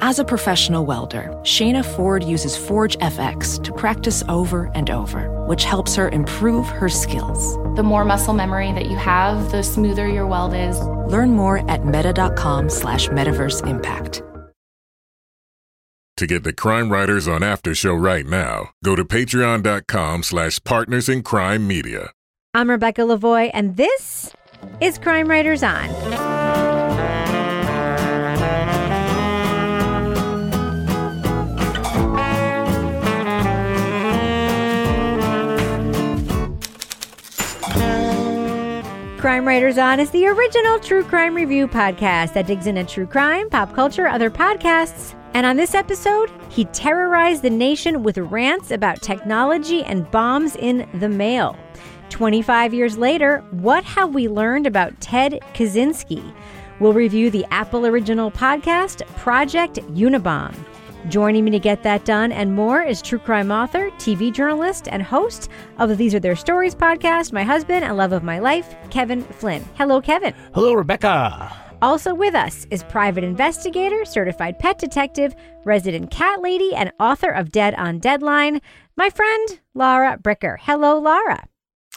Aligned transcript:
As 0.00 0.18
a 0.18 0.24
professional 0.24 0.84
welder, 0.86 1.30
Shayna 1.42 1.84
Ford 1.84 2.24
uses 2.24 2.56
Forge 2.56 2.96
FX 2.98 3.62
to 3.64 3.72
practice 3.72 4.22
over 4.28 4.70
and 4.74 4.90
over, 4.90 5.30
which 5.46 5.64
helps 5.64 5.94
her 5.94 6.08
improve 6.08 6.66
her 6.66 6.88
skills. 6.88 7.56
The 7.76 7.82
more 7.82 8.04
muscle 8.04 8.34
memory 8.34 8.72
that 8.72 8.86
you 8.86 8.96
have, 8.96 9.50
the 9.50 9.62
smoother 9.62 10.08
your 10.08 10.26
weld 10.26 10.54
is. 10.54 10.80
Learn 10.80 11.30
more 11.30 11.68
at 11.70 11.84
meta.com 11.84 12.70
slash 12.70 13.08
metaverse 13.08 13.66
impact. 13.66 14.22
To 16.18 16.26
get 16.26 16.44
the 16.44 16.52
Crime 16.52 16.90
Writers 16.90 17.26
on 17.26 17.42
After 17.42 17.74
Show 17.74 17.94
right 17.94 18.24
now, 18.26 18.70
go 18.84 18.94
to 18.94 19.04
patreon.com 19.04 20.22
slash 20.22 20.62
partners 20.62 21.08
in 21.08 21.22
crime 21.22 21.66
media. 21.66 22.12
I'm 22.52 22.70
Rebecca 22.70 23.02
Lavoie, 23.02 23.50
and 23.52 23.76
this 23.76 24.32
is 24.80 24.96
Crime 24.98 25.28
Writers 25.28 25.64
On. 25.64 26.73
Crime 39.24 39.48
Writers 39.48 39.78
On 39.78 40.00
is 40.00 40.10
the 40.10 40.26
original 40.26 40.78
true 40.78 41.02
crime 41.02 41.34
review 41.34 41.66
podcast 41.66 42.34
that 42.34 42.46
digs 42.46 42.66
into 42.66 42.84
true 42.84 43.06
crime, 43.06 43.48
pop 43.48 43.74
culture, 43.74 44.06
other 44.06 44.28
podcasts. 44.28 45.18
And 45.32 45.46
on 45.46 45.56
this 45.56 45.74
episode, 45.74 46.30
he 46.50 46.66
terrorized 46.66 47.40
the 47.40 47.48
nation 47.48 48.02
with 48.02 48.18
rants 48.18 48.70
about 48.70 49.00
technology 49.00 49.82
and 49.82 50.10
bombs 50.10 50.56
in 50.56 50.86
the 51.00 51.08
mail. 51.08 51.56
25 52.10 52.74
years 52.74 52.98
later, 52.98 53.38
what 53.52 53.82
have 53.84 54.14
we 54.14 54.28
learned 54.28 54.66
about 54.66 55.00
Ted 55.00 55.40
Kaczynski? 55.54 56.34
We'll 56.78 56.92
review 56.92 57.30
the 57.30 57.46
Apple 57.50 57.86
original 57.86 58.30
podcast, 58.30 59.06
Project 59.16 59.76
Unabomb. 59.94 60.54
Joining 61.08 61.44
me 61.44 61.50
to 61.50 61.58
get 61.58 61.82
that 61.82 62.06
done 62.06 62.32
and 62.32 62.54
more 62.54 62.80
is 62.80 63.02
true 63.02 63.18
crime 63.18 63.52
author, 63.52 63.90
TV 63.92 64.32
journalist, 64.32 64.88
and 64.88 65.02
host 65.02 65.50
of 65.78 65.90
the 65.90 65.94
These 65.94 66.14
Are 66.14 66.20
Their 66.20 66.34
Stories 66.34 66.74
podcast, 66.74 67.30
my 67.30 67.42
husband 67.44 67.84
and 67.84 67.94
love 67.96 68.12
of 68.12 68.22
my 68.22 68.38
life, 68.38 68.74
Kevin 68.88 69.22
Flynn. 69.22 69.62
Hello, 69.74 70.00
Kevin. 70.00 70.32
Hello, 70.54 70.72
Rebecca. 70.72 71.54
Also 71.82 72.14
with 72.14 72.34
us 72.34 72.66
is 72.70 72.82
private 72.84 73.22
investigator, 73.22 74.06
certified 74.06 74.58
pet 74.58 74.78
detective, 74.78 75.34
resident 75.64 76.10
cat 76.10 76.40
lady, 76.40 76.74
and 76.74 76.90
author 76.98 77.30
of 77.30 77.52
Dead 77.52 77.74
on 77.74 77.98
Deadline, 77.98 78.62
my 78.96 79.10
friend, 79.10 79.60
Laura 79.74 80.16
Bricker. 80.16 80.56
Hello, 80.58 80.98
Laura. 80.98 81.44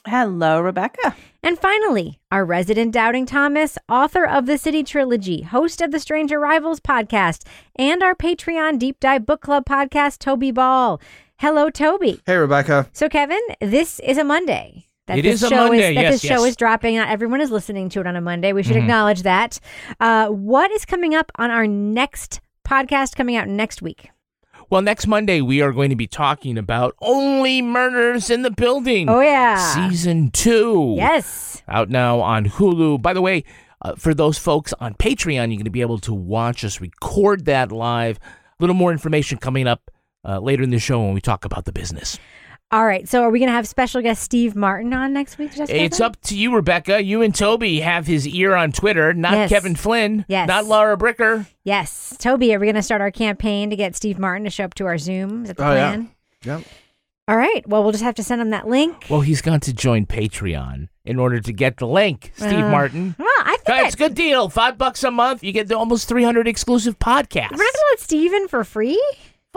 Hello, 0.08 0.62
Rebecca. 0.62 1.16
And 1.44 1.60
finally, 1.60 2.18
our 2.32 2.46
resident 2.46 2.94
Doubting 2.94 3.26
Thomas, 3.26 3.78
author 3.90 4.26
of 4.26 4.46
the 4.46 4.58
City 4.58 4.82
Trilogy, 4.82 5.42
host 5.42 5.82
of 5.82 5.92
the 5.92 6.00
Strange 6.00 6.32
Arrivals 6.32 6.80
podcast, 6.80 7.46
and 7.76 8.02
our 8.02 8.16
Patreon 8.16 8.80
Deep 8.80 9.02
Dive 9.02 9.26
Book 9.26 9.42
Club 9.42 9.66
podcast, 9.66 10.20
Toby 10.20 10.52
Ball. 10.52 11.02
Hello, 11.40 11.70
Toby. 11.70 12.22
Hey, 12.26 12.38
Rebecca. 12.38 12.88
So, 12.94 13.10
Kevin, 13.10 13.42
this 13.60 14.00
is 14.00 14.18
a 14.18 14.24
Monday. 14.24 14.86
That 15.08 15.20
It 15.20 15.24
this 15.24 15.36
is 15.36 15.44
a 15.44 15.50
show 15.50 15.68
Monday, 15.68 15.90
Is, 15.90 15.96
that 15.96 16.02
yes, 16.02 16.14
this 16.14 16.22
show 16.22 16.44
is 16.46 16.56
dropping. 16.56 16.96
Not 16.96 17.10
everyone 17.10 17.42
is 17.42 17.52
listening 17.52 17.90
to 17.90 18.00
it 18.00 18.08
on 18.08 18.16
a 18.16 18.22
Monday. 18.22 18.54
We 18.54 18.64
should 18.64 18.76
Mhm. 18.78 18.84
acknowledge 18.84 19.24
that. 19.24 19.60
Uh, 20.00 20.28
what 20.28 20.72
is 20.72 20.86
coming 20.86 21.16
up 21.16 21.32
on 21.36 21.52
our 21.52 21.68
next 21.68 22.40
podcast 22.66 23.16
coming 23.16 23.36
out 23.36 23.48
next 23.50 23.82
week? 23.82 24.10
Well, 24.70 24.82
next 24.82 25.08
Monday, 25.08 25.40
we 25.40 25.62
are 25.62 25.72
going 25.72 25.92
to 25.92 25.96
be 25.96 26.08
talking 26.08 26.58
about 26.58 26.94
Only 27.00 27.62
Murders 27.62 28.30
in 28.30 28.42
the 28.42 28.52
Building. 28.52 29.08
Oh, 29.08 29.22
yeah. 29.22 29.56
Season 29.56 30.30
two. 30.30 30.96
Yes. 30.98 31.64
Out 31.70 31.90
now 31.90 32.20
on 32.20 32.48
Hulu. 32.48 33.02
By 33.02 33.14
the 33.14 33.22
way, 33.22 33.46
uh, 33.82 33.96
for 33.96 34.14
those 34.14 34.38
folks 34.38 34.74
on 34.82 34.94
Patreon, 34.96 35.48
you're 35.48 35.56
going 35.56 35.64
to 35.64 35.70
be 35.70 35.80
able 35.80 36.00
to 36.00 36.14
watch 36.14 36.66
us 36.66 36.82
record 36.82 37.46
that 37.46 37.72
live. 37.72 38.20
A 38.20 38.22
little 38.60 38.76
more 38.76 38.92
information 38.92 39.38
coming 39.38 39.68
up 39.68 39.90
uh, 40.26 40.40
later 40.40 40.64
in 40.64 40.70
the 40.72 40.80
show 40.80 41.02
when 41.02 41.14
we 41.14 41.22
talk 41.22 41.46
about 41.46 41.64
the 41.64 41.72
business. 41.72 42.20
All 42.70 42.86
right. 42.86 43.08
So, 43.08 43.24
are 43.24 43.30
we 43.30 43.40
going 43.40 43.48
to 43.48 43.54
have 43.54 43.66
special 43.68 44.02
guest 44.02 44.22
Steve 44.22 44.54
Martin 44.56 44.94
on 44.94 45.14
next 45.14 45.38
week? 45.38 45.52
Jessica? 45.56 45.82
It's 45.82 46.02
up 46.02 46.20
to 46.24 46.38
you, 46.38 46.54
Rebecca. 46.54 47.02
You 47.02 47.22
and 47.22 47.34
Toby 47.34 47.80
have 47.80 48.06
his 48.08 48.28
ear 48.28 48.56
on 48.56 48.74
Twitter, 48.74 49.14
not 49.14 49.34
Yes. 49.34 49.50
Kevin 49.50 49.76
Flynn, 49.76 50.26
Yes. 50.28 50.50
not 50.50 50.66
Laura 50.66 50.98
Bricker. 50.98 51.46
Yes. 51.64 52.14
Toby, 52.20 52.54
are 52.54 52.60
we 52.60 52.66
going 52.66 52.76
to 52.76 52.82
start 52.84 53.00
our 53.00 53.12
campaign 53.12 53.70
to 53.70 53.78
get 53.78 53.96
Steve 53.96 54.20
Martin 54.20 54.44
to 54.44 54.50
show 54.50 54.66
up 54.66 54.74
to 54.76 54.86
our 54.86 54.98
Zoom? 54.98 55.44
Is 55.44 55.48
that 55.50 55.58
the 55.58 55.66
Oh, 55.66 55.74
yeah. 55.76 56.02
Yep. 56.44 56.64
All 57.30 57.38
right. 57.38 57.66
Well, 57.68 57.84
we'll 57.84 57.92
just 57.94 58.04
have 58.04 58.16
to 58.16 58.24
send 58.24 58.42
him 58.42 58.50
that 58.50 58.68
link. 58.68 59.06
Well, 59.10 59.22
he's 59.22 59.42
got 59.42 59.62
to 59.64 59.74
join 59.74 60.06
Patreon 60.06 60.90
in 61.06 61.20
order 61.20 61.40
to 61.40 61.54
get 61.54 61.78
the 61.78 61.88
link, 61.88 62.32
Steve 62.36 62.52
Uh, 62.66 62.70
Martin. 62.72 63.16
Well, 63.18 63.28
I 63.40 63.52
think 63.52 63.66
Guys, 63.66 63.84
that's 63.84 63.96
good 63.96 64.14
deal. 64.14 64.50
Five 64.50 64.78
bucks 64.78 65.04
a 65.06 65.12
month. 65.12 65.42
You 65.42 65.54
get 65.54 65.72
almost 65.72 66.10
300 66.10 66.48
exclusive 66.50 67.00
podcasts. 67.00 67.52
We're 67.52 67.58
not 67.58 67.60
going 67.60 67.72
to 67.74 67.86
let 67.92 68.00
Steve 68.02 68.34
in 68.34 68.48
for 68.50 68.64
free? 68.66 69.02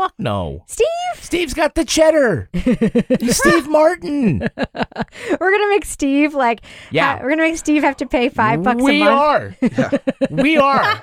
Fuck 0.01 0.15
no. 0.19 0.65
Steve? 0.67 0.87
Steve's 1.17 1.53
got 1.53 1.75
the 1.75 1.85
cheddar. 1.85 2.49
He's 2.55 3.37
Steve 3.43 3.69
Martin. 3.69 4.39
We're 4.41 5.51
going 5.51 5.63
to 5.63 5.69
make 5.69 5.85
Steve 5.85 6.33
like, 6.33 6.63
Yeah. 6.91 7.17
ha- 7.19 7.23
we're 7.23 7.29
going 7.29 7.39
to 7.39 7.45
make 7.51 7.59
Steve 7.59 7.83
have 7.83 7.99
to 7.99 8.07
pay 8.07 8.31
five 8.31 8.63
bucks 8.63 8.83
we 8.83 9.03
a 9.03 9.05
month. 9.05 9.57
are. 9.63 10.01
We 10.31 10.57
are. 10.57 11.03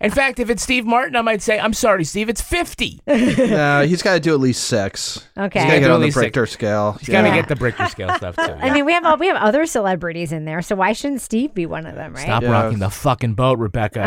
In 0.00 0.10
fact, 0.10 0.38
if 0.38 0.48
it's 0.48 0.62
Steve 0.62 0.86
Martin, 0.86 1.14
I 1.14 1.20
might 1.20 1.42
say, 1.42 1.58
I'm 1.58 1.74
sorry, 1.74 2.04
Steve, 2.04 2.28
it's 2.30 2.40
50. 2.40 3.00
No, 3.06 3.84
he's 3.86 4.02
got 4.02 4.14
to 4.14 4.20
do 4.20 4.32
at 4.32 4.40
least 4.40 4.64
six. 4.64 5.28
Okay. 5.36 5.58
He's 5.60 5.66
got 5.66 5.68
gotta 5.68 5.80
get 5.80 5.86
do 5.86 5.90
on 5.90 5.94
at 5.96 5.98
the 5.98 6.04
least 6.06 6.14
six. 6.14 6.24
Richter 6.24 6.46
scale. 6.46 6.92
He's 7.00 7.08
got 7.10 7.22
to 7.22 7.28
Yeah. 7.28 7.34
get 7.34 7.48
the 7.48 7.54
Bricker 7.56 7.90
scale 7.90 8.14
stuff, 8.16 8.36
too. 8.36 8.42
I 8.42 8.70
mean, 8.72 8.86
we 8.86 8.92
have 8.94 9.04
all, 9.04 9.18
we 9.18 9.26
have 9.26 9.36
other 9.36 9.66
celebrities 9.66 10.32
in 10.32 10.46
there, 10.46 10.62
so 10.62 10.74
why 10.76 10.92
shouldn't 10.94 11.20
Steve 11.20 11.52
be 11.52 11.66
one 11.66 11.84
of 11.84 11.96
them, 11.96 12.14
right? 12.14 12.22
Stop 12.22 12.42
Yeah. 12.44 12.50
rocking 12.50 12.78
the 12.78 12.88
fucking 12.88 13.34
boat, 13.34 13.58
Rebecca. 13.58 14.00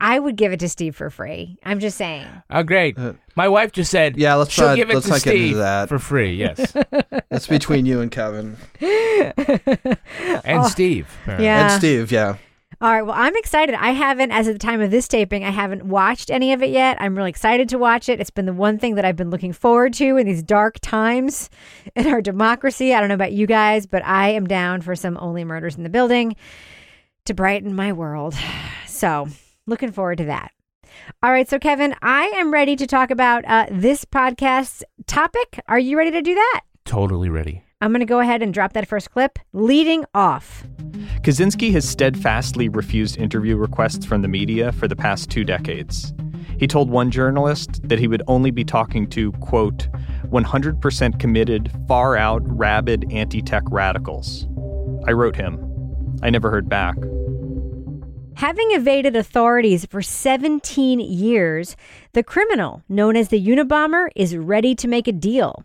I 0.00 0.18
would 0.18 0.36
give 0.36 0.52
it 0.52 0.60
to 0.60 0.68
Steve 0.68 0.94
for 0.96 1.08
free. 1.08 1.56
I'm 1.64 1.78
just 1.80 1.96
saying. 1.96 2.26
oh, 2.50 2.62
great. 2.62 2.98
Uh, 2.98 3.14
My 3.34 3.48
wife 3.48 3.72
just 3.72 3.90
said, 3.90 4.18
Yeah, 4.18 4.34
let's 4.34 4.50
she'll 4.52 4.66
not- 4.66 4.76
give 4.76 4.90
it 4.90 4.94
let's 4.94 5.06
to 5.06 5.12
not 5.12 5.22
get 5.22 5.34
into 5.34 5.46
Steve 5.46 5.56
that. 5.56 5.88
for 5.88 5.98
free. 5.98 6.34
Yes. 6.34 6.74
That's 7.30 7.46
between 7.46 7.86
you 7.86 8.00
and 8.02 8.10
Kevin. 8.10 8.58
And 8.80 10.66
Steve. 10.70 11.08
Oh. 11.26 11.36
Yeah. 11.40 11.62
And 11.70 11.72
Steve, 11.80 12.12
yeah. 12.12 12.36
All 12.82 12.90
right. 12.90 13.02
Well, 13.02 13.14
I'm 13.16 13.36
excited. 13.36 13.76
I 13.76 13.90
haven't, 13.90 14.32
as 14.32 14.48
of 14.48 14.54
the 14.54 14.58
time 14.58 14.80
of 14.80 14.90
this 14.90 15.06
taping, 15.06 15.44
I 15.44 15.50
haven't 15.50 15.84
watched 15.84 16.32
any 16.32 16.52
of 16.52 16.64
it 16.64 16.70
yet. 16.70 16.96
I'm 17.00 17.16
really 17.16 17.30
excited 17.30 17.68
to 17.68 17.78
watch 17.78 18.08
it. 18.08 18.20
It's 18.20 18.30
been 18.30 18.44
the 18.44 18.52
one 18.52 18.76
thing 18.76 18.96
that 18.96 19.04
I've 19.04 19.14
been 19.14 19.30
looking 19.30 19.52
forward 19.52 19.92
to 19.94 20.16
in 20.16 20.26
these 20.26 20.42
dark 20.42 20.80
times 20.80 21.48
in 21.94 22.08
our 22.08 22.20
democracy. 22.20 22.92
I 22.92 22.98
don't 22.98 23.08
know 23.08 23.14
about 23.14 23.30
you 23.30 23.46
guys, 23.46 23.86
but 23.86 24.04
I 24.04 24.30
am 24.30 24.48
down 24.48 24.80
for 24.80 24.96
some 24.96 25.16
Only 25.20 25.44
Murders 25.44 25.76
in 25.76 25.84
the 25.84 25.90
Building 25.90 26.34
to 27.26 27.34
brighten 27.34 27.74
my 27.74 27.92
world. 27.92 28.34
So, 28.86 29.26
looking 29.66 29.90
forward 29.90 30.18
to 30.18 30.26
that. 30.26 30.52
All 31.24 31.32
right. 31.32 31.48
So, 31.48 31.58
Kevin, 31.58 31.96
I 32.02 32.26
am 32.36 32.52
ready 32.52 32.76
to 32.76 32.86
talk 32.86 33.10
about 33.10 33.44
uh, 33.46 33.66
this 33.68 34.04
podcast's 34.04 34.84
topic. 35.06 35.58
Are 35.66 35.78
you 35.78 35.98
ready 35.98 36.12
to 36.12 36.22
do 36.22 36.34
that? 36.36 36.60
Totally 36.84 37.28
ready. 37.28 37.64
I'm 37.82 37.90
going 37.90 37.98
to 37.98 38.06
go 38.06 38.20
ahead 38.20 38.42
and 38.42 38.54
drop 38.54 38.74
that 38.74 38.86
first 38.86 39.10
clip. 39.10 39.40
Leading 39.52 40.04
off. 40.14 40.62
Kaczynski 41.22 41.72
has 41.72 41.86
steadfastly 41.86 42.68
refused 42.68 43.18
interview 43.18 43.56
requests 43.56 44.06
from 44.06 44.22
the 44.22 44.28
media 44.28 44.70
for 44.70 44.86
the 44.86 44.94
past 44.94 45.30
two 45.30 45.42
decades. 45.42 46.14
He 46.60 46.68
told 46.68 46.90
one 46.90 47.10
journalist 47.10 47.80
that 47.88 47.98
he 47.98 48.06
would 48.06 48.22
only 48.28 48.52
be 48.52 48.62
talking 48.62 49.08
to, 49.08 49.32
quote, 49.32 49.88
100% 50.26 51.18
committed, 51.18 51.72
far 51.88 52.16
out, 52.16 52.42
rabid 52.44 53.10
anti 53.10 53.42
tech 53.42 53.64
radicals. 53.68 54.46
I 55.08 55.10
wrote 55.10 55.34
him. 55.34 55.58
I 56.22 56.30
never 56.30 56.52
heard 56.52 56.68
back. 56.68 56.94
Having 58.34 58.70
evaded 58.70 59.16
authorities 59.16 59.86
for 59.86 60.02
17 60.02 61.00
years, 61.00 61.76
the 62.12 62.22
criminal, 62.22 62.84
known 62.88 63.16
as 63.16 63.28
the 63.28 63.44
Unabomber, 63.44 64.08
is 64.14 64.36
ready 64.36 64.76
to 64.76 64.86
make 64.86 65.08
a 65.08 65.12
deal. 65.12 65.64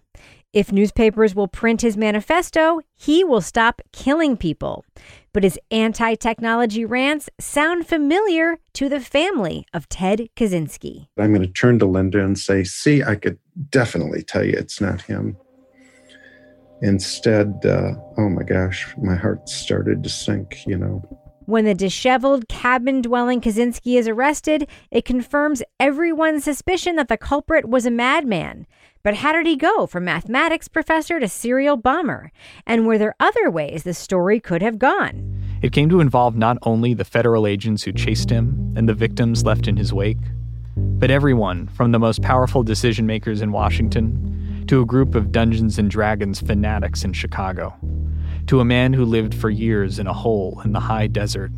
If 0.57 0.71
newspapers 0.71 1.35
will 1.35 1.47
print 1.47 1.83
his 1.83 1.95
manifesto, 1.95 2.79
he 2.95 3.23
will 3.23 3.41
stop 3.41 3.79
killing 3.91 4.35
people. 4.35 4.85
But 5.31 5.43
his 5.43 5.59
anti 5.69 6.15
technology 6.15 6.83
rants 6.83 7.29
sound 7.39 7.85
familiar 7.85 8.57
to 8.73 8.89
the 8.89 8.99
family 8.99 9.67
of 9.71 9.87
Ted 9.87 10.29
Kaczynski. 10.35 11.09
I'm 11.19 11.31
going 11.31 11.45
to 11.45 11.53
turn 11.53 11.77
to 11.77 11.85
Linda 11.85 12.25
and 12.25 12.39
say, 12.39 12.63
see, 12.63 13.03
I 13.03 13.13
could 13.13 13.37
definitely 13.69 14.23
tell 14.23 14.43
you 14.43 14.53
it's 14.53 14.81
not 14.81 14.99
him. 14.99 15.37
Instead, 16.81 17.63
uh, 17.63 17.91
oh 18.17 18.29
my 18.29 18.41
gosh, 18.41 18.87
my 18.97 19.13
heart 19.13 19.47
started 19.47 20.01
to 20.01 20.09
sink, 20.09 20.65
you 20.65 20.79
know. 20.79 21.26
When 21.47 21.63
the 21.63 21.73
disheveled 21.73 22.49
cabin 22.49 23.01
dwelling 23.01 23.39
Kaczynski 23.39 23.97
is 23.97 24.05
arrested, 24.05 24.67
it 24.91 25.05
confirms 25.05 25.63
everyone's 25.79 26.43
suspicion 26.43 26.97
that 26.97 27.07
the 27.07 27.15
culprit 27.15 27.69
was 27.69 27.85
a 27.85 27.89
madman. 27.89 28.67
But 29.01 29.13
how 29.13 29.31
did 29.31 29.47
he 29.47 29.55
go 29.55 29.87
from 29.87 30.03
mathematics 30.03 30.67
professor 30.67 31.21
to 31.21 31.29
serial 31.29 31.77
bomber? 31.77 32.33
And 32.65 32.85
were 32.85 32.97
there 32.97 33.15
other 33.21 33.49
ways 33.49 33.83
the 33.83 33.93
story 33.93 34.41
could 34.41 34.61
have 34.61 34.77
gone? 34.77 35.41
It 35.61 35.71
came 35.71 35.87
to 35.87 36.01
involve 36.01 36.35
not 36.35 36.57
only 36.63 36.93
the 36.93 37.05
federal 37.05 37.47
agents 37.47 37.81
who 37.83 37.93
chased 37.93 38.29
him 38.29 38.73
and 38.75 38.89
the 38.89 38.93
victims 38.93 39.45
left 39.45 39.69
in 39.69 39.77
his 39.77 39.93
wake, 39.93 40.17
but 40.75 41.11
everyone 41.11 41.67
from 41.67 41.93
the 41.93 41.99
most 41.99 42.21
powerful 42.21 42.61
decision 42.61 43.07
makers 43.07 43.41
in 43.41 43.53
Washington 43.53 44.65
to 44.67 44.81
a 44.81 44.85
group 44.85 45.15
of 45.15 45.31
Dungeons 45.31 45.79
and 45.79 45.89
Dragons 45.89 46.41
fanatics 46.41 47.05
in 47.05 47.13
Chicago, 47.13 47.73
to 48.47 48.59
a 48.59 48.65
man 48.65 48.93
who 48.93 49.05
lived 49.05 49.35
for 49.35 49.49
years 49.49 49.99
in 49.99 50.07
a 50.07 50.13
hole 50.13 50.61
in 50.65 50.73
the 50.73 50.79
high 50.79 51.07
desert. 51.07 51.51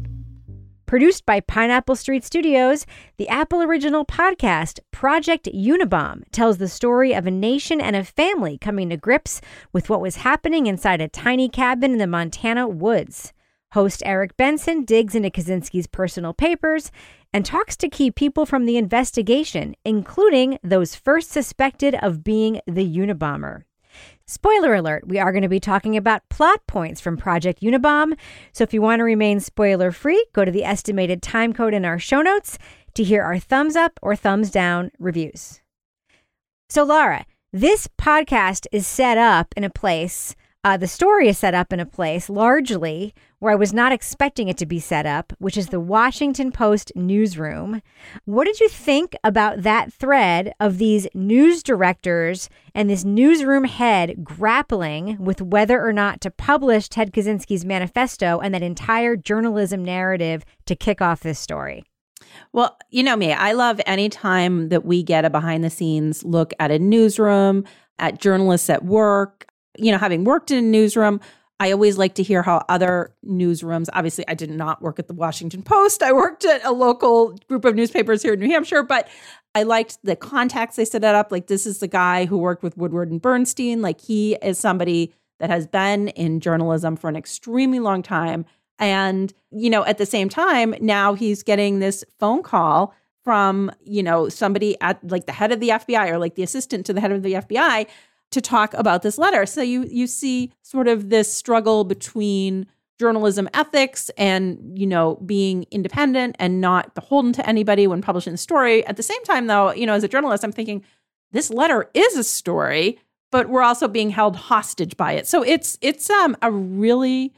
Produced 0.85 1.23
by 1.23 1.39
Pineapple 1.39 1.95
Street 1.95 2.23
Studios, 2.23 2.87
the 3.17 3.27
Apple 3.29 3.61
original 3.61 4.05
podcast 4.05 4.79
Project 4.91 5.47
Unabomb 5.53 6.23
tells 6.31 6.57
the 6.57 6.67
story 6.67 7.13
of 7.13 7.27
a 7.27 7.31
nation 7.31 7.79
and 7.79 7.95
a 7.95 8.03
family 8.03 8.57
coming 8.57 8.89
to 8.89 8.97
grips 8.97 9.39
with 9.71 9.87
what 9.87 10.01
was 10.01 10.15
happening 10.15 10.65
inside 10.65 10.99
a 10.99 11.07
tiny 11.07 11.47
cabin 11.47 11.91
in 11.91 11.97
the 11.99 12.07
Montana 12.07 12.67
woods. 12.67 13.33
Host 13.73 14.01
Eric 14.03 14.35
Benson 14.35 14.83
digs 14.83 15.13
into 15.13 15.29
Kaczynski's 15.29 15.85
personal 15.85 16.33
papers 16.33 16.91
and 17.31 17.45
talks 17.45 17.77
to 17.77 17.87
key 17.87 18.09
people 18.09 18.47
from 18.47 18.65
the 18.65 18.77
investigation, 18.77 19.75
including 19.85 20.57
those 20.63 20.95
first 20.95 21.29
suspected 21.29 21.93
of 22.01 22.23
being 22.23 22.61
the 22.65 22.97
Unabomber. 22.97 23.65
Spoiler 24.29 24.75
alert, 24.75 25.07
we 25.07 25.17
are 25.17 25.31
going 25.31 25.41
to 25.41 25.49
be 25.49 25.59
talking 25.59 25.97
about 25.97 26.21
plot 26.29 26.59
points 26.67 27.01
from 27.01 27.17
Project 27.17 27.63
Unabomb. 27.63 28.15
So 28.51 28.63
if 28.63 28.75
you 28.75 28.79
want 28.79 28.99
to 28.99 29.03
remain 29.03 29.39
spoiler 29.39 29.91
free, 29.91 30.23
go 30.33 30.45
to 30.45 30.51
the 30.51 30.63
estimated 30.63 31.23
time 31.23 31.51
code 31.51 31.73
in 31.73 31.83
our 31.83 31.97
show 31.97 32.21
notes 32.21 32.59
to 32.93 33.03
hear 33.03 33.23
our 33.23 33.39
thumbs 33.39 33.75
up 33.75 33.99
or 34.03 34.15
thumbs 34.15 34.51
down 34.51 34.91
reviews. 34.99 35.61
So, 36.69 36.83
Laura, 36.83 37.25
this 37.51 37.87
podcast 37.99 38.67
is 38.71 38.85
set 38.85 39.17
up 39.17 39.51
in 39.57 39.63
a 39.63 39.69
place 39.71 40.35
uh, 40.63 40.75
the 40.75 40.87
story 40.87 41.29
is 41.29 41.37
set 41.37 41.53
up 41.53 41.71
in 41.71 41.79
a 41.79 41.85
place 41.85 42.29
largely 42.29 43.13
where 43.39 43.53
I 43.53 43.55
was 43.55 43.71
not 43.71 43.93
expecting 43.93 44.49
it 44.49 44.57
to 44.57 44.65
be 44.65 44.79
set 44.79 45.05
up, 45.05 45.31
which 45.39 45.55
is 45.55 45.67
the 45.67 45.79
Washington 45.79 46.51
Post 46.51 46.91
newsroom. 46.95 47.81
What 48.25 48.43
did 48.43 48.59
you 48.59 48.67
think 48.67 49.15
about 49.23 49.63
that 49.63 49.93
thread 49.93 50.53
of 50.59 50.77
these 50.77 51.07
news 51.13 51.63
directors 51.63 52.49
and 52.75 52.89
this 52.89 53.05
newsroom 53.05 53.63
head 53.63 54.25
grappling 54.25 55.17
with 55.17 55.41
whether 55.41 55.81
or 55.81 55.93
not 55.93 56.19
to 56.21 56.31
publish 56.31 56.89
Ted 56.89 57.13
Kaczynski's 57.13 57.63
manifesto 57.63 58.39
and 58.39 58.53
that 58.53 58.61
entire 58.61 59.15
journalism 59.15 59.85
narrative 59.85 60.43
to 60.65 60.75
kick 60.75 61.01
off 61.01 61.21
this 61.21 61.39
story? 61.39 61.85
Well, 62.51 62.77
you 62.89 63.03
know 63.03 63.15
me, 63.15 63.31
I 63.31 63.53
love 63.53 63.79
any 63.85 64.09
time 64.09 64.67
that 64.69 64.83
we 64.83 65.03
get 65.03 65.23
a 65.23 65.29
behind 65.29 65.63
the 65.63 65.69
scenes 65.69 66.25
look 66.25 66.53
at 66.59 66.69
a 66.69 66.79
newsroom, 66.79 67.63
at 67.97 68.19
journalists 68.19 68.69
at 68.69 68.83
work, 68.83 69.48
you 69.79 69.91
know, 69.91 69.97
having 69.97 70.23
worked 70.23 70.51
in 70.51 70.57
a 70.57 70.61
newsroom, 70.61 71.19
I 71.59 71.71
always 71.71 71.97
like 71.97 72.15
to 72.15 72.23
hear 72.23 72.41
how 72.41 72.63
other 72.69 73.13
newsrooms, 73.25 73.87
obviously, 73.91 74.25
I 74.27 74.33
did 74.33 74.49
not 74.49 74.81
work 74.81 74.97
at 74.97 75.07
the 75.07 75.13
Washington 75.13 75.61
Post. 75.61 76.01
I 76.01 76.13
worked 76.13 76.45
at 76.45 76.63
a 76.63 76.71
local 76.71 77.37
group 77.49 77.65
of 77.65 77.75
newspapers 77.75 78.21
here 78.21 78.33
in 78.33 78.39
New 78.39 78.49
Hampshire, 78.49 78.83
but 78.83 79.09
I 79.53 79.63
liked 79.63 79.97
the 80.03 80.15
contacts 80.15 80.77
they 80.77 80.85
set 80.85 81.03
it 81.03 81.15
up. 81.15 81.31
Like, 81.31 81.47
this 81.47 81.65
is 81.65 81.79
the 81.79 81.87
guy 81.87 82.25
who 82.25 82.37
worked 82.37 82.63
with 82.63 82.77
Woodward 82.77 83.11
and 83.11 83.21
Bernstein. 83.21 83.81
Like, 83.81 83.99
he 83.99 84.35
is 84.35 84.57
somebody 84.57 85.13
that 85.39 85.49
has 85.49 85.67
been 85.67 86.09
in 86.09 86.39
journalism 86.39 86.95
for 86.95 87.09
an 87.09 87.15
extremely 87.17 87.79
long 87.79 88.03
time. 88.03 88.45
And, 88.77 89.33
you 89.51 89.69
know, 89.69 89.83
at 89.85 89.97
the 89.97 90.05
same 90.05 90.29
time, 90.29 90.75
now 90.79 91.13
he's 91.13 91.43
getting 91.43 91.79
this 91.79 92.05
phone 92.19 92.41
call 92.41 92.93
from, 93.25 93.71
you 93.83 94.01
know, 94.01 94.29
somebody 94.29 94.79
at 94.79 95.05
like 95.11 95.25
the 95.25 95.33
head 95.33 95.51
of 95.51 95.59
the 95.59 95.69
FBI 95.69 96.09
or 96.09 96.17
like 96.17 96.35
the 96.35 96.43
assistant 96.43 96.85
to 96.85 96.93
the 96.93 97.01
head 97.01 97.11
of 97.11 97.21
the 97.21 97.33
FBI 97.33 97.85
to 98.31 98.41
talk 98.41 98.73
about 98.75 99.01
this 99.01 99.17
letter. 99.17 99.45
So 99.45 99.61
you 99.61 99.85
you 99.89 100.07
see 100.07 100.51
sort 100.61 100.87
of 100.87 101.09
this 101.09 101.33
struggle 101.33 101.83
between 101.83 102.67
journalism 102.99 103.47
ethics 103.53 104.09
and 104.17 104.77
you 104.77 104.85
know 104.85 105.15
being 105.25 105.65
independent 105.71 106.35
and 106.37 106.59
not 106.61 106.93
beholden 106.95 107.31
to 107.33 107.47
anybody 107.47 107.87
when 107.87 108.01
publishing 108.01 108.33
the 108.33 108.37
story. 108.37 108.85
At 108.85 108.97
the 108.97 109.03
same 109.03 109.23
time 109.23 109.47
though, 109.47 109.71
you 109.71 109.85
know 109.85 109.93
as 109.93 110.03
a 110.03 110.07
journalist 110.07 110.43
I'm 110.43 110.51
thinking 110.51 110.83
this 111.31 111.49
letter 111.49 111.89
is 111.93 112.17
a 112.17 112.23
story, 112.23 112.99
but 113.31 113.49
we're 113.49 113.61
also 113.61 113.87
being 113.87 114.09
held 114.09 114.35
hostage 114.35 114.97
by 114.97 115.13
it. 115.13 115.27
So 115.27 115.43
it's 115.43 115.77
it's 115.81 116.09
um 116.09 116.35
a 116.41 116.51
really 116.51 117.33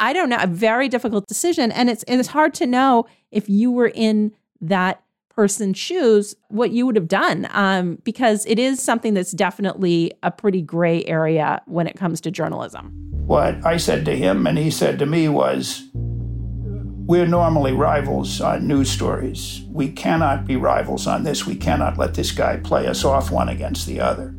I 0.00 0.12
don't 0.12 0.30
know, 0.30 0.38
a 0.40 0.48
very 0.48 0.88
difficult 0.88 1.28
decision 1.28 1.70
and 1.70 1.88
it's 1.88 2.04
it's 2.08 2.28
hard 2.28 2.54
to 2.54 2.66
know 2.66 3.06
if 3.30 3.48
you 3.48 3.70
were 3.70 3.92
in 3.94 4.32
that 4.60 5.02
person's 5.34 5.78
shoes 5.78 6.34
what 6.48 6.70
you 6.70 6.86
would 6.86 6.96
have 6.96 7.08
done 7.08 7.48
um, 7.50 7.98
because 8.04 8.44
it 8.46 8.58
is 8.58 8.80
something 8.80 9.14
that's 9.14 9.32
definitely 9.32 10.12
a 10.22 10.30
pretty 10.30 10.62
gray 10.62 11.04
area 11.04 11.62
when 11.66 11.86
it 11.86 11.96
comes 11.96 12.20
to 12.22 12.30
journalism. 12.30 12.90
What 13.26 13.64
I 13.64 13.76
said 13.76 14.04
to 14.06 14.16
him 14.16 14.46
and 14.46 14.58
he 14.58 14.70
said 14.70 14.98
to 14.98 15.06
me 15.06 15.28
was, 15.28 15.88
We're 15.94 17.26
normally 17.26 17.72
rivals 17.72 18.40
on 18.40 18.66
news 18.66 18.90
stories. 18.90 19.62
We 19.68 19.90
cannot 19.90 20.46
be 20.46 20.56
rivals 20.56 21.06
on 21.06 21.24
this. 21.24 21.46
We 21.46 21.56
cannot 21.56 21.98
let 21.98 22.14
this 22.14 22.32
guy 22.32 22.56
play 22.58 22.86
us 22.86 23.04
off 23.04 23.30
one 23.30 23.48
against 23.48 23.86
the 23.86 24.00
other. 24.00 24.34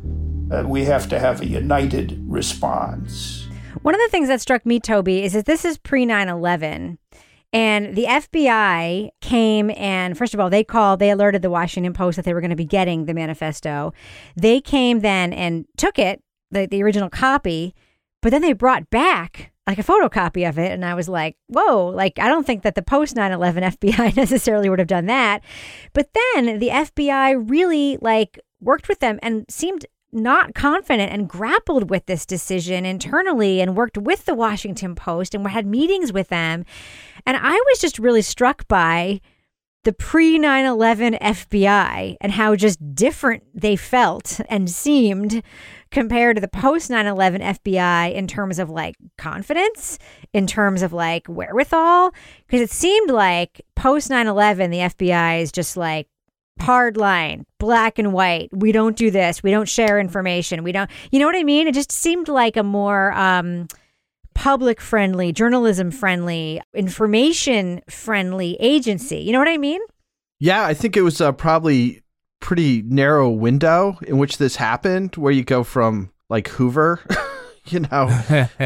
Uh, 0.50 0.62
we 0.66 0.84
have 0.84 1.08
to 1.08 1.18
have 1.18 1.40
a 1.40 1.46
united 1.46 2.22
response. 2.26 3.48
One 3.82 3.94
of 3.94 4.00
the 4.00 4.08
things 4.08 4.28
that 4.28 4.40
struck 4.40 4.64
me, 4.64 4.80
Toby, 4.80 5.24
is 5.24 5.32
that 5.32 5.46
this 5.46 5.64
is 5.64 5.78
pre 5.78 6.06
9 6.06 6.28
11. 6.28 6.98
And 7.54 7.94
the 7.94 8.06
FBI 8.06 9.10
came 9.20 9.70
and, 9.70 10.18
first 10.18 10.34
of 10.34 10.40
all, 10.40 10.50
they 10.50 10.64
called, 10.64 10.98
they 10.98 11.10
alerted 11.10 11.40
the 11.40 11.50
Washington 11.50 11.92
Post 11.92 12.16
that 12.16 12.24
they 12.24 12.34
were 12.34 12.40
going 12.40 12.50
to 12.50 12.56
be 12.56 12.64
getting 12.64 13.04
the 13.04 13.14
manifesto. 13.14 13.92
They 14.34 14.60
came 14.60 15.00
then 15.00 15.32
and 15.32 15.64
took 15.76 15.96
it, 15.96 16.20
the, 16.50 16.66
the 16.66 16.82
original 16.82 17.08
copy, 17.08 17.72
but 18.22 18.30
then 18.30 18.42
they 18.42 18.54
brought 18.54 18.90
back 18.90 19.52
like 19.68 19.78
a 19.78 19.84
photocopy 19.84 20.48
of 20.48 20.58
it. 20.58 20.72
And 20.72 20.84
I 20.84 20.94
was 20.94 21.08
like, 21.08 21.36
whoa, 21.46 21.86
like, 21.86 22.18
I 22.18 22.28
don't 22.28 22.44
think 22.44 22.64
that 22.64 22.74
the 22.74 22.82
post 22.82 23.14
9 23.14 23.30
11 23.30 23.62
FBI 23.80 24.16
necessarily 24.16 24.68
would 24.68 24.80
have 24.80 24.88
done 24.88 25.06
that. 25.06 25.44
But 25.92 26.10
then 26.34 26.58
the 26.58 26.70
FBI 26.70 27.48
really 27.48 27.98
like 28.00 28.40
worked 28.60 28.88
with 28.88 28.98
them 28.98 29.20
and 29.22 29.44
seemed 29.48 29.86
not 30.14 30.54
confident 30.54 31.12
and 31.12 31.28
grappled 31.28 31.90
with 31.90 32.06
this 32.06 32.24
decision 32.24 32.84
internally 32.84 33.60
and 33.60 33.76
worked 33.76 33.98
with 33.98 34.24
the 34.24 34.34
Washington 34.34 34.94
Post 34.94 35.34
and 35.34 35.46
had 35.48 35.66
meetings 35.66 36.12
with 36.12 36.28
them. 36.28 36.64
And 37.26 37.36
I 37.36 37.52
was 37.52 37.78
just 37.80 37.98
really 37.98 38.22
struck 38.22 38.66
by 38.68 39.20
the 39.84 39.92
pre 39.92 40.38
9 40.38 40.64
11 40.64 41.14
FBI 41.20 42.16
and 42.20 42.32
how 42.32 42.56
just 42.56 42.94
different 42.94 43.44
they 43.54 43.76
felt 43.76 44.40
and 44.48 44.68
seemed 44.68 45.42
compared 45.90 46.36
to 46.36 46.40
the 46.40 46.48
post 46.48 46.90
9 46.90 47.06
11 47.06 47.40
FBI 47.40 48.12
in 48.14 48.26
terms 48.26 48.58
of 48.58 48.70
like 48.70 48.96
confidence, 49.18 49.98
in 50.32 50.46
terms 50.46 50.82
of 50.82 50.92
like 50.92 51.26
wherewithal. 51.28 52.12
Because 52.46 52.62
it 52.62 52.70
seemed 52.70 53.10
like 53.10 53.60
post 53.76 54.10
9 54.10 54.26
11, 54.26 54.70
the 54.70 54.78
FBI 54.78 55.42
is 55.42 55.52
just 55.52 55.76
like, 55.76 56.08
hard 56.60 56.96
line, 56.96 57.44
black 57.58 57.98
and 57.98 58.12
white. 58.12 58.48
We 58.52 58.72
don't 58.72 58.96
do 58.96 59.10
this. 59.10 59.42
We 59.42 59.50
don't 59.50 59.68
share 59.68 59.98
information. 59.98 60.62
We 60.62 60.72
don't, 60.72 60.90
you 61.10 61.18
know 61.18 61.26
what 61.26 61.36
I 61.36 61.44
mean? 61.44 61.66
It 61.68 61.74
just 61.74 61.92
seemed 61.92 62.28
like 62.28 62.56
a 62.56 62.62
more 62.62 63.12
um, 63.12 63.68
public 64.34 64.80
friendly, 64.80 65.32
journalism 65.32 65.90
friendly, 65.90 66.60
information 66.74 67.82
friendly 67.88 68.56
agency. 68.60 69.18
You 69.18 69.32
know 69.32 69.38
what 69.38 69.48
I 69.48 69.58
mean? 69.58 69.80
Yeah, 70.40 70.64
I 70.64 70.74
think 70.74 70.96
it 70.96 71.02
was 71.02 71.20
uh, 71.20 71.32
probably 71.32 72.02
pretty 72.40 72.82
narrow 72.82 73.30
window 73.30 73.98
in 74.06 74.18
which 74.18 74.38
this 74.38 74.56
happened, 74.56 75.16
where 75.16 75.32
you 75.32 75.44
go 75.44 75.64
from 75.64 76.10
like 76.28 76.48
Hoover. 76.48 77.00
you 77.66 77.80
know 77.80 78.10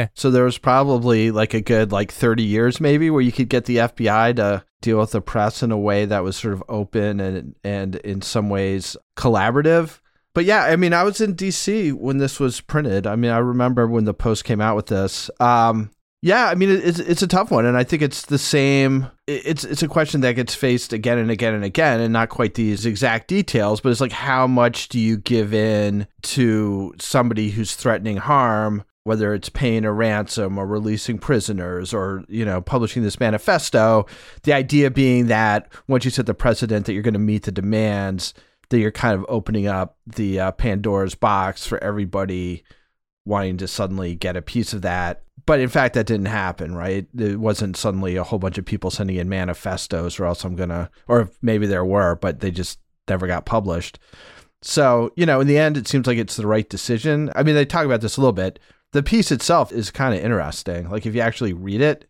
so 0.15 0.31
there 0.31 0.45
was 0.45 0.59
probably 0.59 1.31
like 1.31 1.55
a 1.55 1.61
good 1.61 1.93
like 1.93 2.11
30 2.11 2.43
years 2.43 2.81
maybe 2.81 3.11
where 3.11 3.23
you 3.23 3.31
could 3.31 3.49
get 3.49 3.65
the 3.67 3.77
FBI 3.77 4.35
to 4.35 4.65
deal 4.81 4.99
with 4.99 5.13
the 5.13 5.21
press 5.21 5.63
in 5.63 5.73
a 5.73 5.79
way 5.79 6.05
that 6.05 6.23
was 6.23 6.37
sort 6.37 6.55
of 6.55 6.63
open 6.69 7.21
and 7.21 7.55
and 7.65 7.97
in 7.97 8.23
some 8.23 8.49
ways 8.49 8.97
collaborative. 9.17 10.01
But 10.35 10.45
yeah, 10.45 10.65
I 10.65 10.77
mean, 10.77 10.93
I 10.93 11.03
was 11.03 11.21
in 11.21 11.35
DC 11.35 11.93
when 11.93 12.19
this 12.19 12.39
was 12.39 12.61
printed. 12.61 13.07
I 13.07 13.17
mean, 13.17 13.31
I 13.31 13.39
remember 13.39 13.87
when 13.87 14.05
the 14.05 14.15
post 14.15 14.45
came 14.45 14.61
out 14.61 14.77
with 14.77 14.87
this. 14.87 15.31
Um, 15.41 15.91
yeah, 16.21 16.47
I 16.49 16.57
mean, 16.57 16.71
it's 16.71 16.99
it's 16.99 17.23
a 17.23 17.29
tough 17.29 17.51
one, 17.51 17.65
and 17.65 17.77
I 17.77 17.85
think 17.85 18.03
it's 18.03 18.27
the 18.27 18.39
same. 18.39 19.09
It's 19.29 19.63
it's 19.63 19.85
a 19.85 19.89
question 19.89 20.21
that 20.23 20.33
gets 20.33 20.55
faced 20.55 20.93
again 20.93 21.19
and 21.19 21.31
again 21.31 21.55
and 21.55 21.65
again, 21.65 22.01
and 22.01 22.13
not 22.13 22.29
quite 22.29 22.55
these 22.55 22.87
exact 22.87 23.29
details, 23.29 23.81
but 23.81 23.91
it's 23.91 24.01
like 24.01 24.13
how 24.13 24.47
much 24.47 24.89
do 24.89 24.99
you 24.99 25.17
give 25.17 25.55
in 25.55 26.09
to 26.23 26.93
somebody 26.99 27.51
who's 27.51 27.75
threatening 27.75 28.17
harm 28.17 28.83
whether 29.05 29.33
it's 29.33 29.49
paying 29.49 29.85
a 29.85 29.93
ransom 29.93 30.59
or 30.59 30.67
releasing 30.67 31.19
prisoners 31.19 31.95
or 31.95 32.25
you 32.29 32.45
know 32.45 32.61
publishing 32.61 33.03
this 33.03 33.21
manifesto 33.21 34.07
the 34.43 34.53
idea 34.53 34.91
being 34.91 35.27
that 35.27 35.71
once 35.87 36.05
you 36.05 36.11
set 36.11 36.27
the 36.27 36.35
precedent 36.35 36.87
that 36.87 36.93
you're 36.93 37.03
going 37.03 37.15
to 37.15 37.19
meet 37.19 37.45
the 37.45 37.53
demands 37.53 38.35
that 38.71 38.79
you're 38.79 38.91
kind 38.91 39.15
of 39.15 39.25
opening 39.29 39.67
up 39.67 39.97
the 40.07 40.39
uh, 40.39 40.53
pandora's 40.53 41.15
box 41.15 41.67
for 41.67 41.83
everybody 41.83 42.63
wanting 43.29 43.59
to 43.59 43.69
suddenly 43.69 44.15
get 44.15 44.37
a 44.37 44.43
piece 44.43 44.73
of 44.73 44.83
that. 44.83 45.23
But 45.47 45.61
in 45.61 45.69
fact, 45.69 45.95
that 45.95 46.07
didn't 46.07 46.27
happen, 46.27 46.75
right? 46.75 47.07
It 47.17 47.39
wasn't 47.39 47.77
suddenly 47.77 48.17
a 48.17 48.25
whole 48.25 48.39
bunch 48.39 48.59
of 48.59 48.65
people 48.65 48.91
sending 48.91 49.17
in 49.17 49.29
manifestos, 49.29 50.19
or 50.19 50.27
else 50.27 50.45
I'm 50.45 50.57
gonna, 50.57 50.91
or 51.07 51.31
maybe 51.41 51.67
there 51.67 51.85
were, 51.85 52.17
but 52.17 52.41
they 52.41 52.51
just 52.51 52.81
never 53.09 53.27
got 53.27 53.47
published. 53.47 53.99
So, 54.61 55.13
you 55.15 55.25
know, 55.25 55.41
in 55.41 55.47
the 55.47 55.59
end, 55.59 55.77
it 55.77 55.87
seems 55.87 56.07
like 56.07 56.19
it's 56.19 56.37
the 56.37 56.47
right 56.47 56.69
decision. 56.69 57.31
I 57.37 57.45
mean, 57.45 57.55
they 57.55 57.65
talk 57.65 57.87
about 57.87 58.01
this 58.01 58.17
a 58.17 58.21
little 58.21 58.33
bit. 58.33 58.59
The 58.93 59.03
piece 59.03 59.31
itself 59.31 59.73
is 59.73 59.91
kind 59.91 60.15
of 60.15 60.25
interesting. 60.25 60.89
Like 60.91 61.07
if 61.07 61.15
you 61.15 61.21
actually 61.21 61.53
read 61.53 61.81
it, 61.81 62.07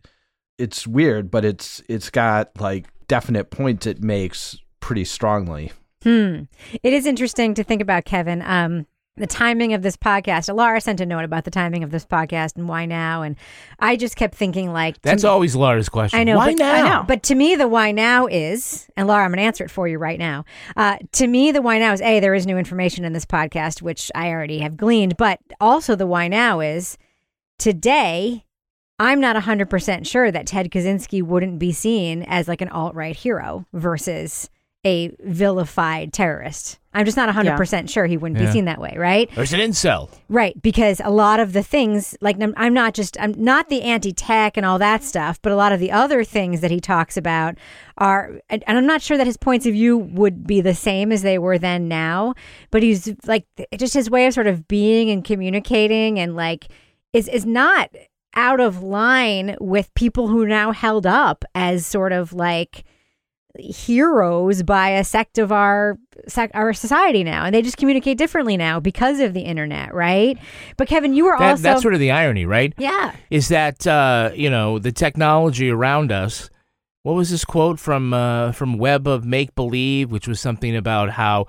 it's 0.58 0.87
weird, 0.87 1.30
but 1.30 1.44
it's 1.44 1.82
it's 1.88 2.11
got 2.11 2.50
like 2.61 2.87
definite 3.08 3.50
points 3.50 3.87
it 3.87 4.02
makes 4.02 4.56
pretty 4.80 5.04
strongly. 5.04 5.73
Hmm. 6.02 6.42
It 6.82 6.92
is 6.92 7.06
interesting 7.06 7.54
to 7.54 7.64
think 7.64 7.82
about, 7.82 8.04
Kevin. 8.04 8.42
Um, 8.42 8.87
the 9.18 9.26
timing 9.26 9.72
of 9.75 9.82
this 9.82 9.96
podcast. 9.96 10.54
Laura 10.54 10.80
sent 10.80 11.00
a 11.00 11.06
note 11.06 11.25
about 11.25 11.44
the 11.44 11.50
timing 11.50 11.84
of 11.84 11.90
this 11.90 12.04
podcast 12.04 12.56
and 12.56 12.68
why 12.68 12.87
now. 12.87 13.22
And 13.22 13.37
I 13.78 13.96
just 13.96 14.16
kept 14.16 14.34
thinking, 14.34 14.72
like, 14.72 15.00
That's 15.02 15.22
to, 15.22 15.28
always 15.28 15.54
Laura's 15.54 15.88
question. 15.88 16.18
I 16.18 16.25
know. 16.25 16.37
Why 16.37 16.52
but, 16.52 16.58
now? 16.58 16.72
I 16.72 16.88
know. 16.88 17.04
But 17.06 17.22
to 17.25 17.34
me, 17.34 17.56
the 17.56 17.68
why 17.68 17.92
now 17.92 18.26
is, 18.26 18.88
and 18.96 19.06
Laura, 19.08 19.25
I'm 19.25 19.30
going 19.30 19.38
to 19.38 19.44
answer 19.44 19.64
it 19.64 19.70
for 19.70 19.88
you 19.88 19.98
right 19.98 20.18
now. 20.18 20.44
Uh, 20.76 20.98
to 21.12 21.26
me, 21.26 21.52
the 21.52 21.62
why 21.62 21.78
now 21.78 21.92
is 21.92 22.00
A, 22.00 22.20
there 22.20 22.34
is 22.34 22.46
new 22.46 22.58
information 22.58 23.04
in 23.04 23.12
this 23.12 23.26
podcast, 23.26 23.82
which 23.82 24.10
I 24.14 24.30
already 24.30 24.60
have 24.60 24.76
gleaned. 24.76 25.16
But 25.16 25.40
also, 25.60 25.96
the 25.96 26.06
why 26.06 26.28
now 26.28 26.60
is 26.60 26.98
today, 27.58 28.44
I'm 28.98 29.20
not 29.20 29.37
100% 29.37 30.06
sure 30.06 30.30
that 30.30 30.46
Ted 30.46 30.70
Kaczynski 30.70 31.22
wouldn't 31.22 31.58
be 31.58 31.72
seen 31.72 32.25
as 32.25 32.48
like 32.48 32.60
an 32.60 32.68
alt 32.68 32.94
right 32.94 33.16
hero 33.16 33.66
versus 33.72 34.50
a 34.88 35.11
vilified 35.25 36.12
terrorist. 36.12 36.78
I'm 36.95 37.04
just 37.04 37.16
not 37.16 37.28
100% 37.33 37.88
sure 37.90 38.07
he 38.07 38.16
wouldn't 38.16 38.40
Yeah. 38.40 38.47
be 38.47 38.52
seen 38.52 38.64
that 38.64 38.80
way, 38.80 38.95
right? 38.97 39.30
There's 39.35 39.52
an 39.52 39.61
incel. 39.61 40.09
Right, 40.28 40.61
because 40.61 41.00
a 41.04 41.11
lot 41.11 41.38
of 41.38 41.52
the 41.52 41.62
things, 41.62 42.16
like 42.21 42.40
I'm- 42.40 42.54
I'm 42.57 42.75
not 42.75 42.95
just, 42.95 43.16
I'm 43.21 43.35
not 43.37 43.68
the 43.68 43.83
anti-tech 43.83 44.57
and 44.57 44.64
all 44.66 44.78
that 44.78 45.04
stuff, 45.04 45.38
but 45.42 45.52
a 45.52 45.57
lot 45.57 45.71
of 45.73 45.78
the 45.80 45.92
other 45.92 46.25
things 46.25 46.61
that 46.62 46.71
he 46.71 46.80
talks 46.80 47.16
about 47.16 47.54
are, 47.99 48.40
and 48.50 48.64
and 48.66 48.78
I'm 48.78 48.87
not 48.87 49.02
sure 49.02 49.16
that 49.16 49.26
his 49.26 49.37
points 49.37 49.66
of 49.66 49.75
view 49.75 49.97
would 49.99 50.47
be 50.47 50.61
the 50.61 50.75
same 50.75 51.12
as 51.12 51.23
they 51.23 51.38
were 51.38 51.59
then 51.59 51.87
now, 51.88 52.35
but 52.71 52.83
he's 52.83 53.14
like, 53.26 53.45
just 53.76 53.95
his 53.95 54.11
way 54.11 54.26
of 54.26 54.35
sort 54.35 54.47
of 54.49 54.66
being 54.66 55.11
and 55.11 55.23
communicating 55.25 56.18
and 56.18 56.35
like, 56.35 56.68
is 57.12 57.28
is 57.28 57.47
not 57.47 57.90
out 58.35 58.61
of 58.61 58.83
line 58.83 59.57
with 59.61 59.92
people 59.95 60.28
who 60.28 60.42
are 60.42 60.49
now 60.49 60.71
held 60.73 61.07
up 61.07 61.45
as 61.54 61.87
sort 61.87 62.12
of 62.12 62.33
like 62.33 62.85
heroes 63.58 64.62
by 64.62 64.90
a 64.90 65.04
sect 65.04 65.38
of 65.38 65.50
our 65.52 65.98
sec- 66.28 66.50
our 66.54 66.72
society 66.72 67.24
now 67.24 67.44
and 67.44 67.54
they 67.54 67.62
just 67.62 67.76
communicate 67.76 68.16
differently 68.16 68.56
now 68.56 68.78
because 68.80 69.20
of 69.20 69.34
the 69.34 69.40
internet 69.40 69.92
right 69.94 70.38
but 70.76 70.86
kevin 70.88 71.12
you 71.12 71.24
were 71.24 71.36
That, 71.38 71.50
also 71.50 71.62
that's 71.62 71.82
sort 71.82 71.94
of 71.94 72.00
the 72.00 72.10
irony, 72.10 72.46
right? 72.46 72.72
yeah 72.78 73.14
Is 73.30 73.48
that 73.48 73.86
uh, 73.86 74.30
you 74.34 74.48
know 74.50 74.78
the 74.78 74.92
technology 74.92 75.70
around 75.70 76.12
us? 76.12 76.50
What 77.02 77.14
was 77.14 77.30
this 77.30 77.44
quote 77.44 77.78
from 77.78 78.12
uh, 78.14 78.52
from 78.52 78.78
Web 78.78 79.06
of 79.08 79.24
Make 79.24 79.54
Believe, 79.54 80.10
which 80.10 80.28
was 80.28 80.40
something 80.40 80.76
about 80.76 81.10
how 81.10 81.46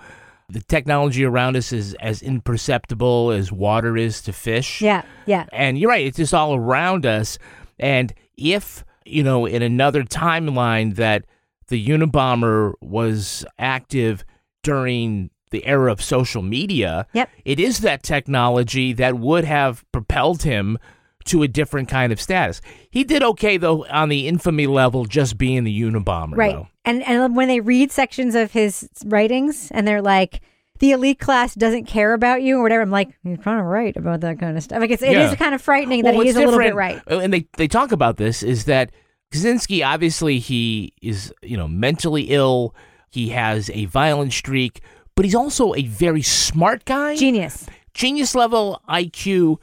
the 0.48 0.62
technology 0.62 1.24
around 1.24 1.56
us 1.58 1.72
is 1.74 1.94
as 2.00 2.22
imperceptible 2.24 3.32
as 3.32 3.52
water 3.52 3.96
is 3.98 4.22
to 4.24 4.34
fish. 4.34 4.82
yeah 4.82 5.04
yeah 5.26 5.46
And 5.54 5.78
you're 5.78 5.90
right, 5.92 6.06
it's 6.06 6.18
just 6.18 6.34
all 6.34 6.56
around 6.56 7.06
us. 7.06 7.38
And 7.78 8.14
if, 8.38 8.84
you 9.06 9.22
know, 9.24 9.46
in 9.46 9.62
another 9.62 10.04
timeline 10.04 10.96
that 10.96 11.26
the 11.70 11.88
Unabomber 11.88 12.74
was 12.82 13.46
active 13.58 14.24
during 14.64 15.30
the 15.52 15.66
era 15.66 15.92
of 15.92 16.02
social 16.02 16.42
media, 16.44 17.08
Yep. 17.14 17.30
it 17.46 17.60
is 17.60 17.80
that 17.80 18.04
technology 18.04 18.94
that 18.94 19.16
would 19.18 19.46
have 19.46 19.84
propelled 19.92 20.44
him 20.44 20.78
to 21.26 21.42
a 21.44 21.48
different 21.48 21.90
kind 21.90 22.12
of 22.14 22.20
status. 22.22 22.62
He 22.92 23.04
did 23.04 23.24
okay 23.24 23.58
though 23.58 23.86
on 23.88 24.10
the 24.10 24.28
infamy 24.28 24.68
level 24.68 25.06
just 25.06 25.38
being 25.38 25.64
the 25.64 25.82
Unabomber. 25.82 26.36
right 26.38 26.56
though. 26.56 26.68
and 26.86 27.04
and 27.08 27.36
when 27.36 27.48
they 27.48 27.60
read 27.60 27.92
sections 27.92 28.36
of 28.36 28.52
his 28.52 28.88
writings 29.06 29.70
and 29.72 29.88
they're 29.88 30.02
like 30.02 30.42
the 30.80 30.92
elite 30.92 31.20
class 31.20 31.56
doesn't 31.56 31.86
care 31.86 32.14
about 32.14 32.42
you 32.42 32.58
or 32.58 32.64
whatever 32.64 32.82
i'm 32.82 32.90
like 32.90 33.10
you're 33.24 33.36
kind 33.38 33.60
of 33.60 33.66
right 33.66 33.96
about 33.98 34.22
that 34.22 34.40
kind 34.40 34.56
of 34.56 34.64
stuff 34.64 34.80
like 34.80 34.90
it's, 34.92 35.04
it 35.04 35.12
Yeah. 35.12 35.30
is 35.30 35.36
kind 35.36 35.54
of 35.54 35.62
frightening 35.62 36.04
Well, 36.04 36.14
that 36.18 36.24
he's 36.26 36.36
a 36.38 36.40
little 36.40 36.58
bit 36.60 36.74
right 36.74 37.02
And 37.08 37.34
they 37.34 37.48
they 37.58 37.68
talk 37.68 37.92
about 37.92 38.16
this 38.18 38.42
is 38.42 38.64
that 38.66 38.92
Kaczynski 39.32 39.86
obviously 39.86 40.40
he 40.40 40.94
is 41.02 41.34
you 41.42 41.58
know 41.58 41.68
mentally 41.68 42.24
ill. 42.24 42.76
He 43.12 43.30
has 43.30 43.70
a 43.72 43.86
violent 43.86 44.34
streak, 44.34 44.82
but 45.16 45.26
he's 45.26 45.36
also 45.36 45.74
a 45.76 45.84
very 45.84 46.22
smart 46.22 46.86
guy, 46.86 47.16
genius 47.16 47.66
genius 47.94 48.36
level 48.36 48.82
IQ. 48.90 49.58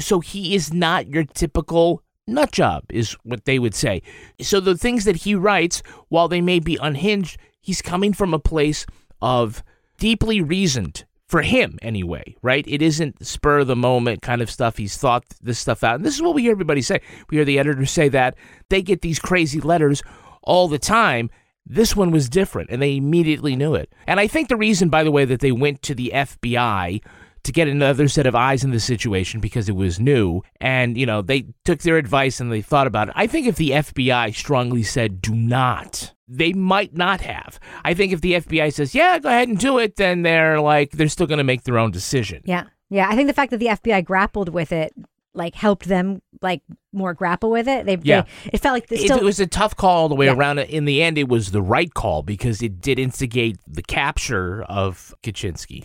So 0.00 0.20
he 0.20 0.54
is 0.54 0.72
not 0.72 1.08
your 1.08 1.24
typical 1.24 2.02
nut 2.26 2.52
job, 2.52 2.84
is 2.88 3.12
what 3.24 3.44
they 3.44 3.58
would 3.58 3.74
say. 3.74 4.02
So 4.40 4.60
the 4.60 4.76
things 4.76 5.04
that 5.04 5.16
he 5.16 5.34
writes, 5.34 5.82
while 6.08 6.28
they 6.28 6.40
may 6.40 6.60
be 6.60 6.78
unhinged, 6.80 7.38
he's 7.60 7.82
coming 7.82 8.12
from 8.12 8.32
a 8.32 8.38
place 8.38 8.86
of 9.20 9.62
deeply 9.98 10.40
reasoned 10.40 11.04
for 11.32 11.40
him 11.40 11.78
anyway, 11.80 12.36
right? 12.42 12.62
It 12.68 12.82
isn't 12.82 13.26
spur 13.26 13.60
of 13.60 13.66
the 13.66 13.74
moment 13.74 14.20
kind 14.20 14.42
of 14.42 14.50
stuff. 14.50 14.76
He's 14.76 14.98
thought 14.98 15.24
this 15.40 15.58
stuff 15.58 15.82
out. 15.82 15.94
And 15.94 16.04
this 16.04 16.14
is 16.14 16.20
what 16.20 16.34
we 16.34 16.42
hear 16.42 16.52
everybody 16.52 16.82
say. 16.82 17.00
We 17.30 17.38
hear 17.38 17.46
the 17.46 17.58
editors 17.58 17.90
say 17.90 18.10
that 18.10 18.34
they 18.68 18.82
get 18.82 19.00
these 19.00 19.18
crazy 19.18 19.58
letters 19.58 20.02
all 20.42 20.68
the 20.68 20.78
time. 20.78 21.30
This 21.64 21.96
one 21.96 22.10
was 22.10 22.28
different 22.28 22.68
and 22.68 22.82
they 22.82 22.98
immediately 22.98 23.56
knew 23.56 23.74
it. 23.74 23.90
And 24.06 24.20
I 24.20 24.26
think 24.26 24.50
the 24.50 24.58
reason, 24.58 24.90
by 24.90 25.04
the 25.04 25.10
way, 25.10 25.24
that 25.24 25.40
they 25.40 25.52
went 25.52 25.80
to 25.84 25.94
the 25.94 26.12
FBI 26.14 27.00
to 27.44 27.52
get 27.52 27.66
another 27.66 28.08
set 28.08 28.26
of 28.26 28.34
eyes 28.34 28.62
in 28.62 28.70
the 28.70 28.78
situation 28.78 29.40
because 29.40 29.70
it 29.70 29.74
was 29.74 29.98
new 29.98 30.42
and 30.60 30.98
you 30.98 31.06
know 31.06 31.22
they 31.22 31.46
took 31.64 31.80
their 31.80 31.96
advice 31.96 32.38
and 32.38 32.52
they 32.52 32.62
thought 32.62 32.86
about 32.86 33.08
it 33.08 33.14
i 33.16 33.26
think 33.26 33.48
if 33.48 33.56
the 33.56 33.70
fbi 33.70 34.32
strongly 34.32 34.84
said 34.84 35.20
do 35.20 35.34
not 35.34 36.11
they 36.28 36.52
might 36.52 36.96
not 36.96 37.20
have 37.20 37.58
i 37.84 37.92
think 37.94 38.12
if 38.12 38.20
the 38.20 38.32
fbi 38.34 38.72
says 38.72 38.94
yeah 38.94 39.18
go 39.18 39.28
ahead 39.28 39.48
and 39.48 39.58
do 39.58 39.78
it 39.78 39.96
then 39.96 40.22
they're 40.22 40.60
like 40.60 40.90
they're 40.92 41.08
still 41.08 41.26
going 41.26 41.38
to 41.38 41.44
make 41.44 41.64
their 41.64 41.78
own 41.78 41.90
decision 41.90 42.42
Yeah. 42.44 42.64
Yeah. 42.90 43.08
I 43.08 43.16
think 43.16 43.26
the 43.28 43.32
fact 43.32 43.50
that 43.52 43.56
the 43.56 43.68
FBI 43.68 44.04
grappled 44.04 44.50
with 44.50 44.70
it 44.70 44.92
like 45.34 45.54
helped 45.54 45.86
them 45.86 46.20
like 46.42 46.60
more 46.92 47.14
grapple 47.14 47.50
with 47.50 47.66
it. 47.66 47.86
They, 47.86 47.96
Yeah. 48.02 48.22
they 48.44 48.50
it 48.52 48.60
felt 48.60 48.74
like 48.74 48.88
they 48.88 48.96
It- 48.96 49.04
still 49.06 49.16
it 49.16 49.24
was 49.24 49.40
a 49.40 49.46
tough 49.46 49.74
call 49.76 50.02
all 50.02 50.08
the 50.10 50.14
way 50.14 50.26
Yeah. 50.26 50.34
around. 50.34 50.58
In 50.58 50.84
the 50.84 51.02
end, 51.02 51.16
it 51.16 51.26
was 51.26 51.52
the 51.52 51.62
right 51.62 51.92
call 51.94 52.22
because 52.22 52.60
it 52.60 52.82
did 52.82 52.98
instigate 52.98 53.56
the 53.66 53.82
capture 53.82 54.62
of 54.64 55.14
Kaczynski. 55.22 55.84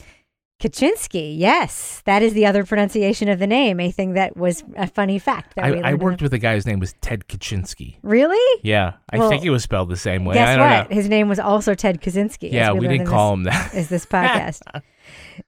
Kaczynski. 0.60 1.38
Yes, 1.38 2.02
that 2.06 2.24
is 2.24 2.34
the 2.34 2.46
other 2.46 2.66
pronunciation 2.66 3.30
of 3.30 3.38
the 3.40 3.46
name. 3.48 3.80
A 3.80 3.92
thing 3.92 4.14
that 4.14 4.36
was 4.36 4.64
a 4.76 4.88
funny 4.88 5.20
fact. 5.20 5.56
That 5.56 5.66
I, 5.66 5.92
I 5.92 5.94
worked 5.94 6.22
with 6.22 6.34
a 6.34 6.40
guy 6.40 6.56
whose 6.56 6.66
name 6.66 6.80
was 6.80 6.94
Ted 7.02 7.28
Kaczynski. 7.28 7.98
Really? 8.02 8.62
Yeah, 8.64 8.94
I 9.12 9.20
Well, 9.20 9.30
think 9.30 9.46
it 9.46 9.52
was 9.52 9.62
spelled 9.64 9.90
the 9.90 9.96
same 9.98 10.26
way. 10.26 10.34
Guess 10.34 10.50
I 10.50 10.56
don't 10.56 10.70
what? 10.70 10.90
know. 10.90 10.96
His 10.96 11.10
name 11.10 11.30
was 11.30 11.40
also 11.40 11.76
Ted 11.76 12.02
Kaczynski. 12.02 12.52
Yeah, 12.52 12.72
we 12.72 12.82
learned 12.88 12.92
didn't 13.00 13.08
call 13.08 13.38
this- 13.38 13.38
him 13.38 13.44
that. 13.54 13.74
Is 13.76 13.90
this 13.90 14.06
podcast? 14.18 14.62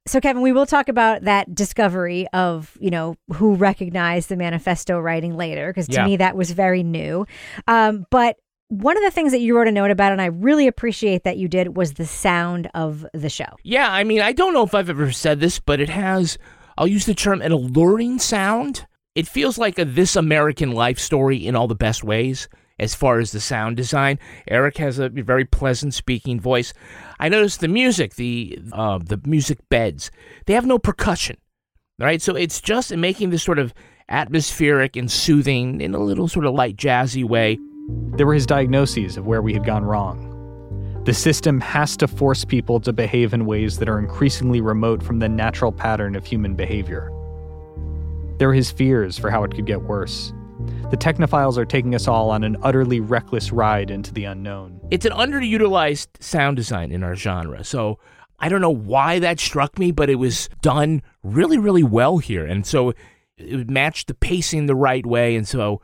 so, 0.05 0.21
Kevin, 0.21 0.43
we 0.43 0.51
will 0.51 0.67
talk 0.67 0.89
about 0.89 1.23
that 1.23 1.53
discovery 1.55 2.27
of 2.33 2.77
you 2.79 2.91
know 2.91 3.15
who 3.33 3.55
recognized 3.55 4.29
the 4.29 4.35
manifesto 4.37 4.99
writing 4.99 5.35
later, 5.35 5.69
because 5.71 5.87
to 5.87 5.93
Yeah. 5.93 6.05
me 6.05 6.17
that 6.17 6.35
was 6.37 6.51
very 6.51 6.83
new. 6.83 7.25
Um, 7.67 8.05
but 8.11 8.37
one 8.69 8.95
of 8.95 9.03
the 9.03 9.11
things 9.11 9.31
that 9.31 9.39
you 9.39 9.57
wrote 9.57 9.67
a 9.67 9.71
note 9.71 9.91
about, 9.91 10.11
and 10.11 10.21
I 10.21 10.27
really 10.27 10.67
appreciate 10.67 11.23
that 11.23 11.37
you 11.37 11.47
did, 11.47 11.75
was 11.75 11.93
the 11.93 12.05
sound 12.05 12.69
of 12.73 13.05
the 13.13 13.29
show. 13.29 13.57
Yeah, 13.63 13.91
I 13.91 14.03
mean, 14.03 14.21
I 14.21 14.31
don't 14.31 14.53
know 14.53 14.63
if 14.63 14.75
I've 14.75 14.89
ever 14.89 15.11
said 15.11 15.39
this, 15.39 15.59
but 15.59 15.79
it 15.81 15.89
has, 15.89 16.37
I'll 16.77 16.87
use 16.87 17.05
the 17.05 17.15
term, 17.15 17.41
an 17.41 17.51
alluring 17.51 18.19
sound. 18.19 18.85
It 19.15 19.27
feels 19.27 19.57
like 19.57 19.79
a 19.79 19.85
This 19.85 20.15
American 20.15 20.71
Life 20.71 20.99
story 20.99 21.45
in 21.45 21.55
all 21.55 21.67
the 21.67 21.75
best 21.75 22.03
ways 22.03 22.47
as 22.77 22.95
far 22.95 23.19
as 23.19 23.31
the 23.31 23.41
sound 23.41 23.75
design. 23.75 24.19
Eric 24.47 24.77
has 24.77 24.99
a 24.99 25.09
very 25.09 25.45
pleasant 25.45 25.93
speaking 25.95 26.39
voice. 26.39 26.71
I 27.19 27.27
noticed 27.27 27.59
the 27.59 27.67
music, 27.67 28.15
the 28.15 28.59
uh, 28.71 28.99
the 28.99 29.19
music 29.25 29.57
beds, 29.69 30.11
they 30.45 30.53
have 30.53 30.65
no 30.65 30.79
percussion, 30.79 31.37
right? 31.99 32.21
So 32.21 32.35
it's 32.35 32.61
just 32.61 32.95
making 32.95 33.31
this 33.31 33.43
sort 33.43 33.59
of 33.59 33.73
atmospheric 34.07 34.95
and 34.95 35.11
soothing 35.11 35.81
in 35.81 35.93
a 35.93 35.99
little 35.99 36.27
sort 36.27 36.45
of 36.45 36.53
light 36.53 36.77
jazzy 36.77 37.23
way. 37.23 37.59
There 38.15 38.25
were 38.25 38.33
his 38.33 38.45
diagnoses 38.45 39.17
of 39.17 39.25
where 39.25 39.41
we 39.41 39.53
had 39.53 39.65
gone 39.65 39.83
wrong. 39.83 40.25
The 41.05 41.13
system 41.13 41.61
has 41.61 41.95
to 41.97 42.07
force 42.07 42.43
people 42.43 42.79
to 42.81 42.93
behave 42.93 43.33
in 43.33 43.45
ways 43.45 43.79
that 43.79 43.89
are 43.89 43.97
increasingly 43.97 44.61
remote 44.61 45.01
from 45.01 45.19
the 45.19 45.29
natural 45.29 45.71
pattern 45.71 46.15
of 46.15 46.25
human 46.25 46.55
behavior. 46.55 47.11
There 48.37 48.49
are 48.49 48.53
his 48.53 48.71
fears 48.71 49.17
for 49.17 49.29
how 49.29 49.43
it 49.43 49.53
could 49.53 49.65
get 49.65 49.83
worse. 49.83 50.33
The 50.91 50.97
technophiles 50.97 51.57
are 51.57 51.65
taking 51.65 51.95
us 51.95 52.07
all 52.07 52.29
on 52.29 52.43
an 52.43 52.57
utterly 52.61 52.99
reckless 52.99 53.51
ride 53.51 53.89
into 53.89 54.13
the 54.13 54.25
unknown. 54.25 54.79
it's 54.91 55.05
an 55.05 55.13
underutilized 55.13 56.07
sound 56.19 56.57
design 56.57 56.91
in 56.91 57.03
our 57.03 57.15
genre. 57.15 57.63
So 57.63 57.99
I 58.39 58.49
don't 58.49 58.61
know 58.61 58.69
why 58.69 59.19
that 59.19 59.39
struck 59.39 59.77
me, 59.77 59.91
but 59.91 60.09
it 60.09 60.15
was 60.15 60.49
done 60.61 61.01
really, 61.23 61.57
really 61.57 61.83
well 61.83 62.17
here. 62.17 62.45
And 62.45 62.65
so 62.65 62.93
it 63.37 63.69
matched 63.69 64.07
the 64.07 64.13
pacing 64.13 64.65
the 64.65 64.75
right 64.75 65.05
way. 65.05 65.35
And 65.35 65.47
so 65.47 65.81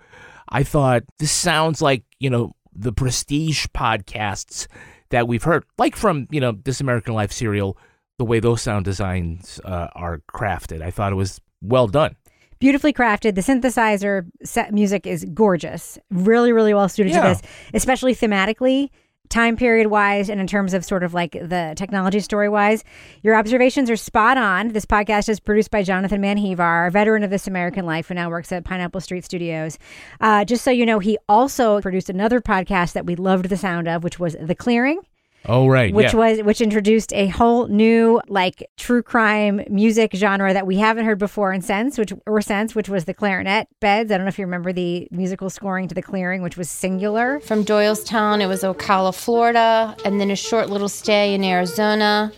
I 0.59 0.63
thought 0.63 1.03
this 1.19 1.31
sounds 1.31 1.81
like, 1.81 2.03
you 2.19 2.29
know, 2.29 2.53
the 2.73 2.93
prestige 2.93 3.65
podcasts 3.75 4.67
that 5.09 5.27
we've 5.27 5.43
heard, 5.43 5.63
like 5.77 5.95
from, 5.95 6.27
you 6.31 6.39
know, 6.39 6.53
This 6.53 6.79
American 6.81 7.13
Life 7.13 7.31
serial, 7.31 7.77
the 8.17 8.25
way 8.25 8.39
those 8.39 8.61
sound 8.61 8.85
designs 8.85 9.59
uh, 9.65 9.87
are 9.95 10.21
crafted. 10.33 10.81
I 10.81 10.91
thought 10.91 11.11
it 11.11 11.15
was 11.15 11.39
well 11.61 11.87
done. 11.87 12.15
beautifully 12.59 12.93
crafted. 12.93 13.35
The 13.35 13.41
synthesizer 13.41 14.25
set 14.43 14.73
music 14.73 15.05
is 15.05 15.25
gorgeous. 15.33 15.99
Really, 16.09 16.51
really 16.53 16.73
well 16.73 16.87
suited 16.89 17.11
Yeah. 17.11 17.21
to 17.23 17.27
this, 17.29 17.41
especially 17.73 18.15
thematically, 18.15 18.89
time 19.29 19.55
period 19.55 19.87
wise, 19.87 20.29
and 20.29 20.39
in 20.39 20.47
terms 20.47 20.73
of 20.73 20.85
sort 20.85 21.03
of 21.03 21.13
like 21.13 21.33
the 21.33 21.73
technology 21.75 22.19
story 22.19 22.49
wise. 22.49 22.83
Your 23.23 23.35
observations 23.35 23.89
are 23.89 23.95
spot 23.95 24.37
on. 24.37 24.69
This 24.69 24.85
podcast 24.85 25.29
is 25.29 25.39
produced 25.39 25.71
by 25.71 25.83
Jonathan 25.83 26.21
Menjivar, 26.21 26.87
a 26.87 26.91
veteran 26.91 27.23
of 27.23 27.29
This 27.29 27.47
American 27.47 27.85
Life, 27.85 28.07
who 28.07 28.13
now 28.13 28.29
works 28.29 28.51
at 28.51 28.63
Pineapple 28.63 29.01
Street 29.01 29.25
Studios. 29.25 29.77
Uh, 30.21 30.45
just 30.45 30.63
so 30.63 30.71
you 30.71 30.85
know, 30.85 30.99
he 30.99 31.17
also 31.27 31.81
produced 31.81 32.09
another 32.09 32.41
podcast 32.41 32.93
that 32.93 33.05
we 33.05 33.15
loved 33.15 33.49
the 33.49 33.57
sound 33.57 33.87
of, 33.87 34.03
which 34.03 34.19
was 34.19 34.35
The 34.39 34.55
Clearing 34.55 35.01
Oh, 35.47 35.67
right. 35.67 35.93
which 35.93 36.13
yeah. 36.13 36.19
was 36.19 36.39
which 36.43 36.61
introduced 36.61 37.13
a 37.13 37.27
whole 37.27 37.67
new 37.67 38.21
like 38.27 38.69
true 38.77 39.03
crime 39.03 39.61
music 39.69 40.11
genre 40.15 40.53
that 40.53 40.65
we 40.65 40.77
haven't 40.77 41.05
heard 41.05 41.19
before 41.19 41.51
and 41.51 41.63
since 41.63 41.97
which 41.97 42.13
or 42.25 42.41
since 42.41 42.75
which 42.75 42.89
was 42.89 43.05
the 43.05 43.13
clarinet 43.13 43.67
beds 43.79 44.11
i 44.11 44.17
don't 44.17 44.25
know 44.25 44.29
if 44.29 44.39
you 44.39 44.45
remember 44.45 44.73
the 44.73 45.07
musical 45.11 45.49
scoring 45.49 45.87
to 45.87 45.95
the 45.95 46.01
clearing 46.01 46.41
which 46.41 46.57
was 46.57 46.69
singular 46.69 47.39
From 47.41 47.63
Doylestown, 47.63 48.41
it 48.41 48.47
was 48.47 48.63
Ocala, 48.63 49.13
Florida, 49.13 49.95
and 50.05 50.19
then 50.19 50.31
a 50.31 50.35
short 50.35 50.69
little 50.69 50.89
stay 50.89 51.33
in 51.33 51.43
Arizona. 51.43 52.31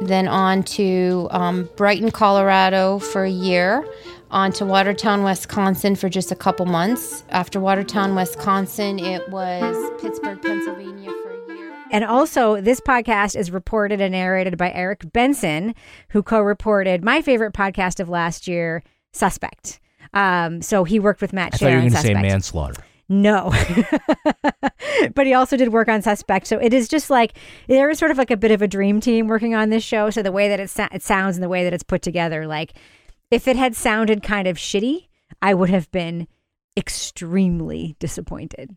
Then 0.00 0.26
on 0.28 0.62
to 0.64 1.28
um, 1.30 1.68
Brighton, 1.76 2.10
Colorado 2.10 2.98
for 2.98 3.24
a 3.24 3.30
year. 3.30 3.86
On 4.30 4.50
to 4.52 4.64
Watertown, 4.64 5.22
Wisconsin 5.24 5.94
for 5.94 6.08
just 6.08 6.32
a 6.32 6.34
couple 6.34 6.66
months. 6.66 7.22
After 7.30 7.60
Watertown, 7.60 8.14
Wisconsin, 8.14 8.98
it 8.98 9.28
was 9.28 9.74
Pittsburgh, 10.00 10.40
Pennsylvania 10.40 11.10
for 11.22 11.30
a 11.30 11.34
year. 11.34 11.41
And 11.92 12.04
also 12.04 12.60
this 12.60 12.80
podcast 12.80 13.36
is 13.38 13.50
reported 13.52 14.00
and 14.00 14.12
narrated 14.12 14.58
by 14.58 14.72
eric 14.72 15.10
benson 15.12 15.74
who 16.08 16.22
co-reported 16.22 17.04
my 17.04 17.22
favorite 17.22 17.52
podcast 17.52 18.00
of 18.00 18.08
last 18.08 18.48
year 18.48 18.82
suspect 19.12 19.78
um, 20.14 20.60
so 20.60 20.84
he 20.84 20.98
worked 20.98 21.20
with 21.20 21.32
matt 21.32 21.54
I 21.54 21.56
thought 21.56 21.66
you 21.66 21.70
were 21.70 21.74
on 21.74 21.80
going 21.82 21.92
to 21.92 21.96
say 21.98 22.08
Suspect. 22.08 22.22
manslaughter. 22.22 22.84
No. 23.08 23.52
but 25.14 25.26
he 25.26 25.34
also 25.34 25.56
did 25.56 25.70
work 25.70 25.88
on 25.88 26.00
Suspect. 26.00 26.46
So 26.46 26.58
it 26.58 26.72
is 26.72 26.88
just 26.88 27.10
like 27.10 27.36
there 27.68 27.90
is 27.90 27.98
sort 27.98 28.10
of 28.10 28.16
like 28.16 28.30
a 28.30 28.36
bit 28.38 28.50
of 28.50 28.62
a 28.62 28.68
dream 28.68 29.00
team 29.00 29.26
working 29.26 29.54
on 29.54 29.68
this 29.68 29.84
show. 29.84 30.08
So 30.08 30.22
the 30.22 30.32
way 30.32 30.48
that 30.48 30.60
it, 30.60 30.70
sa- 30.70 30.88
it 30.92 31.02
sounds 31.02 31.36
and 31.36 31.42
the 31.42 31.48
way 31.48 31.64
that 31.64 31.74
it's 31.74 31.82
put 31.82 32.00
together, 32.00 32.46
like 32.46 32.72
if 33.30 33.46
it 33.46 33.56
had 33.56 33.76
sounded 33.76 34.22
kind 34.22 34.48
of 34.48 34.56
shitty, 34.56 35.08
I 35.42 35.52
would 35.52 35.68
have 35.68 35.90
been 35.90 36.26
extremely 36.76 37.96
disappointed. 37.98 38.76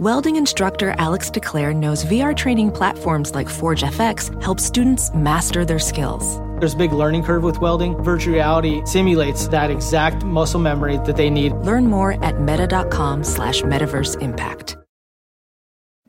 Welding 0.00 0.34
instructor 0.34 0.96
Alex 0.98 1.30
DeClaire 1.30 1.72
knows 1.72 2.04
VR 2.06 2.36
training 2.36 2.72
platforms 2.72 3.32
like 3.32 3.48
Forge 3.48 3.82
FX 3.82 4.42
help 4.42 4.58
students 4.58 5.14
master 5.14 5.64
their 5.64 5.78
skills. 5.78 6.40
There's 6.58 6.74
a 6.74 6.76
big 6.76 6.92
learning 6.92 7.22
curve 7.22 7.44
with 7.44 7.60
welding. 7.60 7.94
Virtual 8.02 8.34
reality 8.34 8.84
simulates 8.86 9.46
that 9.48 9.70
exact 9.70 10.24
muscle 10.24 10.58
memory 10.58 10.96
that 11.04 11.14
they 11.14 11.30
need. 11.30 11.52
Learn 11.52 11.86
more 11.86 12.20
at 12.24 12.40
meta.com 12.40 13.22
slash 13.22 13.62
metaverse 13.62 14.20
impact. 14.20 14.76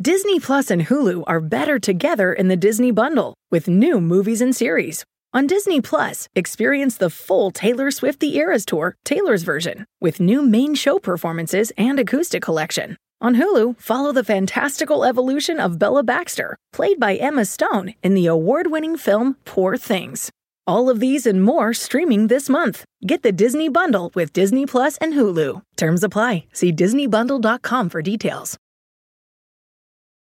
Disney 0.02 0.40
Plus 0.40 0.72
and 0.72 0.88
Hulu 0.88 1.24
are 1.28 1.40
better 1.40 1.78
together 1.78 2.34
in 2.34 2.48
the 2.48 2.58
Disney 2.58 2.90
Bundle 2.90 3.36
with 3.52 3.68
new 3.68 4.02
movies 4.02 4.42
and 4.42 4.56
series. 4.56 5.06
On 5.32 5.46
Disney 5.46 5.80
Plus, 5.80 6.28
experience 6.34 6.98
the 6.98 7.12
full 7.12 7.52
Taylor 7.52 7.92
Swift 7.92 8.20
The 8.20 8.36
Eras 8.36 8.66
Tour, 8.66 8.96
Taylor's 9.06 9.44
version, 9.44 9.86
with 10.02 10.20
new 10.20 10.42
main 10.42 10.74
show 10.74 10.98
performances 10.98 11.72
and 11.78 12.00
acoustic 12.00 12.42
collection. 12.42 12.98
On 13.22 13.36
Hulu, 13.36 13.80
follow 13.80 14.12
the 14.12 14.24
fantastical 14.24 15.06
evolution 15.06 15.60
of 15.60 15.80
Bella 15.80 16.04
Baxter, 16.04 16.58
played 16.74 17.00
by 17.00 17.16
Emma 17.16 17.46
Stone 17.46 17.94
in 18.04 18.14
the 18.14 18.26
award 18.26 18.68
winning 18.68 18.98
film 18.98 19.38
Poor 19.46 19.78
Things. 19.78 20.30
All 20.68 20.90
of 20.90 21.00
these 21.00 21.26
and 21.26 21.42
more 21.42 21.74
streaming 21.74 22.28
this 22.28 22.50
month. 22.50 22.84
Get 23.06 23.24
the 23.24 23.32
Disney 23.32 23.70
Bundle 23.70 24.12
with 24.16 24.34
Disney 24.34 24.66
Plus 24.66 24.98
and 24.98 25.14
Hulu. 25.14 25.62
Terms 25.78 26.04
apply. 26.04 26.46
See 26.52 26.74
DisneyBundle.com 26.74 27.90
for 27.90 28.02
details. 28.02 28.58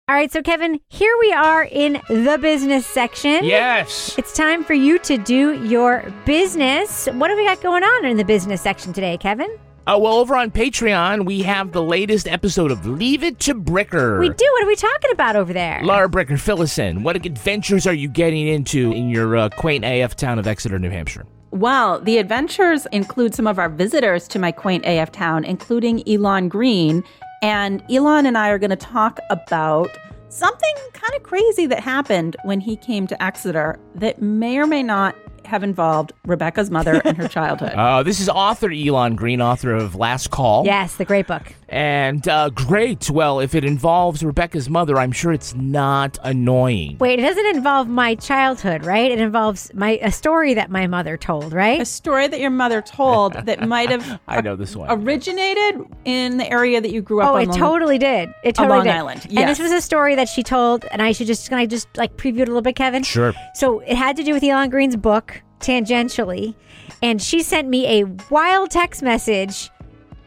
All 0.08 0.16
right, 0.16 0.32
so 0.32 0.42
Kevin, 0.42 0.80
here 0.88 1.16
we 1.20 1.32
are 1.34 1.66
in 1.66 2.02
the 2.10 2.40
business 2.42 2.88
section. 2.88 3.44
Yes. 3.44 4.18
It's 4.18 4.34
time 4.34 4.64
for 4.64 4.74
you 4.74 4.98
to 5.00 5.20
do 5.20 5.64
your 5.64 6.12
business. 6.26 7.06
What 7.14 7.30
have 7.30 7.38
we 7.38 7.46
got 7.46 7.62
going 7.62 7.84
on 7.84 8.06
in 8.06 8.18
the 8.18 8.26
business 8.26 8.62
section 8.62 8.92
today, 8.92 9.18
Kevin? 9.18 9.56
Uh, 9.90 9.98
well, 9.98 10.14
over 10.14 10.36
on 10.36 10.52
Patreon, 10.52 11.26
we 11.26 11.42
have 11.42 11.72
the 11.72 11.82
latest 11.82 12.28
episode 12.28 12.70
of 12.70 12.86
Leave 12.86 13.24
It 13.24 13.40
to 13.40 13.56
Bricker. 13.56 14.20
We 14.20 14.30
do. 14.30 14.48
What 14.52 14.64
are 14.64 14.68
we 14.68 14.76
talking 14.76 15.10
about 15.12 15.36
over 15.36 15.52
there? 15.52 15.82
Laura 15.82 16.08
Bricker, 16.08 16.40
fill 16.40 16.62
us 16.62 16.78
in. 16.78 17.02
What 17.02 17.16
adventures 17.16 17.88
are 17.88 17.94
you 17.96 18.08
getting 18.08 18.48
into 18.48 18.92
in 18.92 19.10
your 19.10 19.36
uh, 19.36 19.50
quaint 19.50 19.84
AF 19.84 20.16
town 20.16 20.38
of 20.38 20.46
Exeter, 20.46 20.78
New 20.78 20.92
Hampshire? 20.92 21.26
Well, 21.50 22.00
the 22.02 22.20
adventures 22.20 22.86
include 22.92 23.34
some 23.34 23.48
of 23.48 23.58
our 23.58 23.68
visitors 23.68 24.28
to 24.28 24.38
my 24.38 24.52
quaint 24.52 24.86
AF 24.86 25.12
town, 25.12 25.44
including 25.44 26.08
Elon 26.08 26.50
Green. 26.50 27.04
And 27.42 27.84
Elon 27.90 28.28
and 28.28 28.38
I 28.38 28.50
are 28.50 28.60
going 28.60 28.70
to 28.70 28.76
talk 28.76 29.20
about 29.32 29.90
something 30.28 30.76
kind 30.94 31.16
of 31.16 31.24
crazy 31.24 31.66
that 31.66 31.80
happened 31.80 32.36
when 32.44 32.60
he 32.60 32.76
came 32.76 33.08
to 33.08 33.24
Exeter 33.24 33.80
that 33.96 34.22
may 34.22 34.60
or 34.60 34.68
may 34.68 34.84
not 34.84 35.16
have 35.50 35.64
involved 35.64 36.14
Rebecca's 36.26 36.70
mother 36.72 37.02
and 37.04 37.18
her 37.18 37.28
childhood. 37.28 37.74
Uh, 37.80 38.04
this 38.04 38.20
is 38.20 38.30
author 38.30 38.72
Elon 38.72 39.16
Green, 39.16 39.42
author 39.42 39.74
of 39.74 39.96
Last 39.96 40.30
Call. 40.32 40.66
Yes, 40.66 40.96
the 40.98 41.06
great 41.06 41.28
book. 41.28 41.54
And 41.70 42.28
uh, 42.28 42.50
great. 42.50 43.10
Well, 43.10 43.40
if 43.40 43.56
it 43.56 43.64
involves 43.64 44.24
Rebecca's 44.24 44.70
mother, 44.70 44.98
I'm 44.98 45.12
sure 45.12 45.32
it's 45.32 45.54
not 45.56 46.18
annoying. 46.24 46.98
Wait, 47.00 47.20
it 47.20 47.22
doesn't 47.22 47.56
involve 47.56 47.88
my 47.88 48.16
childhood, 48.16 48.86
right? 48.86 49.12
It 49.12 49.20
involves 49.20 49.72
my 49.74 50.00
a 50.02 50.12
story 50.12 50.54
that 50.56 50.70
my 50.72 50.88
mother 50.88 51.16
told, 51.18 51.54
right? 51.54 51.82
A 51.82 51.86
story 51.86 52.28
that 52.28 52.40
your 52.40 52.50
mother 52.50 52.82
told 52.82 53.34
that 53.34 53.68
might 53.68 53.90
have 53.90 54.20
I 54.28 54.42
know 54.42 54.56
this 54.56 54.76
one. 54.76 54.90
originated 54.92 55.86
in 56.06 56.38
the 56.38 56.50
area 56.52 56.82
that 56.82 56.92
you 56.92 57.02
grew 57.02 57.22
up 57.22 57.30
Oh, 57.32 57.36
on. 57.36 57.44
it 57.44 57.50
Long- 57.50 57.58
totally 57.58 57.98
did. 57.98 58.34
It 58.44 58.58
on 58.60 58.66
totally 58.68 58.78
Long 58.80 58.86
did. 58.86 58.94
Island, 58.96 59.28
And 59.30 59.50
this 59.50 59.60
was 59.60 59.72
a 59.72 59.82
story 59.82 60.16
that 60.16 60.28
she 60.28 60.44
told, 60.44 60.86
and 60.92 61.02
I 61.02 61.12
should 61.12 61.28
just 61.28 61.50
can 61.50 61.58
I 61.58 61.66
just 61.66 61.88
like 61.98 62.18
preview 62.18 62.40
it 62.40 62.48
a 62.50 62.52
little 62.52 62.62
bit, 62.62 62.76
Kevin? 62.76 63.04
Sure. 63.04 63.34
So 63.54 63.80
it 63.82 63.96
had 63.96 64.16
to 64.18 64.24
do 64.24 64.34
with 64.34 64.44
Elon 64.44 64.70
Green's 64.70 64.96
book, 64.96 65.39
tangentially, 65.60 66.56
and 67.02 67.22
she 67.22 67.42
sent 67.44 67.68
me 67.68 68.02
a 68.02 68.06
wild 68.30 68.72
text 68.72 69.02
message 69.02 69.70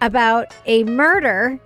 about 0.00 0.54
a 0.66 0.84
murder 0.84 1.60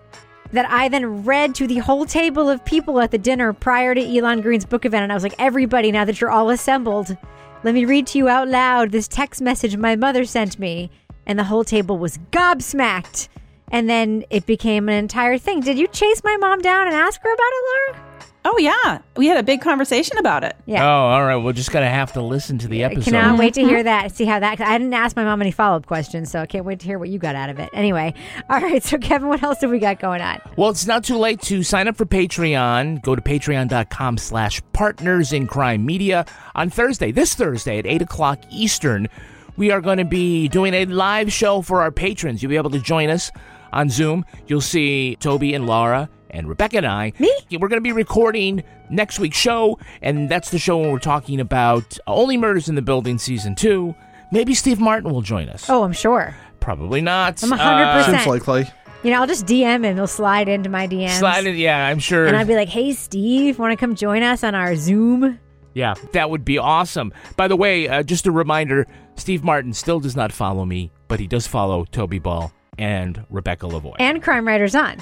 that 0.53 0.71
I 0.71 0.89
then 0.89 1.25
read 1.25 1.55
to 1.57 1.67
the 1.67 1.79
whole 1.79 2.07
table 2.07 2.49
of 2.49 2.65
people 2.65 3.01
at 3.01 3.11
the 3.11 3.19
dinner 3.19 3.53
prior 3.53 3.95
to 3.95 4.01
Elon 4.19 4.41
Green's 4.41 4.65
book 4.65 4.85
event. 4.85 5.03
And 5.03 5.13
I 5.13 5.15
was 5.15 5.23
like, 5.23 5.35
everybody, 5.39 5.91
now 5.91 6.05
that 6.05 6.21
you're 6.21 6.31
all 6.31 6.51
assembled, 6.51 7.17
let 7.65 7.75
me 7.75 7.85
read 7.85 8.07
to 8.09 8.19
you 8.19 8.29
out 8.29 8.49
loud 8.49 8.93
this 8.93 9.09
text 9.09 9.41
message 9.41 9.77
my 9.77 9.97
mother 9.97 10.25
sent 10.25 10.59
me. 10.59 10.91
And 11.27 11.39
the 11.39 11.45
whole 11.45 11.65
table 11.65 11.99
was 11.99 12.19
gobsmacked. 12.31 13.29
And 13.73 13.91
then 13.91 14.25
it 14.31 14.47
became 14.47 14.89
an 14.89 14.95
entire 14.95 15.39
thing. 15.39 15.61
Did 15.61 15.79
you 15.79 15.89
chase 15.89 16.23
my 16.23 16.37
mom 16.37 16.61
down 16.61 16.87
and 16.87 16.95
ask 16.95 17.21
her 17.21 17.33
about 17.33 17.43
it, 17.43 17.95
Laura? 17.95 18.06
Oh 18.49 18.57
yeah, 18.59 19.01
we 19.17 19.27
had 19.27 19.39
a 19.39 19.43
big 19.43 19.61
conversation 19.61 20.19
about 20.19 20.45
it. 20.45 20.55
Yeah. 20.67 20.87
Oh, 20.87 21.07
all 21.09 21.25
right. 21.25 21.35
We're 21.35 21.53
just 21.53 21.73
going 21.73 21.85
to 21.85 21.91
have 21.91 22.13
to 22.13 22.23
listen 22.23 22.59
to 22.59 22.69
the 22.69 22.85
episode. 22.85 23.01
I 23.01 23.05
cannot 23.11 23.39
wait 23.41 23.55
to 23.55 23.63
hear 23.63 23.79
mm-hmm. 23.79 23.87
that. 23.87 24.15
See 24.15 24.25
how 24.25 24.39
that. 24.39 24.59
'cause 24.59 24.69
I 24.69 24.79
didn't 24.79 24.95
ask 24.95 25.17
my 25.17 25.25
mom 25.25 25.43
any 25.43 25.51
follow 25.51 25.79
up 25.79 25.87
questions, 25.87 26.31
so 26.31 26.43
I 26.43 26.47
can't 26.47 26.65
wait 26.65 26.79
to 26.79 26.87
hear 26.87 26.97
what 26.97 27.09
you 27.09 27.19
got 27.19 27.35
out 27.35 27.51
of 27.51 27.59
it. 27.59 27.71
Anyway, 27.73 28.15
all 28.49 28.61
right. 28.61 28.85
So 28.85 28.99
Kevin, 28.99 29.27
what 29.27 29.43
else 29.43 29.63
have 29.63 29.71
we 29.73 29.81
got 29.81 29.99
going 29.99 30.21
on? 30.21 30.41
Well, 30.57 30.71
it's 30.71 30.87
not 30.87 31.03
too 31.03 31.19
late 31.19 31.41
to 31.43 31.65
sign 31.65 31.89
up 31.89 31.97
for 31.97 32.07
Patreon. 32.07 33.03
Go 33.03 33.17
to 33.17 33.21
patreon.com 33.21 34.17
slash 34.19 34.63
partners 34.73 35.33
in 35.33 35.49
crime 35.49 35.85
media. 35.85 36.25
On 36.55 36.71
Thursday, 36.71 37.11
this 37.11 37.35
Thursday 37.35 37.81
at 37.81 37.87
8 37.87 38.03
o'clock 38.03 38.39
Eastern, 38.53 39.09
we 39.57 39.73
are 39.73 39.81
going 39.81 39.99
to 39.99 40.05
be 40.05 40.47
doing 40.47 40.73
a 40.73 40.85
live 40.85 41.33
show 41.33 41.63
for 41.63 41.83
our 41.83 41.91
patrons. 41.91 42.45
You'll 42.45 42.51
be 42.51 42.57
able 42.57 42.71
to 42.71 42.81
join 42.81 43.11
us 43.11 43.33
on 43.73 43.91
Zoom. 43.91 44.25
You'll 44.47 44.61
see 44.61 45.17
Toby 45.17 45.53
and 45.53 45.67
Laura 45.67 46.09
and 46.31 46.49
Rebecca 46.49 46.79
and 46.79 46.87
I. 46.87 47.13
Me? 47.19 47.33
We're 47.53 47.69
going 47.69 47.79
to 47.79 47.81
be 47.81 47.93
recording 47.93 48.63
next 48.91 49.19
week's 49.19 49.37
show, 49.37 49.79
and 50.03 50.29
that's 50.29 50.51
the 50.51 50.59
show 50.59 50.79
when 50.79 50.91
we're 50.93 50.99
talking 50.99 51.41
about 51.41 51.99
Only 52.07 52.37
Murders 52.37 52.69
in 52.69 52.75
the 52.75 52.83
Building 52.83 53.19
Season 53.19 53.55
2. 53.55 53.95
Maybe 54.33 54.55
Steve 54.55 54.81
Martin 54.81 55.13
will 55.13 55.23
join 55.23 55.49
us. 55.49 55.71
Oh, 55.71 55.85
I'm 55.85 55.93
sure. 55.93 56.35
Probably 56.61 57.01
not. 57.01 57.43
I'm 57.43 57.51
100%. 57.51 58.05
Seems 58.07 58.27
likely. 58.27 58.67
You 59.03 59.13
know, 59.13 59.21
I'll 59.21 59.27
just 59.27 59.47
DM 59.47 59.85
him. 59.85 59.97
He'll 59.97 60.07
slide 60.09 60.49
into 60.49 60.69
my 60.69 60.89
DMs. 60.89 61.19
Slide 61.19 61.47
it, 61.47 61.55
yeah, 61.55 61.87
I'm 61.87 62.01
sure. 62.01 62.27
And 62.27 62.37
I'd 62.37 62.49
be 62.49 62.57
like, 62.57 62.69
"Hey, 62.69 62.93
Steve, 62.93 63.57
want 63.59 63.71
to 63.71 63.77
come 63.77 63.95
join 63.95 64.25
us 64.25 64.43
on 64.43 64.57
our 64.57 64.75
Zoom?" 64.75 65.39
Yeah, 65.75 65.95
that 66.13 66.31
would 66.31 66.45
be 66.45 66.59
awesome. 66.59 67.13
By 67.37 67.47
the 67.47 67.55
way, 67.55 67.87
uh, 67.87 68.03
just 68.03 68.27
a 68.27 68.33
reminder 68.33 68.87
Steve 69.15 69.45
Martin 69.45 69.75
still 69.75 70.01
does 70.01 70.17
not 70.17 70.33
follow 70.33 70.65
me, 70.65 70.91
but 71.07 71.21
he 71.21 71.27
does 71.29 71.47
follow 71.47 71.85
Toby 71.85 72.19
Ball 72.19 72.51
and 72.79 73.25
Rebecca 73.31 73.67
Lavoie. 73.67 73.95
And 73.99 74.23
Crime 74.23 74.47
Writers 74.47 74.75
On. 74.75 74.97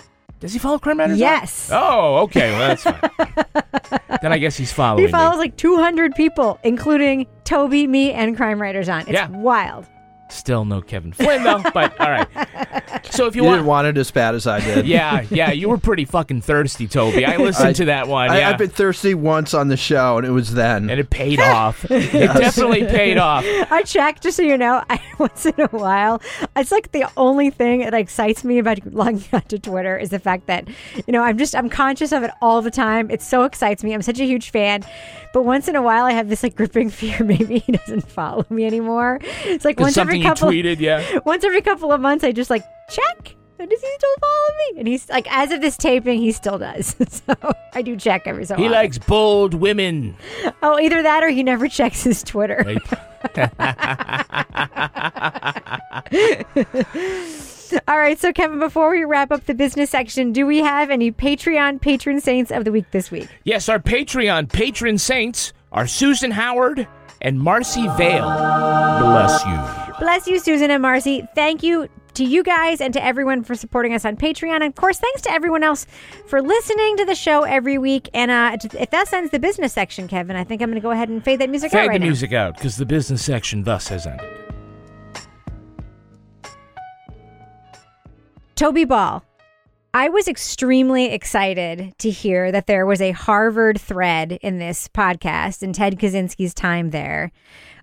Does 0.45 0.53
he 0.53 0.59
follow 0.59 0.79
Crime 0.79 0.99
Writers? 0.99 1.15
On? 1.15 1.19
Yes. 1.21 1.71
Oh, 1.73 2.17
okay. 2.25 2.51
Well, 2.53 2.69
that's 2.69 2.83
fine. 2.83 3.01
then 4.21 4.31
I 4.31 4.37
guess 4.37 4.59
he's 4.59 4.71
following 4.75 4.99
He 5.01 5.07
me. 5.07 5.11
follows 5.11 5.39
like 5.39 5.57
200 5.57 6.15
people, 6.15 6.59
including 6.63 7.27
Toby, 7.45 7.87
me, 7.87 8.13
and 8.13 8.37
Crime 8.37 8.61
Writers 8.61 8.91
On. 8.91 9.01
It's 9.01 9.11
Yeah. 9.13 9.29
wild. 9.31 9.87
Still 10.31 10.65
no 10.65 10.81
Kevin 10.81 11.13
Flynn 11.13 11.43
though, 11.45 11.63
but 11.75 11.99
all 12.01 12.11
right. 12.11 12.27
So 13.11 13.27
if 13.27 13.37
you, 13.37 13.43
You 13.43 13.47
want, 13.49 13.59
didn't 13.59 13.67
want 13.67 13.87
it 13.87 13.99
as 13.99 14.11
bad 14.11 14.35
as 14.35 14.47
I 14.47 14.61
did. 14.61 14.87
yeah, 14.87 15.25
yeah, 15.31 15.53
you 15.53 15.69
were 15.69 15.79
pretty 15.79 16.05
fucking 16.05 16.41
thirsty, 16.41 16.89
Toby. 16.89 17.25
I 17.25 17.37
listened 17.37 17.69
I- 17.69 17.73
to 17.75 17.85
that 17.87 18.09
one. 18.09 18.31
I, 18.31 18.39
yeah. 18.41 18.49
I've 18.51 18.59
been 18.59 18.71
thirsty 18.71 19.15
once 19.15 19.55
on 19.55 19.69
the 19.69 19.77
show, 19.77 20.19
and 20.19 20.27
it 20.27 20.31
was 20.31 20.55
then. 20.55 20.91
and 20.91 20.99
it 20.99 21.11
paid 21.11 21.41
off. 21.41 21.85
It 21.91 22.11
definitely 22.33 22.85
paid 22.87 23.19
off. 23.19 23.45
I 23.71 23.83
check 23.83 24.21
just 24.21 24.37
so 24.37 24.43
you 24.43 24.57
know. 24.59 24.83
I, 24.91 25.01
once 25.19 25.47
in 25.47 25.55
a 25.59 25.67
while, 25.69 26.21
it's 26.57 26.73
like 26.73 26.93
the 26.93 27.05
only 27.17 27.51
thing 27.51 27.81
that 27.81 27.95
excites 27.95 28.45
me 28.45 28.59
about 28.59 28.85
logging 28.93 29.25
onto 29.33 29.59
Twitter 29.59 29.97
is 29.97 30.11
the 30.11 30.19
fact 30.19 30.47
that 30.47 30.67
you 31.07 31.13
know 31.13 31.23
I'm 31.23 31.39
just 31.39 31.55
I'm 31.55 31.69
conscious 31.69 32.13
of 32.13 32.23
it 32.23 32.31
all 32.43 32.63
the 32.63 32.71
time. 32.71 33.11
It 33.11 33.23
so 33.23 33.45
excites 33.45 33.85
me. 33.85 33.95
I'm 33.95 34.03
such 34.03 34.21
a 34.21 34.25
huge 34.25 34.51
fan, 34.51 34.85
but 35.33 35.45
once 35.45 35.69
in 35.69 35.77
a 35.77 35.83
while 35.83 36.05
I 36.05 36.13
have 36.13 36.29
this 36.29 36.43
like 36.43 36.57
gripping 36.57 36.91
fear. 36.91 37.23
Maybe 37.25 37.59
he 37.61 37.73
doesn't 37.73 38.09
follow 38.09 38.45
me 38.51 38.65
anymore. 38.65 39.21
It's 39.45 39.65
like 39.65 39.79
once 39.81 39.97
every 39.97 40.14
you 40.23 40.29
couple 40.29 40.49
tweeted, 40.49 40.79
yeah. 40.81 41.19
once 41.25 41.45
every 41.45 41.63
couple 41.63 41.93
of 41.93 42.01
months 42.01 42.25
I 42.25 42.33
just 42.33 42.51
like 42.51 42.65
check. 42.91 43.37
Does 43.57 43.81
he 43.81 43.89
still 43.97 44.11
follow 44.21 44.49
me? 44.73 44.79
And 44.81 44.89
he's 44.89 45.09
like, 45.09 45.27
as 45.33 45.51
of 45.51 45.63
this 45.63 45.79
taping, 45.79 46.19
he 46.21 46.33
still 46.33 46.59
does. 46.59 46.97
so 47.09 47.35
I 47.73 47.81
do 47.81 47.97
check 47.97 48.23
every 48.27 48.45
so 48.45 48.57
He 48.57 48.65
often. 48.65 48.73
likes 48.73 48.99
bold 48.99 49.55
women. 49.55 50.17
Oh, 50.63 50.79
either 50.79 51.03
that 51.03 51.23
or 51.23 51.29
he 51.31 51.43
never 51.43 51.67
checks 51.79 52.03
his 52.03 52.23
Twitter. 52.23 52.63
All 57.89 57.99
right, 57.99 58.19
so 58.19 58.33
Kevin, 58.33 58.59
before 58.59 58.91
we 58.91 59.05
wrap 59.05 59.33
up 59.33 59.47
the 59.47 59.55
business 59.55 59.91
section, 59.91 60.33
do 60.33 60.47
we 60.47 60.59
have 60.59 60.91
any 60.91 61.11
Patreon 61.11 61.81
patron 61.81 62.21
saints 62.21 62.51
of 62.51 62.65
the 62.65 62.71
week 62.73 62.91
this 62.91 63.11
week? 63.11 63.29
Yes, 63.45 63.69
our 63.69 63.79
Patreon 63.79 64.53
patron 64.53 64.99
saints 64.99 65.53
are 65.73 65.87
Susan 65.87 66.31
Howard 66.33 66.87
and 67.25 67.41
Marcy 67.41 67.89
Vale. 67.97 68.29
Bless 69.01 69.45
you. 69.45 69.97
Bless 69.99 70.27
you, 70.29 70.39
Susan 70.39 70.71
and 70.71 70.83
Marcy. 70.83 71.27
Thank 71.35 71.63
you 71.63 71.89
to 72.15 72.25
you 72.25 72.45
guys 72.45 72.81
and 72.81 72.93
to 72.95 73.05
everyone 73.05 73.43
for 73.43 73.57
supporting 73.57 73.93
us 73.93 74.05
on 74.05 74.17
Patreon. 74.17 74.55
And 74.57 74.65
of 74.65 74.75
course, 74.77 74.99
thanks 74.99 75.23
to 75.23 75.33
everyone 75.33 75.65
else 75.65 75.87
for 76.29 76.41
listening 76.41 76.97
to 76.99 77.05
the 77.05 77.15
show 77.15 77.43
every 77.43 77.77
week. 77.79 78.09
And 78.15 78.31
uh, 78.31 78.57
if 78.79 78.91
that 78.91 79.13
ends 79.13 79.33
the 79.33 79.41
business 79.41 79.73
section, 79.73 80.07
Kevin, 80.07 80.37
I 80.37 80.45
think 80.45 80.63
I'm 80.63 80.69
going 80.69 80.81
to 80.81 80.83
go 80.83 80.93
ahead 80.93 81.09
and 81.09 81.25
fade 81.25 81.41
that 81.41 81.51
music 81.51 81.75
out 81.75 81.79
Fade 81.81 81.89
right 81.89 81.95
the 81.95 81.99
now. 82.01 82.07
music 82.07 82.33
out 82.33 82.55
because 82.55 82.77
the 82.77 82.87
business 82.87 83.25
section 83.25 83.65
thus 83.65 83.89
has 83.89 84.07
ended. 84.07 84.29
Toby 88.55 88.85
Ball. 88.85 89.25
I 89.97 90.09
was 90.09 90.27
extremely 90.27 91.13
excited 91.13 91.95
to 91.99 92.11
hear 92.11 92.51
that 92.51 92.67
there 92.67 92.85
was 92.85 93.01
a 93.01 93.13
Harvard 93.13 93.81
thread 93.81 94.33
in 94.43 94.59
this 94.59 94.89
podcast 94.89 95.63
and 95.63 95.73
Ted 95.73 96.01
Kaczynski's 96.01 96.53
time 96.53 96.91
there. 96.91 97.31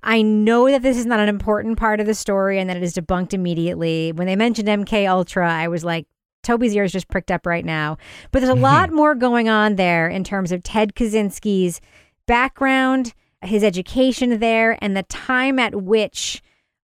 I 0.03 0.21
know 0.21 0.69
that 0.69 0.81
this 0.81 0.97
is 0.97 1.05
not 1.05 1.21
an 1.21 1.29
important 1.29 1.77
part 1.77 2.01
of 2.01 2.07
the 2.07 2.13
story 2.13 2.59
and 2.59 2.69
that 2.69 2.75
it 2.75 2.83
is 2.83 2.95
debunked 2.95 3.33
immediately. 3.33 4.11
When 4.11 4.27
they 4.27 4.35
mentioned 4.35 4.67
MK 4.67 5.09
Ultra, 5.09 5.49
I 5.49 5.69
was 5.69 5.85
like, 5.85 6.05
Toby's 6.43 6.75
ears 6.75 6.91
just 6.91 7.07
pricked 7.07 7.31
up 7.31 7.45
right 7.45 7.63
now. 7.63 7.97
But 8.33 8.39
there's 8.39 8.49
a 8.49 8.55
mm-hmm. 8.55 8.61
lot 8.61 8.91
more 8.91 9.15
going 9.15 9.47
on 9.47 9.77
there 9.77 10.09
in 10.09 10.25
terms 10.25 10.51
of 10.51 10.63
Ted 10.63 10.95
Kaczynski's 10.95 11.79
background, 12.25 13.13
his 13.41 13.63
education 13.63 14.39
there, 14.39 14.77
and 14.81 14.97
the 14.97 15.03
time 15.03 15.59
at 15.59 15.81
which 15.81 16.41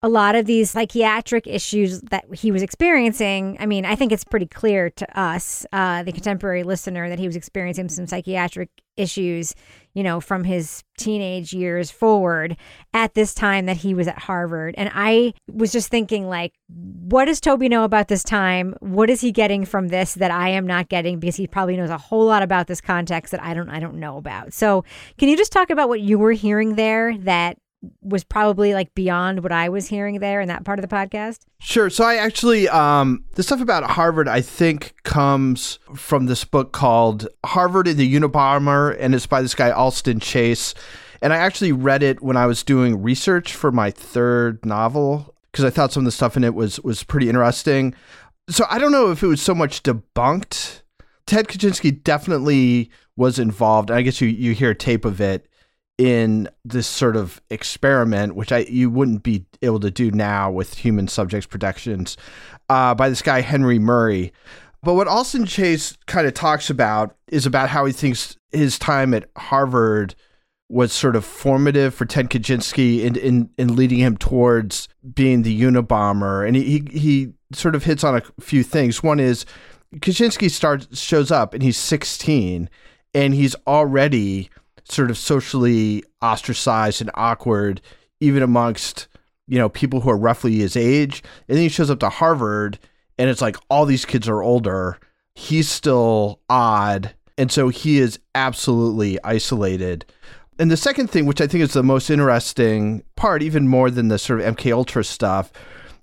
a 0.04 0.10
lot 0.10 0.36
of 0.36 0.46
these 0.46 0.70
psychiatric 0.70 1.48
issues 1.48 2.02
that 2.02 2.26
he 2.36 2.52
was 2.52 2.62
experiencing. 2.62 3.56
I 3.62 3.66
mean, 3.66 3.86
I 3.86 3.96
think 3.96 4.12
it's 4.12 4.26
pretty 4.26 4.48
clear 4.48 4.90
to 4.90 5.20
us, 5.20 5.66
uh, 5.72 6.04
the 6.04 6.12
contemporary 6.12 6.64
listener, 6.64 7.08
that 7.08 7.20
he 7.20 7.26
was 7.26 7.38
experiencing 7.38 7.88
some 7.88 8.06
psychiatric 8.06 8.70
issues, 8.98 9.56
you 9.94 10.04
know, 10.04 10.20
from 10.20 10.44
his 10.44 10.84
teenage 10.98 11.54
years 11.54 11.90
forward 11.90 12.58
at 12.94 13.14
this 13.14 13.34
time 13.34 13.66
that 13.66 13.78
he 13.78 13.94
was 13.94 14.10
at 14.10 14.20
Harvard. 14.20 14.76
And 14.78 14.92
I 14.94 15.34
was 15.48 15.72
just 15.72 15.88
thinking, 15.88 16.28
like, 16.28 16.54
what 16.68 17.26
does 17.26 17.40
Toby 17.40 17.70
know 17.70 17.86
about 17.86 18.10
this 18.10 18.24
time? 18.24 18.76
What 18.82 19.10
is 19.10 19.22
he 19.22 19.32
getting 19.32 19.64
from 19.64 19.88
this 19.88 20.16
that 20.16 20.32
I 20.32 20.50
am 20.50 20.68
not 20.68 20.90
getting? 20.90 21.18
Because 21.18 21.38
he 21.38 21.48
probably 21.48 21.78
knows 21.78 21.90
a 21.90 21.98
whole 21.98 22.26
lot 22.26 22.44
about 22.44 22.68
this 22.68 22.82
context 22.82 23.32
that 23.32 23.42
I 23.42 23.54
don't, 23.54 23.70
I 23.70 23.80
don't 23.80 24.00
know 24.02 24.18
about. 24.18 24.54
So, 24.54 24.84
can 25.18 25.30
you 25.30 25.38
just 25.38 25.54
talk 25.54 25.70
about 25.70 25.88
what 25.88 26.02
you 26.02 26.20
were 26.20 26.34
hearing 26.34 26.76
there 26.76 27.18
that 27.20 27.58
was 28.02 28.24
probably 28.24 28.74
like 28.74 28.94
beyond 28.96 29.44
what 29.44 29.52
I 29.52 29.70
was 29.70 29.88
hearing 29.88 30.20
there 30.20 30.42
in 30.42 30.48
that 30.48 30.64
part 30.64 30.80
of 30.80 30.88
the 30.88 30.94
podcast? 30.94 31.40
Sure. 31.60 31.90
So 31.90 32.04
I 32.04 32.16
actually, 32.16 32.70
um, 32.70 33.26
the 33.36 33.44
stuff 33.44 33.62
about 33.62 33.84
Harvard, 33.84 34.28
I 34.28 34.42
think, 34.42 34.96
comes 35.04 35.80
from 35.96 36.26
this 36.26 36.46
book 36.46 36.72
called 36.72 37.28
Harvard 37.46 37.88
and 37.88 37.98
the 37.98 38.16
Unabomber, 38.16 38.96
and 39.00 39.14
it's 39.14 39.28
by 39.28 39.42
this 39.42 39.56
guy 39.56 39.72
Alston 39.72 40.20
Chase. 40.20 40.74
And 41.22 41.32
I 41.32 41.38
actually 41.38 41.72
read 41.72 42.04
it 42.04 42.22
when 42.22 42.36
I 42.36 42.46
was 42.46 42.64
doing 42.64 43.02
research 43.02 43.54
for 43.54 43.72
my 43.72 43.92
third 43.92 44.66
novel 44.66 45.34
because 45.52 45.64
I 45.64 45.70
thought 45.70 45.94
some 45.94 46.02
of 46.02 46.06
the 46.06 46.12
stuff 46.12 46.36
in 46.36 46.44
it 46.44 46.54
was 46.54 46.80
was 46.82 47.04
pretty 47.04 47.30
interesting. 47.30 47.94
So 48.50 48.66
I 48.70 48.78
don't 48.78 48.92
know 48.92 49.12
if 49.12 49.24
it 49.24 49.28
was 49.28 49.42
so 49.42 49.56
much 49.56 49.84
debunked. 49.84 50.82
Ted 51.26 51.48
Kaczynski 51.48 52.04
definitely 52.04 52.92
was 53.16 53.40
involved. 53.40 53.90
I 53.90 54.02
guess 54.02 54.20
you 54.20 54.28
you 54.28 54.54
hear 54.54 54.72
a 54.72 54.76
tape 54.76 55.06
of 55.06 55.22
it 55.22 55.48
in 55.98 56.50
this 56.66 56.88
sort 56.88 57.16
of 57.16 57.42
experiment, 57.50 58.36
which 58.36 58.52
I 58.52 58.60
you 58.60 58.90
wouldn't 58.90 59.24
be 59.24 59.46
able 59.62 59.80
to 59.82 59.92
do 59.92 60.12
now 60.12 60.52
with 60.52 60.76
human 60.76 61.08
subjects 61.08 61.46
protections, 61.46 62.18
uh, 62.70 62.96
by 62.96 63.10
this 63.10 63.22
guy 63.22 63.42
Henry 63.42 63.80
Murray. 63.80 64.34
But 64.82 64.96
what 64.96 65.08
Alston 65.08 65.46
Chase 65.46 65.98
kind 66.08 66.28
of 66.28 66.34
talks 66.34 66.70
about 66.70 67.16
is 67.30 67.46
about 67.46 67.70
how 67.70 67.86
he 67.86 67.94
thinks 67.94 68.38
his 68.52 68.78
time 68.78 69.14
at 69.14 69.30
Harvard 69.38 70.14
was 70.70 70.92
sort 70.92 71.16
of 71.16 71.24
formative 71.24 71.94
for 71.94 72.06
Ted 72.06 72.30
Kaczynski 72.30 73.02
in, 73.02 73.16
in, 73.16 73.50
in 73.58 73.76
leading 73.76 74.00
him 74.00 74.18
towards 74.18 74.90
being 75.14 75.44
the 75.44 75.62
Unabomber. 75.62 76.46
And 76.46 76.56
he, 76.56 76.64
he, 76.64 77.00
he 77.00 77.34
sort 77.54 77.76
of 77.76 77.84
hits 77.84 78.04
on 78.04 78.18
a 78.18 78.24
few 78.42 78.64
things. 78.64 79.04
One 79.04 79.20
is 79.20 79.46
Kaczynski 79.98 80.50
starts 80.50 81.00
shows 81.00 81.32
up 81.32 81.54
and 81.54 81.62
he's 81.62 81.78
16 81.78 82.70
and 83.14 83.34
he's 83.34 83.56
already 83.68 84.50
sort 84.94 85.12
of 85.12 85.18
socially 85.18 86.04
ostracized 86.22 87.02
and 87.02 87.12
awkward 87.16 87.82
even 88.20 88.44
amongst 88.44 89.08
you 89.48 89.58
know 89.58 89.70
people 89.70 90.00
who 90.00 90.10
are 90.10 90.18
roughly 90.18 90.56
his 90.56 90.76
age. 90.76 91.24
And 91.48 91.58
then 91.58 91.64
he 91.64 91.70
shows 91.70 91.90
up 91.90 92.00
to 92.00 92.10
Harvard 92.10 92.80
and 93.18 93.30
it's 93.30 93.42
like 93.42 93.58
all 93.70 93.86
these 93.86 94.06
kids 94.06 94.28
are 94.28 94.42
older. 94.42 94.98
He's 95.36 95.70
still 95.70 96.40
odd 96.50 97.14
and 97.38 97.52
so 97.52 97.70
he 97.70 97.98
is 98.00 98.20
absolutely 98.36 99.22
isolated. 99.24 100.06
And 100.60 100.70
the 100.70 100.78
second 100.78 101.10
thing 101.10 101.26
which 101.26 101.42
i 101.42 101.48
think 101.48 101.64
is 101.64 101.74
the 101.74 101.84
most 101.84 102.10
interesting 102.10 103.04
part 103.16 103.42
even 103.42 103.68
more 103.68 103.90
than 103.90 104.08
the 104.08 104.20
sort 104.20 104.40
of 104.40 104.56
mk 104.56 104.72
ultra 104.72 105.04
stuff 105.04 105.52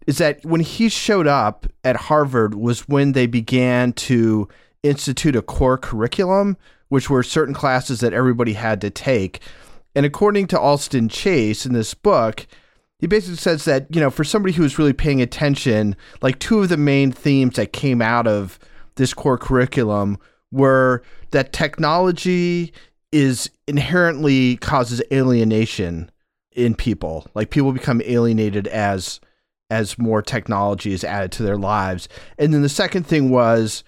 is 0.06 0.18
that 0.18 0.44
when 0.44 0.60
he 0.60 0.88
showed 0.88 1.26
up 1.26 1.66
at 1.84 1.96
Harvard 1.96 2.54
was 2.54 2.88
when 2.88 3.12
they 3.12 3.26
began 3.26 3.92
to 3.92 4.48
institute 4.82 5.36
a 5.36 5.42
core 5.42 5.78
curriculum, 5.78 6.56
which 6.90 7.08
were 7.08 7.22
certain 7.22 7.54
classes 7.54 8.00
that 8.00 8.12
everybody 8.12 8.52
had 8.52 8.80
to 8.82 8.90
take. 8.90 9.40
And 9.94 10.04
according 10.04 10.46
to 10.48 10.60
Alston 10.60 11.08
Chase 11.08 11.64
in 11.64 11.72
this 11.72 11.94
book, 11.94 12.46
he 12.98 13.06
basically 13.06 13.38
says 13.38 13.64
that, 13.64 13.86
you 13.94 14.00
know, 14.00 14.10
for 14.10 14.24
somebody 14.24 14.52
who 14.52 14.62
was 14.62 14.78
really 14.78 14.92
paying 14.92 15.22
attention, 15.22 15.96
like 16.20 16.38
two 16.38 16.60
of 16.60 16.68
the 16.68 16.76
main 16.76 17.10
themes 17.10 17.56
that 17.56 17.72
came 17.72 18.02
out 18.02 18.26
of 18.26 18.58
this 18.96 19.14
core 19.14 19.38
curriculum 19.38 20.18
were 20.52 21.02
that 21.30 21.52
technology 21.52 22.72
is 23.12 23.50
inherently 23.66 24.56
causes 24.58 25.02
alienation 25.10 26.10
in 26.52 26.74
people. 26.74 27.26
Like 27.34 27.50
people 27.50 27.72
become 27.72 28.02
alienated 28.04 28.66
as 28.68 29.20
as 29.70 29.96
more 29.98 30.20
technology 30.20 30.92
is 30.92 31.04
added 31.04 31.30
to 31.30 31.44
their 31.44 31.56
lives. 31.56 32.08
And 32.38 32.52
then 32.52 32.62
the 32.62 32.68
second 32.68 33.06
thing 33.06 33.30
was 33.30 33.84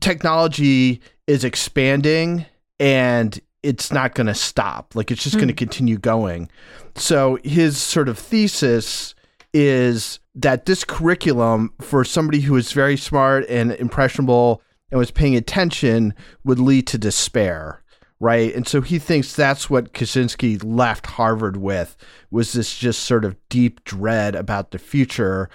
technology 0.00 1.02
is 1.28 1.44
expanding 1.44 2.46
and 2.80 3.38
it's 3.62 3.92
not 3.92 4.16
going 4.16 4.26
to 4.26 4.34
stop. 4.34 4.96
Like 4.96 5.12
it's 5.12 5.22
just 5.22 5.36
going 5.36 5.48
to 5.48 5.54
hmm. 5.54 5.58
continue 5.58 5.98
going. 5.98 6.50
So 6.96 7.38
his 7.44 7.78
sort 7.78 8.08
of 8.08 8.18
thesis 8.18 9.14
is 9.54 10.18
that 10.34 10.66
this 10.66 10.82
curriculum 10.82 11.72
for 11.80 12.04
somebody 12.04 12.40
who 12.40 12.56
is 12.56 12.72
very 12.72 12.96
smart 12.96 13.46
and 13.48 13.72
impressionable 13.72 14.62
and 14.90 14.98
was 14.98 15.10
paying 15.10 15.36
attention 15.36 16.14
would 16.44 16.58
lead 16.58 16.88
to 16.88 16.98
despair 16.98 17.82
right? 18.20 18.54
And 18.54 18.66
so 18.66 18.80
he 18.80 18.98
thinks 18.98 19.34
that's 19.34 19.70
what 19.70 19.92
Kaczynski 19.92 20.62
left 20.64 21.06
Harvard 21.06 21.56
with 21.56 21.96
was 22.30 22.52
this 22.52 22.76
just 22.76 23.04
sort 23.04 23.24
of 23.24 23.36
deep 23.48 23.84
dread 23.84 24.34
about 24.34 24.70
the 24.70 24.78
future 24.78 25.48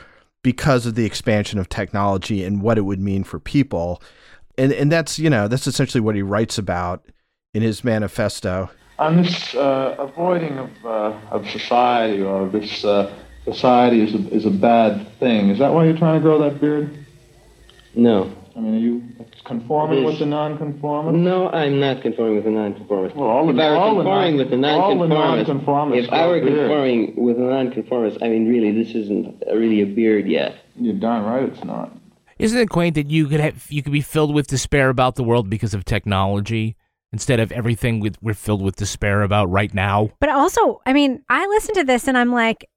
because 0.44 0.86
of 0.86 0.96
the 0.96 1.06
expansion 1.06 1.60
of 1.60 1.70
technology 1.70 2.44
and 2.44 2.62
what 2.62 2.78
it 2.78 2.82
would 2.82 3.00
mean 3.00 3.24
for 3.24 3.40
people. 3.40 4.02
And 4.58 4.72
and 4.72 4.92
that's, 4.92 5.18
you 5.20 5.30
know, 5.30 5.48
that's 5.48 5.68
essentially 5.68 6.02
what 6.02 6.16
he 6.16 6.22
writes 6.22 6.58
about 6.58 7.04
in 7.54 7.62
his 7.62 7.84
manifesto. 7.84 8.70
on 9.00 9.22
this 9.22 9.56
uh, 9.56 9.96
avoiding 10.00 10.58
of, 10.60 10.70
uh, 10.86 11.14
of 11.32 11.48
society 11.50 12.22
or 12.22 12.48
this 12.50 12.84
uh, 12.86 13.12
society 13.46 14.02
is 14.02 14.14
a, 14.14 14.30
is 14.30 14.46
a 14.46 14.52
bad 14.52 15.08
thing. 15.20 15.50
Is 15.50 15.60
that 15.60 15.74
why 15.74 15.86
you're 15.86 15.98
trying 15.98 16.20
to 16.20 16.24
grow 16.24 16.38
that 16.40 16.62
beard? 16.62 16.96
No. 17.96 18.32
I 18.56 18.60
mean, 18.60 18.76
are 18.76 18.80
you 18.80 19.04
conforming 19.46 20.00
Yes. 20.04 20.06
with 20.12 20.20
the 20.20 20.26
nonconformist? 20.28 21.18
No, 21.18 21.50
I'm 21.50 21.80
not 21.80 22.04
conforming 22.04 22.36
with 22.36 22.44
the 22.46 22.52
nonconformist. 22.52 23.16
Well, 23.16 23.28
all 23.30 23.48
the- 23.48 23.54
if 23.54 23.60
I 23.60 23.70
were 23.72 23.78
all 23.78 23.90
the 23.96 24.04
conforming 24.04 24.38
non- 24.38 24.38
with 24.38 24.50
the 24.62 24.68
all 24.68 24.90
the 24.90 25.08
nonconformist, 25.08 25.48
nonconformists 25.48 26.08
if 26.08 26.14
I 26.14 26.28
were 26.28 26.40
grow 26.40 26.50
beards. 26.50 26.60
conforming 26.60 27.14
with 27.18 27.38
a 27.38 27.42
nonconformist, 27.42 28.18
I 28.22 28.30
mean, 28.30 28.48
really, 28.48 28.72
this 28.72 28.94
isn't 28.94 29.44
really 29.52 29.82
a 29.82 29.86
beard 29.88 30.28
yet. 30.28 30.54
You're 30.76 30.94
darn 30.94 31.24
right 31.26 31.44
it's 31.50 31.64
not. 31.64 31.98
Isn't 32.44 32.60
it 32.60 32.70
quaint 32.70 32.96
that 32.96 33.10
you 33.10 33.28
could 33.28 33.40
have 33.40 33.66
you 33.70 33.82
could 33.82 33.94
be 33.94 34.02
filled 34.02 34.34
with 34.34 34.48
despair 34.48 34.90
about 34.90 35.16
the 35.16 35.24
world 35.24 35.50
because 35.50 35.74
of 35.74 35.86
technology 35.86 36.76
instead 37.14 37.40
of 37.40 37.54
everything 37.54 38.02
with, 38.02 38.18
we're 38.22 38.34
filled 38.34 38.62
with 38.62 38.76
despair 38.76 39.22
about 39.22 39.50
right 39.50 39.74
now? 39.74 40.10
But 40.20 40.28
also, 40.28 40.82
I 40.86 40.92
mean, 40.92 41.24
I 41.30 41.48
listen 41.48 41.74
to 41.76 41.86
this 41.86 42.06
and 42.06 42.18
I'm 42.18 42.34
like, 42.34 42.68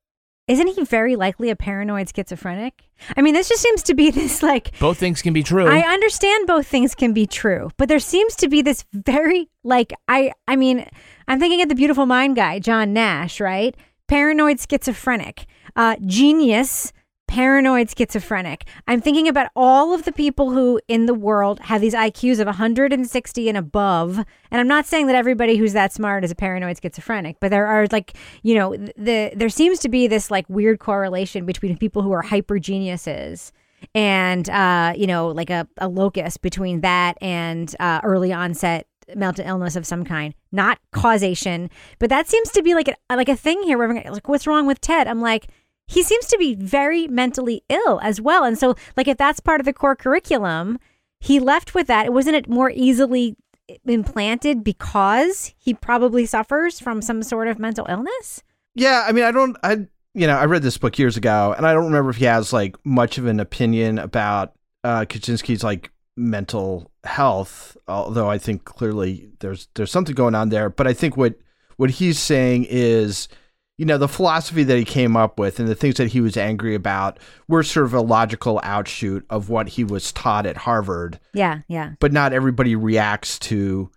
isn't 0.46 0.68
he 0.68 0.84
very 0.84 1.16
likely 1.16 1.50
a 1.50 1.56
paranoid 1.56 2.08
schizophrenic? 2.14 2.84
I 3.16 3.22
mean, 3.22 3.34
this 3.34 3.48
just 3.48 3.60
seems 3.60 3.82
to 3.82 3.94
be 3.94 4.10
this 4.12 4.40
like 4.40 4.78
Both 4.78 4.98
things 4.98 5.20
can 5.20 5.32
be 5.32 5.42
true. 5.42 5.66
I 5.66 5.80
understand 5.80 6.46
both 6.46 6.68
things 6.68 6.94
can 6.94 7.12
be 7.12 7.26
true, 7.26 7.70
but 7.76 7.88
there 7.88 7.98
seems 7.98 8.36
to 8.36 8.48
be 8.48 8.62
this 8.62 8.84
very 8.92 9.48
like 9.64 9.92
I 10.06 10.32
I 10.46 10.54
mean, 10.54 10.88
I'm 11.26 11.40
thinking 11.40 11.60
of 11.62 11.68
the 11.68 11.74
beautiful 11.74 12.06
mind 12.06 12.36
guy, 12.36 12.60
John 12.60 12.92
Nash, 12.92 13.40
right? 13.40 13.76
Paranoid 14.06 14.60
schizophrenic. 14.60 15.46
Uh 15.74 15.96
genius 16.06 16.92
paranoid 17.28 17.90
schizophrenic. 17.96 18.66
I'm 18.86 19.00
thinking 19.00 19.28
about 19.28 19.50
all 19.54 19.92
of 19.92 20.04
the 20.04 20.12
people 20.12 20.50
who 20.50 20.80
in 20.88 21.06
the 21.06 21.14
world 21.14 21.60
have 21.60 21.80
these 21.80 21.94
IQs 21.94 22.40
of 22.40 22.46
160 22.46 23.48
and 23.48 23.58
above. 23.58 24.18
And 24.18 24.60
I'm 24.60 24.68
not 24.68 24.86
saying 24.86 25.06
that 25.08 25.16
everybody 25.16 25.56
who's 25.56 25.72
that 25.72 25.92
smart 25.92 26.24
is 26.24 26.30
a 26.30 26.34
paranoid 26.34 26.78
schizophrenic, 26.80 27.36
but 27.40 27.50
there 27.50 27.66
are 27.66 27.86
like, 27.90 28.16
you 28.42 28.54
know, 28.54 28.76
the 28.76 29.32
there 29.34 29.48
seems 29.48 29.78
to 29.80 29.88
be 29.88 30.06
this 30.06 30.30
like 30.30 30.48
weird 30.48 30.78
correlation 30.78 31.44
between 31.46 31.76
people 31.76 32.02
who 32.02 32.12
are 32.12 32.22
hyper 32.22 32.58
geniuses 32.58 33.52
and 33.94 34.48
uh, 34.48 34.94
you 34.96 35.06
know, 35.06 35.28
like 35.28 35.50
a, 35.50 35.68
a 35.78 35.88
locus 35.88 36.36
between 36.36 36.80
that 36.80 37.16
and 37.20 37.74
uh, 37.80 38.00
early 38.02 38.32
onset 38.32 38.86
mental 39.14 39.46
illness 39.46 39.76
of 39.76 39.86
some 39.86 40.04
kind. 40.04 40.34
Not 40.50 40.78
causation, 40.90 41.70
but 41.98 42.10
that 42.10 42.28
seems 42.28 42.50
to 42.52 42.62
be 42.62 42.74
like 42.74 42.88
a 42.88 42.96
like 43.14 43.28
a 43.28 43.36
thing 43.36 43.62
here. 43.62 43.78
Where 43.78 43.88
like, 44.10 44.28
what's 44.28 44.46
wrong 44.46 44.66
with 44.66 44.80
Ted? 44.80 45.06
I'm 45.06 45.20
like, 45.20 45.48
he 45.86 46.02
seems 46.02 46.26
to 46.26 46.38
be 46.38 46.54
very 46.54 47.06
mentally 47.08 47.62
ill 47.68 48.00
as 48.02 48.20
well. 48.20 48.44
And 48.44 48.58
so, 48.58 48.74
like, 48.96 49.08
if 49.08 49.16
that's 49.16 49.40
part 49.40 49.60
of 49.60 49.66
the 49.66 49.72
core 49.72 49.96
curriculum, 49.96 50.78
he 51.20 51.40
left 51.40 51.74
with 51.74 51.86
that. 51.86 52.12
Wasn't 52.12 52.36
it 52.36 52.48
more 52.48 52.70
easily 52.70 53.36
implanted 53.84 54.62
because 54.62 55.54
he 55.58 55.74
probably 55.74 56.26
suffers 56.26 56.78
from 56.80 57.02
some 57.02 57.22
sort 57.22 57.48
of 57.48 57.58
mental 57.58 57.86
illness? 57.88 58.42
Yeah, 58.74 59.04
I 59.06 59.12
mean, 59.12 59.24
I 59.24 59.30
don't, 59.30 59.56
I, 59.62 59.86
you 60.14 60.26
know, 60.26 60.36
I 60.36 60.44
read 60.44 60.62
this 60.62 60.78
book 60.78 60.98
years 60.98 61.16
ago, 61.16 61.54
and 61.56 61.66
I 61.66 61.72
don't 61.72 61.86
remember 61.86 62.10
if 62.10 62.16
he 62.16 62.24
has 62.24 62.52
like 62.52 62.76
much 62.84 63.18
of 63.18 63.26
an 63.26 63.40
opinion 63.40 63.98
about 63.98 64.54
uh, 64.84 65.04
Kaczynski's 65.04 65.64
like 65.64 65.90
mental 66.16 66.90
health. 67.04 67.76
Although 67.88 68.28
I 68.28 68.38
think 68.38 68.64
clearly 68.64 69.28
there's 69.40 69.68
there's 69.74 69.90
something 69.90 70.14
going 70.14 70.34
on 70.34 70.48
there. 70.48 70.70
But 70.70 70.86
I 70.86 70.92
think 70.92 71.16
what 71.16 71.34
what 71.76 71.90
he's 71.90 72.18
saying 72.18 72.66
is, 72.68 73.28
you 73.78 73.84
know, 73.84 73.98
the 73.98 74.08
philosophy 74.08 74.64
that 74.64 74.78
he 74.78 74.84
came 74.84 75.16
up 75.16 75.38
with 75.38 75.60
and 75.60 75.68
the 75.68 75.74
things 75.74 75.96
that 75.96 76.08
he 76.08 76.20
was 76.20 76.36
angry 76.36 76.74
about 76.74 77.18
were 77.46 77.62
sort 77.62 77.86
of 77.86 77.94
a 77.94 78.00
logical 78.00 78.58
outshoot 78.62 79.26
of 79.28 79.50
what 79.50 79.68
he 79.70 79.84
was 79.84 80.12
taught 80.12 80.46
at 80.46 80.56
Harvard. 80.56 81.20
Yeah, 81.34 81.60
yeah. 81.68 81.92
But 82.00 82.12
not 82.12 82.32
everybody 82.32 82.74
reacts 82.74 83.38
to 83.40 83.90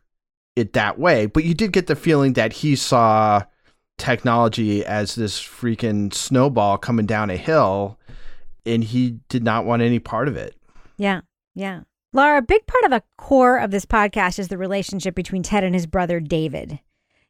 it 0.55 0.73
that 0.73 0.99
way. 0.99 1.27
But 1.27 1.45
you 1.45 1.53
did 1.53 1.71
get 1.71 1.87
the 1.87 1.95
feeling 1.95 2.33
that 2.33 2.51
he 2.51 2.75
saw 2.75 3.43
technology 3.97 4.85
as 4.85 5.15
this 5.15 5.39
freaking 5.41 6.13
snowball 6.13 6.77
coming 6.77 7.05
down 7.05 7.29
a 7.29 7.37
hill 7.37 7.99
and 8.65 8.83
he 8.83 9.19
did 9.29 9.43
not 9.43 9.65
want 9.65 9.81
any 9.81 9.99
part 9.99 10.27
of 10.27 10.35
it. 10.35 10.55
Yeah, 10.97 11.21
yeah. 11.55 11.81
Laura, 12.11 12.39
a 12.39 12.41
big 12.41 12.65
part 12.65 12.83
of 12.83 12.91
the 12.91 13.03
core 13.17 13.57
of 13.57 13.71
this 13.71 13.85
podcast 13.85 14.39
is 14.39 14.47
the 14.47 14.57
relationship 14.57 15.15
between 15.15 15.43
Ted 15.43 15.63
and 15.63 15.75
his 15.75 15.85
brother 15.85 16.19
David. 16.19 16.79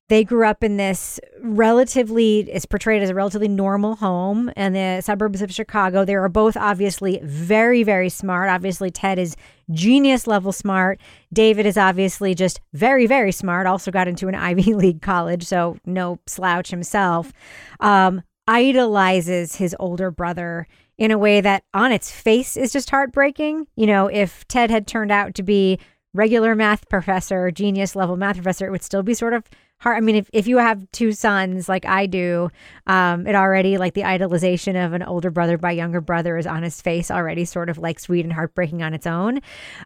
They 0.09 0.23
grew 0.23 0.45
up 0.45 0.63
in 0.63 0.77
this 0.77 1.19
relatively, 1.41 2.39
it's 2.51 2.65
portrayed 2.65 3.03
as 3.03 3.11
a 3.11 3.15
relatively 3.15 3.47
normal 3.47 3.95
home 3.95 4.49
in 4.57 4.73
the 4.73 5.01
suburbs 5.01 5.43
of 5.43 5.53
Chicago. 5.53 6.03
They 6.03 6.15
are 6.15 6.27
both 6.27 6.57
obviously 6.57 7.19
very, 7.23 7.83
very 7.83 8.09
smart. 8.09 8.49
Obviously, 8.49 8.89
Ted 8.89 9.19
is 9.19 9.35
genius 9.69 10.25
level 10.25 10.51
smart. 10.51 10.99
David 11.31 11.67
is 11.67 11.77
obviously 11.77 12.33
just 12.33 12.59
very, 12.73 13.05
very 13.05 13.31
smart. 13.31 13.67
Also 13.67 13.91
got 13.91 14.07
into 14.07 14.27
an 14.27 14.35
Ivy 14.49 14.73
League 14.73 15.03
college, 15.03 15.43
so 15.43 15.77
no 15.85 16.19
slouch 16.25 16.71
himself. 16.71 17.31
Um, 17.79 18.23
idolizes 18.47 19.57
his 19.57 19.75
older 19.79 20.09
brother 20.09 20.67
in 20.97 21.11
a 21.11 21.19
way 21.19 21.39
that 21.39 21.63
on 21.75 21.91
its 21.91 22.11
face 22.11 22.57
is 22.57 22.73
just 22.73 22.89
heartbreaking. 22.89 23.67
You 23.75 23.85
know, 23.85 24.07
if 24.07 24.47
Ted 24.47 24.71
had 24.71 24.87
turned 24.87 25.11
out 25.11 25.35
to 25.35 25.43
be 25.43 25.77
regular 26.15 26.55
math 26.55 26.89
professor, 26.89 27.51
genius 27.51 27.95
level 27.95 28.17
math 28.17 28.37
professor, 28.37 28.65
it 28.65 28.71
would 28.71 28.81
still 28.81 29.03
be 29.03 29.13
sort 29.13 29.33
of 29.33 29.43
hard. 29.79 29.97
I 29.97 30.01
mean, 30.01 30.15
if, 30.15 30.29
if 30.33 30.47
you 30.47 30.57
have 30.57 30.89
two 30.91 31.11
sons 31.11 31.69
like 31.69 31.85
I 31.85 32.05
do, 32.05 32.49
um, 32.87 33.25
it 33.25 33.35
already 33.35 33.77
like 33.77 33.93
the 33.93 34.01
idolization 34.01 34.85
of 34.85 34.93
an 34.93 35.03
older 35.03 35.31
brother 35.31 35.57
by 35.57 35.71
younger 35.71 36.01
brother 36.01 36.37
is 36.37 36.45
on 36.45 36.63
his 36.63 36.81
face 36.81 37.09
already 37.09 37.45
sort 37.45 37.69
of 37.69 37.77
like 37.77 37.99
sweet 37.99 38.25
and 38.25 38.33
heartbreaking 38.33 38.83
on 38.83 38.93
its 38.93 39.07
own. 39.07 39.39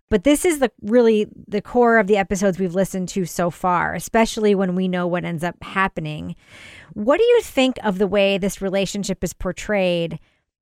But 0.10 0.24
this 0.24 0.46
is 0.46 0.60
the 0.60 0.72
really 0.82 1.28
the 1.48 1.62
core 1.62 1.98
of 1.98 2.08
the 2.08 2.18
episodes 2.18 2.60
we've 2.60 2.76
listened 2.76 3.10
to 3.10 3.26
so 3.26 3.50
far, 3.50 3.94
especially 3.94 4.56
when 4.56 4.76
we 4.76 4.88
know 4.88 5.06
what 5.06 5.26
ends 5.26 5.44
up 5.44 5.62
happening. 5.64 6.36
What 6.94 7.18
do 7.18 7.24
you 7.24 7.42
think 7.42 7.78
of 7.84 7.98
the 8.00 8.08
way 8.08 8.38
this 8.38 8.62
relationship 8.62 9.24
is 9.24 9.34
portrayed, 9.34 10.20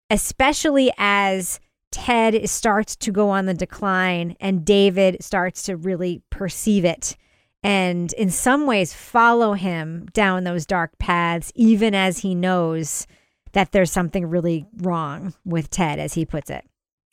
especially 0.09 0.91
as 0.97 1.59
Ted 1.91 2.49
starts 2.49 2.95
to 2.97 3.11
go 3.11 3.29
on 3.29 3.45
the 3.45 3.53
decline 3.53 4.35
and 4.39 4.65
David 4.65 5.21
starts 5.21 5.63
to 5.63 5.75
really 5.75 6.21
perceive 6.29 6.85
it 6.85 7.15
and 7.63 8.11
in 8.13 8.29
some 8.29 8.65
ways 8.65 8.93
follow 8.93 9.53
him 9.53 10.07
down 10.13 10.43
those 10.43 10.65
dark 10.65 10.97
paths, 10.97 11.51
even 11.55 11.93
as 11.93 12.19
he 12.19 12.35
knows 12.35 13.07
that 13.53 13.71
there's 13.71 13.91
something 13.91 14.25
really 14.25 14.65
wrong 14.77 15.33
with 15.45 15.69
Ted, 15.69 15.99
as 15.99 16.13
he 16.13 16.25
puts 16.25 16.49
it. 16.49 16.65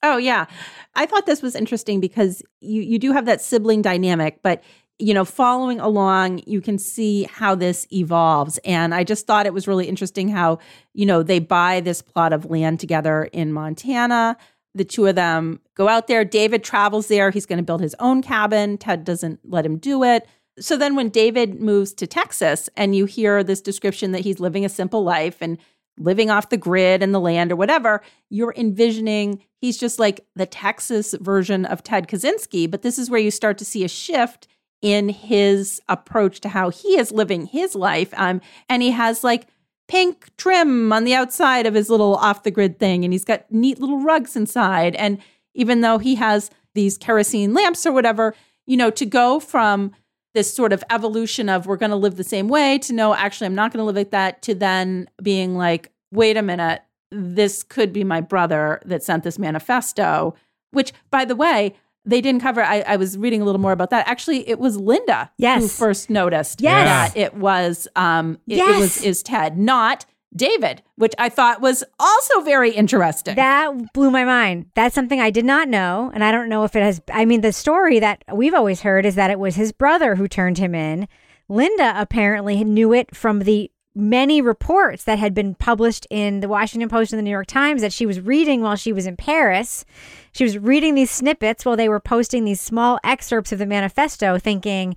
Oh 0.03 0.17
yeah. 0.17 0.47
I 0.95 1.07
thought 1.07 1.27
this 1.27 1.43
was 1.43 1.57
interesting 1.57 2.01
because 2.01 2.43
you 2.61 2.83
you 2.83 2.99
do 2.99 3.13
have 3.13 3.27
that 3.27 3.41
sibling 3.43 3.83
dynamic, 3.83 4.41
but 4.43 4.63
you 4.99 5.15
know, 5.15 5.25
following 5.25 5.79
along, 5.79 6.43
you 6.47 6.61
can 6.61 6.77
see 6.77 7.25
how 7.25 7.55
this 7.55 7.87
evolves. 7.93 8.59
And 8.65 8.93
I 8.95 9.05
just 9.05 9.27
thought 9.27 9.47
it 9.47 9.55
was 9.55 9.69
really 9.69 9.87
interesting 9.87 10.29
how, 10.29 10.59
you 10.93 11.07
know, 11.07 11.23
they 11.23 11.39
buy 11.39 11.81
this 11.81 12.03
plot 12.03 12.33
of 12.33 12.47
land 12.47 12.81
together 12.81 13.25
in 13.33 13.53
Montana. 13.53 14.37
The 14.75 14.85
two 14.85 15.07
of 15.07 15.15
them 15.15 15.61
go 15.75 15.89
out 15.89 16.09
there. 16.09 16.25
David 16.25 16.65
travels 16.65 17.07
there. 17.07 17.31
He's 17.31 17.47
going 17.47 17.59
to 17.59 17.65
build 17.65 17.81
his 17.81 17.95
own 18.01 18.23
cabin. 18.23 18.77
Ted 18.77 19.05
doesn't 19.05 19.41
let 19.45 19.65
him 19.65 19.79
do 19.79 20.03
it. 20.03 20.27
So 20.61 20.77
then 20.77 20.97
when 20.97 21.09
David 21.09 21.61
moves 21.61 21.93
to 21.95 22.07
Texas 22.07 22.69
and 22.77 22.95
you 22.95 23.05
hear 23.05 23.43
this 23.43 23.61
description 23.61 24.13
that 24.13 24.23
he's 24.23 24.41
living 24.41 24.65
a 24.65 24.69
simple 24.69 25.03
life 25.03 25.39
and 25.41 25.59
living 25.99 26.31
off 26.31 26.51
the 26.51 26.57
grid 26.57 27.03
and 27.03 27.15
the 27.15 27.21
land 27.21 27.51
or 27.51 27.57
whatever, 27.57 28.03
you're 28.31 28.55
envisioning 28.57 29.43
he's 29.61 29.79
just 29.79 29.99
like 29.99 30.25
the 30.37 30.47
Texas 30.47 31.15
version 31.21 31.65
of 31.65 31.83
Ted 31.83 32.09
Kaczynski. 32.09 32.71
But 32.71 32.83
this 32.83 32.99
is 32.99 33.11
where 33.11 33.21
you 33.21 33.31
start 33.31 33.59
to 33.59 33.65
see 33.65 33.85
a 33.85 33.89
shift 33.89 34.47
in 34.81 35.09
his 35.09 35.83
approach 35.89 36.41
to 36.41 36.49
how 36.49 36.71
he 36.71 36.97
is 36.99 37.11
living 37.11 37.47
his 37.47 37.75
life. 37.75 38.15
Um, 38.17 38.41
and 38.69 38.83
he 38.83 38.93
has 38.93 39.25
like 39.25 39.47
pink 39.89 40.29
trim 40.37 40.93
on 40.93 41.05
the 41.05 41.15
outside 41.15 41.67
of 41.67 41.75
his 41.75 41.91
little 41.91 42.15
off 42.17 42.43
the 42.43 42.51
grid 42.51 42.79
thing, 42.79 43.05
and 43.05 43.13
he's 43.13 43.25
got 43.25 43.51
neat 43.51 43.81
little 43.81 44.01
rugs 44.01 44.37
inside. 44.37 44.95
And 44.97 45.19
even 45.55 45.81
though 45.81 45.99
he 45.99 46.15
has 46.17 46.51
these 46.75 46.97
kerosene 46.99 47.55
lamps 47.55 47.87
or 47.87 47.93
whatever, 47.93 48.35
you 48.67 48.77
know, 48.77 48.91
to 48.91 49.07
go 49.07 49.41
from 49.41 49.93
this 50.39 50.55
sort 50.55 50.73
of 50.73 50.85
evolution 50.89 51.49
of 51.49 51.67
we're 51.67 51.77
going 51.77 51.91
to 51.91 51.97
live 51.97 52.15
the 52.15 52.23
same 52.23 52.47
way 52.47 52.79
to 52.79 52.93
no, 52.93 53.13
actually, 53.13 53.47
I'm 53.47 53.57
not 53.57 53.73
going 53.73 53.81
to 53.81 53.85
live 53.85 53.97
like 53.97 54.13
that 54.13 54.41
to 54.43 54.55
then 54.55 55.11
being 55.21 55.57
like, 55.57 55.91
wait 56.13 56.37
a 56.37 56.43
minute, 56.43 56.81
this 57.11 57.65
could 57.65 57.93
be 57.93 58.05
my 58.05 58.21
brother 58.21 58.81
that 58.85 59.03
sent 59.03 59.25
this 59.25 59.37
manifesto, 59.37 60.37
which, 60.71 60.93
by 61.11 61.25
the 61.25 61.35
way, 61.35 61.75
they 62.05 62.21
didn't 62.21 62.41
cover. 62.41 62.63
I, 62.63 62.83
I 62.83 62.95
was 62.95 63.19
reading 63.19 63.43
a 63.43 63.45
little 63.45 63.61
more 63.61 63.73
about 63.73 63.91
that. 63.91 64.07
Actually, 64.07 64.49
it 64.49 64.61
was 64.61 64.77
Linda 64.77 65.29
yes. 65.39 65.61
who 65.61 65.67
first 65.67 66.09
noticed 66.09 66.61
Yes. 66.61 67.13
that 67.13 67.21
it 67.21 67.35
was 67.35 67.89
um 67.97 68.39
it, 68.47 68.59
it 68.59 68.79
was 68.79 69.03
is 69.03 69.25
Ted, 69.25 69.59
not 69.59 70.07
David, 70.35 70.83
which 70.97 71.15
I 71.19 71.29
thought 71.29 71.61
was 71.61 71.83
also 71.99 72.41
very 72.43 72.71
interesting. 72.71 73.35
That 73.37 73.93
blew 73.93 74.11
my 74.11 74.25
mind. 74.25 74.67
That's 74.75 74.95
something 74.95 75.21
I 75.21 75.31
did 75.31 75.45
not 75.45 75.69
know. 75.69 76.11
And 76.15 76.23
I 76.23 76.31
don't 76.31 76.49
know 76.49 76.65
if 76.65 76.77
it 76.77 76.83
has, 76.83 77.01
I 77.13 77.25
mean, 77.25 77.41
the 77.41 77.53
story 77.53 77.99
that 77.99 78.23
we've 78.33 78.55
always 78.55 78.83
heard 78.83 79.07
is 79.07 79.15
that 79.15 79.31
it 79.31 79.39
was 79.39 79.57
his 79.57 79.73
brother 79.73 80.17
who 80.17 80.29
turned 80.29 80.59
him 80.59 80.75
in. 80.75 81.09
Linda 81.49 81.95
apparently 81.97 82.63
knew 82.63 82.93
it 82.93 83.17
from 83.17 83.41
the 83.41 83.71
many 83.95 84.41
reports 84.41 85.05
that 85.05 85.19
had 85.19 85.35
been 85.35 85.55
published 85.55 86.07
in 86.11 86.41
the 86.41 86.49
Washington 86.49 86.89
Post 86.89 87.13
and 87.13 87.19
the 87.19 87.23
New 87.23 87.31
York 87.31 87.47
Times 87.47 87.81
that 87.81 87.93
she 87.93 88.07
was 88.07 88.21
reading 88.21 88.61
while 88.61 88.77
she 88.77 88.93
was 88.93 89.07
in 89.07 89.17
Paris. 89.17 89.85
She 90.33 90.45
was 90.45 90.59
reading 90.59 90.95
these 90.95 91.11
snippets 91.11 91.65
while 91.65 91.77
they 91.77 91.89
were 91.89 92.01
posting 92.01 92.45
these 92.45 92.61
small 92.61 93.01
excerpts 93.03 93.51
of 93.51 93.59
the 93.59 93.67
manifesto, 93.67 94.39
thinking, 94.39 94.95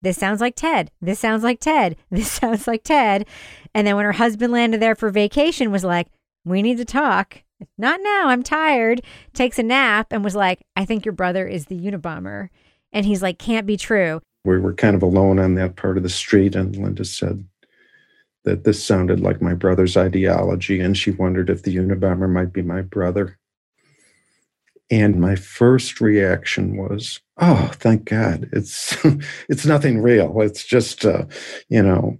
This 0.00 0.16
sounds 0.16 0.40
like 0.40 0.54
Ted. 0.56 0.90
This 1.02 1.18
sounds 1.18 1.42
like 1.42 1.60
Ted. 1.60 1.96
This 2.10 2.30
sounds 2.30 2.66
like 2.66 2.84
Ted. 2.84 3.26
And 3.78 3.86
then 3.86 3.94
when 3.94 4.06
her 4.06 4.10
husband 4.10 4.52
landed 4.52 4.82
there 4.82 4.96
for 4.96 5.08
vacation, 5.08 5.70
was 5.70 5.84
like, 5.84 6.08
we 6.44 6.62
need 6.62 6.78
to 6.78 6.84
talk. 6.84 7.44
Not 7.78 8.00
now. 8.02 8.26
I'm 8.26 8.42
tired. 8.42 9.02
Takes 9.34 9.56
a 9.56 9.62
nap 9.62 10.08
and 10.10 10.24
was 10.24 10.34
like, 10.34 10.62
I 10.74 10.84
think 10.84 11.04
your 11.04 11.12
brother 11.12 11.46
is 11.46 11.66
the 11.66 11.78
Unabomber. 11.78 12.48
And 12.92 13.06
he's 13.06 13.22
like, 13.22 13.38
can't 13.38 13.68
be 13.68 13.76
true. 13.76 14.20
We 14.44 14.58
were 14.58 14.74
kind 14.74 14.96
of 14.96 15.04
alone 15.04 15.38
on 15.38 15.54
that 15.54 15.76
part 15.76 15.96
of 15.96 16.02
the 16.02 16.08
street, 16.08 16.56
and 16.56 16.74
Linda 16.74 17.04
said 17.04 17.46
that 18.42 18.64
this 18.64 18.84
sounded 18.84 19.20
like 19.20 19.40
my 19.40 19.54
brother's 19.54 19.96
ideology, 19.96 20.80
and 20.80 20.98
she 20.98 21.12
wondered 21.12 21.48
if 21.48 21.62
the 21.62 21.76
Unabomber 21.76 22.28
might 22.28 22.52
be 22.52 22.62
my 22.62 22.82
brother. 22.82 23.38
And 24.90 25.20
my 25.20 25.36
first 25.36 26.00
reaction 26.00 26.76
was, 26.76 27.20
"Oh, 27.36 27.70
thank 27.74 28.06
God! 28.06 28.48
It's 28.52 28.96
it's 29.48 29.66
nothing 29.66 30.02
real. 30.02 30.40
It's 30.40 30.64
just, 30.64 31.04
uh, 31.04 31.26
you 31.68 31.82
know, 31.82 32.18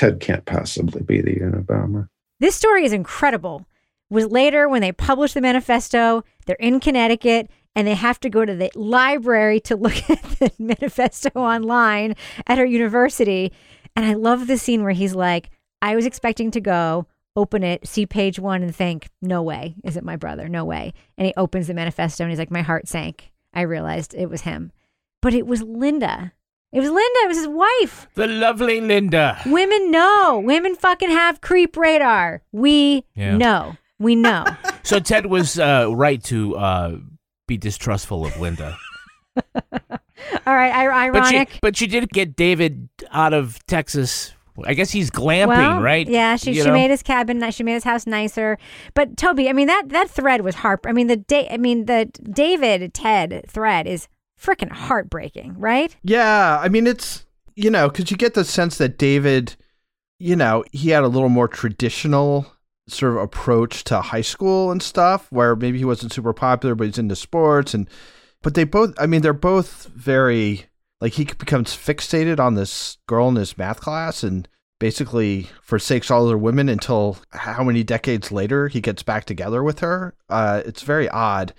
Ted 0.00 0.18
can't 0.20 0.46
possibly 0.46 1.02
be 1.02 1.20
the 1.20 1.36
Unabomber." 1.36 2.08
This 2.38 2.56
story 2.56 2.86
is 2.86 2.94
incredible. 2.94 3.66
Was 4.08 4.26
later 4.26 4.66
when 4.66 4.80
they 4.80 4.92
publish 4.92 5.34
the 5.34 5.42
manifesto, 5.42 6.24
they're 6.46 6.56
in 6.56 6.80
Connecticut 6.80 7.50
and 7.76 7.86
they 7.86 7.94
have 7.94 8.18
to 8.20 8.30
go 8.30 8.46
to 8.46 8.54
the 8.54 8.70
library 8.74 9.60
to 9.60 9.76
look 9.76 10.10
at 10.10 10.22
the 10.38 10.50
manifesto 10.58 11.28
online 11.34 12.14
at 12.46 12.56
her 12.56 12.64
university. 12.64 13.52
And 13.94 14.06
I 14.06 14.14
love 14.14 14.46
the 14.46 14.56
scene 14.56 14.82
where 14.82 14.92
he's 14.92 15.14
like, 15.14 15.50
I 15.82 15.94
was 15.94 16.06
expecting 16.06 16.50
to 16.52 16.62
go, 16.62 17.06
open 17.36 17.62
it, 17.62 17.86
see 17.86 18.06
page 18.06 18.38
one, 18.38 18.62
and 18.62 18.74
think, 18.74 19.10
no 19.20 19.42
way, 19.42 19.74
is 19.84 19.98
it 19.98 20.02
my 20.02 20.16
brother? 20.16 20.48
No 20.48 20.64
way. 20.64 20.94
And 21.18 21.26
he 21.26 21.34
opens 21.36 21.66
the 21.66 21.74
manifesto 21.74 22.24
and 22.24 22.30
he's 22.30 22.38
like, 22.38 22.50
my 22.50 22.62
heart 22.62 22.88
sank. 22.88 23.32
I 23.52 23.62
realized 23.62 24.14
it 24.14 24.30
was 24.30 24.40
him. 24.42 24.72
But 25.20 25.34
it 25.34 25.46
was 25.46 25.62
Linda. 25.62 26.32
It 26.72 26.78
was 26.80 26.88
Linda. 26.88 27.18
It 27.24 27.28
was 27.28 27.36
his 27.38 27.48
wife. 27.48 28.06
The 28.14 28.26
lovely 28.28 28.80
Linda. 28.80 29.40
Women 29.46 29.90
know. 29.90 30.40
Women 30.44 30.76
fucking 30.76 31.10
have 31.10 31.40
creep 31.40 31.76
radar. 31.76 32.42
We 32.52 33.04
Yeah. 33.14 33.36
know. 33.36 33.76
We 33.98 34.14
know. 34.14 34.44
So 34.82 34.98
Ted 34.98 35.26
was 35.26 35.58
uh, 35.58 35.92
right 35.94 36.22
to 36.24 36.56
uh, 36.56 36.96
be 37.46 37.56
distrustful 37.58 38.24
of 38.24 38.40
Linda. 38.40 38.76
All 40.46 40.54
right. 40.54 40.72
I- 40.72 41.10
But 41.10 41.26
she, 41.26 41.34
ironic. 41.36 41.58
but 41.62 41.76
she 41.76 41.86
did 41.86 42.08
get 42.10 42.34
David 42.36 42.88
out 43.12 43.32
of 43.34 43.64
Texas. 43.66 44.32
I 44.64 44.74
guess 44.74 44.90
he's 44.90 45.10
glamping, 45.10 45.48
well, 45.48 45.80
right? 45.80 46.06
Yeah, 46.08 46.36
she, 46.36 46.52
You 46.52 46.62
she 46.62 46.68
know? 46.68 46.72
made 46.74 46.90
his 46.90 47.02
cabin 47.02 47.38
nice. 47.38 47.54
She 47.54 47.62
made 47.62 47.74
his 47.74 47.84
house 47.84 48.06
nicer. 48.06 48.58
But 48.94 49.16
Toby, 49.16 49.48
I 49.48 49.52
mean 49.52 49.68
that 49.68 49.88
that 49.88 50.10
thread 50.10 50.42
was 50.42 50.56
heart. 50.56 50.80
I 50.86 50.92
mean 50.92 51.06
the 51.06 51.16
day. 51.16 51.48
I 51.50 51.56
mean 51.56 51.86
the 51.86 52.06
David 52.22 52.92
Ted 52.92 53.44
thread 53.48 53.86
is 53.86 54.06
freaking 54.40 54.70
heartbreaking, 54.70 55.54
right? 55.58 55.94
Yeah, 56.02 56.58
I 56.60 56.68
mean 56.68 56.86
it's 56.86 57.24
you 57.54 57.70
know 57.70 57.88
because 57.88 58.10
you 58.10 58.16
get 58.16 58.34
the 58.34 58.44
sense 58.44 58.78
that 58.78 58.98
David, 58.98 59.56
you 60.18 60.36
know, 60.36 60.64
he 60.72 60.90
had 60.90 61.04
a 61.04 61.08
little 61.08 61.28
more 61.28 61.48
traditional 61.48 62.46
sort 62.88 63.12
of 63.12 63.22
approach 63.22 63.84
to 63.84 64.00
high 64.00 64.20
school 64.20 64.70
and 64.70 64.82
stuff, 64.82 65.30
where 65.30 65.54
maybe 65.54 65.78
he 65.78 65.84
wasn't 65.84 66.12
super 66.12 66.32
popular, 66.32 66.74
but 66.74 66.86
he's 66.86 66.98
into 66.98 67.16
sports 67.16 67.74
and. 67.74 67.88
But 68.42 68.54
they 68.54 68.64
both, 68.64 68.94
I 68.98 69.04
mean, 69.04 69.20
they're 69.20 69.34
both 69.34 69.90
very 69.94 70.64
like 70.98 71.12
he 71.12 71.24
becomes 71.24 71.76
fixated 71.76 72.40
on 72.40 72.54
this 72.54 72.96
girl 73.06 73.28
in 73.28 73.36
his 73.36 73.58
math 73.58 73.82
class 73.82 74.22
and 74.22 74.48
basically 74.78 75.50
forsakes 75.60 76.10
all 76.10 76.24
other 76.24 76.38
women 76.38 76.70
until 76.70 77.18
how 77.32 77.62
many 77.62 77.84
decades 77.84 78.32
later 78.32 78.68
he 78.68 78.80
gets 78.80 79.02
back 79.02 79.26
together 79.26 79.62
with 79.62 79.80
her. 79.80 80.14
Uh, 80.30 80.62
it's 80.64 80.80
very 80.80 81.06
odd 81.10 81.52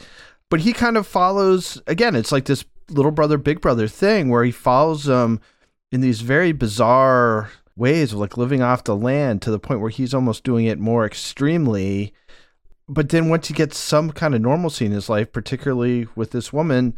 but 0.51 0.59
he 0.59 0.73
kind 0.73 0.97
of 0.97 1.07
follows 1.07 1.81
again 1.87 2.15
it's 2.15 2.31
like 2.31 2.45
this 2.45 2.63
little 2.91 3.11
brother 3.11 3.37
big 3.37 3.61
brother 3.61 3.87
thing 3.87 4.29
where 4.29 4.43
he 4.43 4.51
follows 4.51 5.05
them 5.05 5.39
in 5.91 6.01
these 6.01 6.21
very 6.21 6.51
bizarre 6.51 7.51
ways 7.75 8.13
of 8.13 8.19
like 8.19 8.37
living 8.37 8.61
off 8.61 8.83
the 8.83 8.95
land 8.95 9.41
to 9.41 9.51
the 9.51 9.59
point 9.59 9.81
where 9.81 9.89
he's 9.89 10.13
almost 10.13 10.43
doing 10.43 10.65
it 10.65 10.79
more 10.79 11.05
extremely. 11.05 12.13
But 12.87 13.09
then 13.09 13.29
once 13.29 13.47
he 13.47 13.53
gets 13.53 13.77
some 13.77 14.11
kind 14.11 14.35
of 14.35 14.41
normalcy 14.41 14.85
in 14.85 14.91
his 14.91 15.09
life 15.09 15.31
particularly 15.31 16.07
with 16.15 16.31
this 16.31 16.51
woman 16.51 16.93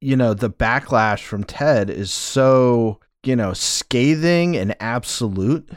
you 0.00 0.16
know 0.16 0.34
the 0.34 0.50
backlash 0.50 1.22
from 1.22 1.44
ted 1.44 1.90
is 1.90 2.10
so 2.10 2.98
you 3.22 3.36
know 3.36 3.52
scathing 3.52 4.56
and 4.56 4.74
absolute 4.80 5.68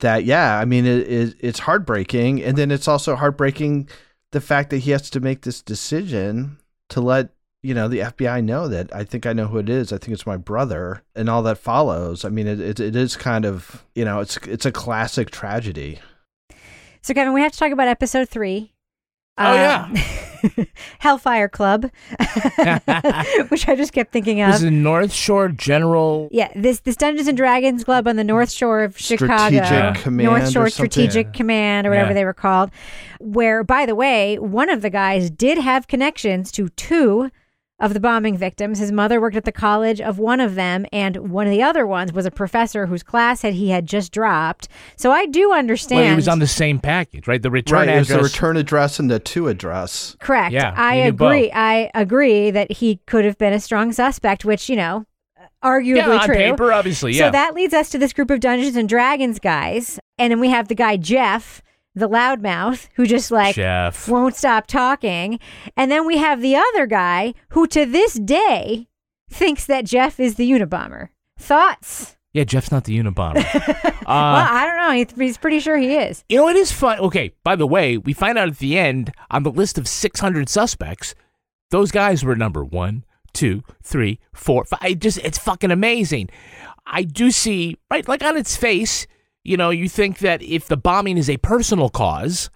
that 0.00 0.24
yeah 0.24 0.58
i 0.58 0.64
mean 0.64 0.86
it, 0.86 1.08
it, 1.08 1.36
it's 1.40 1.60
heartbreaking. 1.60 2.42
And 2.42 2.56
then 2.56 2.70
it's 2.70 2.88
also 2.88 3.16
heartbreaking 3.16 3.88
the 4.30 4.40
fact 4.40 4.70
that 4.70 4.78
he 4.78 4.92
has 4.92 5.10
to 5.10 5.20
make 5.20 5.42
this 5.42 5.62
decision 5.62 6.58
to 6.88 7.00
let 7.00 7.30
you 7.62 7.74
know 7.74 7.88
the 7.88 7.98
FBI 8.00 8.42
know 8.44 8.68
that 8.68 8.94
I 8.94 9.04
think 9.04 9.24
I 9.26 9.32
know 9.32 9.46
who 9.46 9.58
it 9.58 9.68
is. 9.68 9.92
I 9.92 9.98
think 9.98 10.12
it's 10.14 10.26
my 10.26 10.36
brother, 10.36 11.02
and 11.14 11.28
all 11.28 11.42
that 11.44 11.58
follows. 11.58 12.24
I 12.24 12.28
mean, 12.28 12.46
it 12.46 12.60
it, 12.60 12.80
it 12.80 12.96
is 12.96 13.16
kind 13.16 13.44
of 13.44 13.84
you 13.94 14.04
know 14.04 14.20
it's 14.20 14.36
it's 14.38 14.66
a 14.66 14.72
classic 14.72 15.30
tragedy. 15.30 16.00
So 17.02 17.14
Kevin, 17.14 17.32
we 17.32 17.40
have 17.40 17.52
to 17.52 17.58
talk 17.58 17.72
about 17.72 17.88
episode 17.88 18.28
three. 18.28 18.72
Oh, 19.38 19.44
uh, 19.50 19.88
yeah, 19.94 20.64
Hellfire 20.98 21.48
Club, 21.48 21.84
which 23.48 23.66
I 23.68 23.74
just 23.76 23.92
kept 23.92 24.12
thinking 24.12 24.42
of. 24.42 24.52
This 24.52 24.60
of. 24.60 24.66
is 24.66 24.72
North 24.72 25.12
Shore 25.12 25.48
General. 25.48 26.28
Yeah, 26.30 26.48
this 26.54 26.80
this 26.80 26.96
Dungeons 26.96 27.28
and 27.28 27.36
Dragons 27.36 27.82
Club 27.84 28.06
on 28.06 28.16
the 28.16 28.24
North 28.24 28.50
Shore 28.50 28.82
of 28.82 28.98
Chicago, 28.98 29.56
Strategic 29.56 30.02
Command 30.02 30.28
North 30.28 30.50
Shore 30.50 30.68
something. 30.68 30.90
Strategic 30.90 31.32
Command 31.32 31.86
or 31.86 31.90
whatever 31.90 32.10
Yeah. 32.10 32.14
they 32.14 32.24
were 32.24 32.34
called. 32.34 32.70
Where, 33.20 33.64
by 33.64 33.86
the 33.86 33.94
way, 33.94 34.38
one 34.38 34.68
of 34.68 34.82
the 34.82 34.90
guys 34.90 35.30
did 35.30 35.58
have 35.58 35.86
connections 35.88 36.52
to 36.52 36.68
two 36.70 37.30
of 37.82 37.92
the 37.92 38.00
bombing 38.00 38.38
victims. 38.38 38.78
His 38.78 38.90
mother 38.90 39.20
worked 39.20 39.36
at 39.36 39.44
the 39.44 39.52
college 39.52 40.00
of 40.00 40.18
one 40.18 40.40
of 40.40 40.54
them, 40.54 40.86
and 40.92 41.30
one 41.30 41.46
of 41.46 41.50
the 41.50 41.62
other 41.62 41.86
ones 41.86 42.12
was 42.14 42.24
a 42.24 42.30
professor 42.30 42.86
whose 42.86 43.02
class 43.02 43.42
had 43.42 43.52
he 43.52 43.68
had 43.68 43.84
just 43.84 44.12
dropped. 44.12 44.68
So 44.96 45.12
I 45.12 45.26
do 45.26 45.52
understand. 45.52 46.00
Well, 46.00 46.08
he 46.10 46.16
was 46.16 46.28
on 46.28 46.38
the 46.38 46.46
same 46.46 46.78
package, 46.78 47.28
right? 47.28 47.42
The 47.42 47.50
return 47.50 47.80
right, 47.80 47.88
it 47.90 47.98
was 47.98 48.08
address. 48.10 48.18
the 48.18 48.24
return 48.24 48.56
address 48.56 48.98
and 48.98 49.10
the 49.10 49.18
to 49.18 49.48
address. 49.48 50.16
Correct. 50.20 50.52
Yeah, 50.52 50.72
I 50.74 50.94
agree. 50.94 51.48
both. 51.48 51.50
I 51.54 51.90
agree 51.94 52.50
that 52.52 52.72
he 52.72 53.00
could 53.06 53.24
have 53.24 53.36
been 53.36 53.52
a 53.52 53.60
strong 53.60 53.92
suspect, 53.92 54.44
which, 54.44 54.70
you 54.70 54.76
know, 54.76 55.04
arguably 55.62 55.96
Yeah, 55.96 56.10
on 56.18 56.26
true. 56.26 56.34
paper, 56.36 56.72
obviously, 56.72 57.12
yeah. 57.14 57.26
So 57.28 57.32
that 57.32 57.54
leads 57.54 57.74
us 57.74 57.90
to 57.90 57.98
this 57.98 58.12
group 58.12 58.30
of 58.30 58.40
Dungeons 58.40 58.76
and 58.76 58.88
Dragons 58.88 59.38
guys. 59.38 59.98
And 60.18 60.30
then 60.30 60.40
we 60.40 60.50
have 60.50 60.68
the 60.68 60.74
guy 60.76 60.96
Jeff, 60.96 61.62
the 61.94 62.08
loudmouth, 62.08 62.88
who 62.94 63.06
just 63.06 63.30
like 63.30 63.54
Jeff. 63.54 64.08
won't 64.08 64.34
stop 64.34 64.66
talking. 64.66 65.38
And 65.76 65.90
then 65.90 66.06
we 66.06 66.18
have 66.18 66.40
the 66.40 66.56
other 66.56 66.86
guy 66.86 67.34
who 67.50 67.66
to 67.68 67.84
this 67.84 68.14
day 68.14 68.88
thinks 69.30 69.66
that 69.66 69.84
Jeff 69.84 70.18
is 70.18 70.36
the 70.36 70.50
Unabomber. 70.50 71.08
Thoughts? 71.38 72.16
Yeah, 72.32 72.44
Jeff's 72.44 72.70
not 72.72 72.84
the 72.84 72.98
Unabomber. 72.98 73.44
well, 73.84 73.92
uh, 74.06 74.46
I 74.50 74.66
don't 74.66 74.76
know. 74.76 74.92
He's, 74.92 75.12
he's 75.16 75.38
pretty 75.38 75.60
sure 75.60 75.76
he 75.76 75.94
is. 75.96 76.24
you 76.28 76.38
know, 76.38 76.48
it 76.48 76.56
is 76.56 76.72
fun. 76.72 76.98
Okay, 76.98 77.32
by 77.44 77.56
the 77.56 77.66
way, 77.66 77.98
we 77.98 78.12
find 78.14 78.38
out 78.38 78.48
at 78.48 78.58
the 78.58 78.78
end 78.78 79.12
on 79.30 79.42
the 79.42 79.50
list 79.50 79.76
of 79.76 79.86
600 79.86 80.48
suspects, 80.48 81.14
those 81.70 81.90
guys 81.90 82.24
were 82.24 82.36
number 82.36 82.64
one, 82.64 83.04
two, 83.34 83.62
three, 83.82 84.18
four, 84.32 84.64
five. 84.64 84.80
It 84.82 84.98
just, 85.00 85.18
it's 85.18 85.38
fucking 85.38 85.70
amazing. 85.70 86.30
I 86.86 87.02
do 87.02 87.30
see, 87.30 87.76
right, 87.90 88.06
like 88.08 88.22
on 88.22 88.36
its 88.36 88.56
face, 88.56 89.06
you 89.44 89.56
know, 89.56 89.70
you 89.70 89.88
think 89.88 90.18
that 90.18 90.42
if 90.42 90.68
the 90.68 90.76
bombing 90.76 91.18
is 91.18 91.28
a 91.28 91.36
personal 91.38 91.88
cause, 91.88 92.50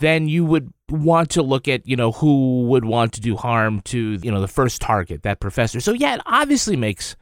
then 0.00 0.28
you 0.28 0.44
would 0.44 0.72
want 0.90 1.30
to 1.30 1.42
look 1.42 1.68
at, 1.68 1.86
you 1.86 1.96
know, 1.96 2.12
who 2.12 2.62
would 2.64 2.84
want 2.84 3.12
to 3.14 3.20
do 3.20 3.36
harm 3.36 3.80
to, 3.82 4.18
you 4.22 4.30
know, 4.30 4.40
the 4.40 4.48
first 4.48 4.80
target, 4.80 5.22
that 5.22 5.40
professor. 5.40 5.80
So, 5.80 5.92
yeah, 5.92 6.14
it 6.14 6.20
obviously 6.26 6.76
makes 6.76 7.16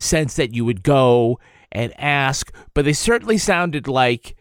sense 0.00 0.36
that 0.36 0.54
you 0.54 0.64
would 0.64 0.82
go 0.82 1.38
and 1.72 1.92
ask, 1.98 2.52
but 2.74 2.84
they 2.84 2.92
certainly 2.92 3.38
sounded 3.38 3.88
like 3.88 4.36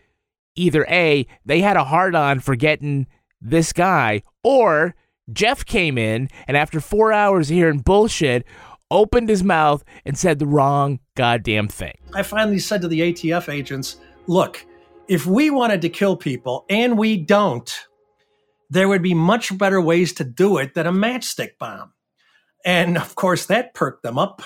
either 0.55 0.85
A, 0.89 1.25
they 1.45 1.61
had 1.61 1.77
a 1.77 1.83
hard 1.83 2.13
on 2.13 2.39
for 2.39 2.55
getting 2.55 3.07
this 3.39 3.73
guy, 3.73 4.21
or 4.43 4.95
Jeff 5.31 5.65
came 5.65 5.97
in 5.97 6.29
and 6.47 6.57
after 6.57 6.79
four 6.79 7.13
hours 7.13 7.49
of 7.49 7.55
hearing 7.55 7.79
bullshit, 7.79 8.45
opened 8.91 9.29
his 9.29 9.43
mouth 9.43 9.83
and 10.05 10.17
said 10.17 10.37
the 10.37 10.45
wrong 10.45 10.99
goddamn 11.15 11.69
thing. 11.69 11.97
I 12.13 12.23
finally 12.23 12.59
said 12.59 12.81
to 12.81 12.87
the 12.87 12.99
ATF 12.99 13.51
agents, 13.51 13.97
look, 14.31 14.65
if 15.09 15.25
we 15.25 15.49
wanted 15.49 15.81
to 15.81 15.89
kill 15.89 16.15
people 16.15 16.65
and 16.69 16.97
we 16.97 17.17
don't, 17.17 17.87
there 18.69 18.87
would 18.87 19.03
be 19.03 19.13
much 19.13 19.55
better 19.57 19.81
ways 19.81 20.13
to 20.13 20.23
do 20.23 20.57
it 20.57 20.73
than 20.73 20.87
a 20.87 20.91
matchstick 20.91 21.57
bomb. 21.59 21.91
And 22.63 22.97
of 22.97 23.15
course, 23.15 23.47
that 23.47 23.73
perked 23.73 24.03
them 24.03 24.17
up. 24.17 24.41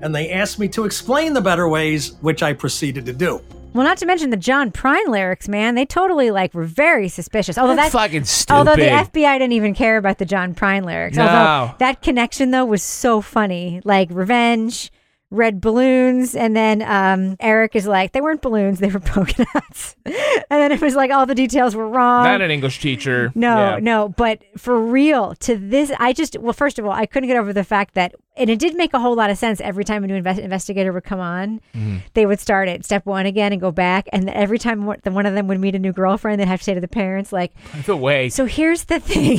And 0.00 0.14
they 0.14 0.30
asked 0.30 0.58
me 0.58 0.68
to 0.68 0.84
explain 0.84 1.34
the 1.34 1.40
better 1.40 1.68
ways, 1.68 2.14
which 2.22 2.42
I 2.42 2.54
proceeded 2.54 3.04
to 3.06 3.12
do. 3.12 3.42
Well, 3.74 3.84
not 3.84 3.98
to 3.98 4.06
mention 4.06 4.30
the 4.30 4.36
John 4.36 4.70
Prine 4.70 5.08
lyrics, 5.08 5.48
man. 5.48 5.74
They 5.74 5.84
totally 5.84 6.30
like 6.30 6.54
were 6.54 6.64
very 6.64 7.08
suspicious. 7.08 7.58
Although 7.58 7.74
That's 7.74 7.92
that 7.92 7.98
fucking 7.98 8.24
stupid. 8.24 8.56
Although 8.56 8.76
the 8.76 8.88
FBI 8.88 9.38
didn't 9.38 9.52
even 9.52 9.74
care 9.74 9.96
about 9.96 10.18
the 10.18 10.24
John 10.24 10.54
Prine 10.54 10.84
lyrics. 10.84 11.16
No. 11.16 11.26
Although 11.26 11.74
that 11.78 12.00
connection 12.00 12.52
though 12.52 12.64
was 12.64 12.82
so 12.82 13.20
funny. 13.20 13.82
Like 13.84 14.08
revenge, 14.12 14.92
red 15.34 15.60
balloons, 15.60 16.34
and 16.34 16.56
then 16.56 16.82
um, 16.82 17.36
Eric 17.40 17.74
is 17.76 17.86
like, 17.86 18.12
they 18.12 18.20
weren't 18.20 18.42
balloons, 18.42 18.78
they 18.80 18.88
were 18.88 19.00
polka 19.00 19.44
dots. 19.54 19.96
and 20.04 20.14
then 20.48 20.72
it 20.72 20.80
was 20.80 20.94
like 20.94 21.10
all 21.10 21.26
the 21.26 21.34
details 21.34 21.74
were 21.74 21.88
wrong. 21.88 22.24
Not 22.24 22.40
an 22.40 22.50
English 22.50 22.80
teacher. 22.80 23.32
No, 23.34 23.54
Yeah. 23.56 23.78
no, 23.82 24.08
but 24.08 24.42
for 24.56 24.80
real, 24.80 25.34
to 25.36 25.56
this, 25.56 25.92
I 25.98 26.12
just, 26.12 26.38
well, 26.38 26.52
first 26.52 26.78
of 26.78 26.86
all, 26.86 26.92
I 26.92 27.06
couldn't 27.06 27.28
get 27.28 27.36
over 27.36 27.52
the 27.52 27.64
fact 27.64 27.94
that 27.94 28.14
and 28.36 28.50
it 28.50 28.58
did 28.58 28.74
make 28.76 28.94
a 28.94 28.98
whole 28.98 29.14
lot 29.14 29.30
of 29.30 29.38
sense 29.38 29.60
every 29.60 29.84
time 29.84 30.04
a 30.04 30.06
new 30.06 30.14
invest- 30.14 30.40
investigator 30.40 30.92
would 30.92 31.04
come 31.04 31.20
on 31.20 31.60
mm-hmm. 31.74 31.98
they 32.14 32.26
would 32.26 32.40
start 32.40 32.68
at 32.68 32.84
step 32.84 33.04
one 33.06 33.26
again 33.26 33.52
and 33.52 33.60
go 33.60 33.70
back 33.70 34.08
and 34.12 34.28
every 34.30 34.58
time 34.58 34.86
one 34.86 34.98
one 35.04 35.26
of 35.26 35.34
them 35.34 35.46
would 35.46 35.60
meet 35.60 35.74
a 35.74 35.78
new 35.78 35.92
girlfriend 35.92 36.40
they'd 36.40 36.48
have 36.48 36.60
to 36.60 36.64
say 36.64 36.74
to 36.74 36.80
the 36.80 36.88
parents 36.88 37.32
like 37.32 37.52
By 37.72 37.80
the 37.80 37.96
way, 37.96 38.28
so 38.28 38.46
here's 38.46 38.84
the 38.84 39.00
thing 39.00 39.38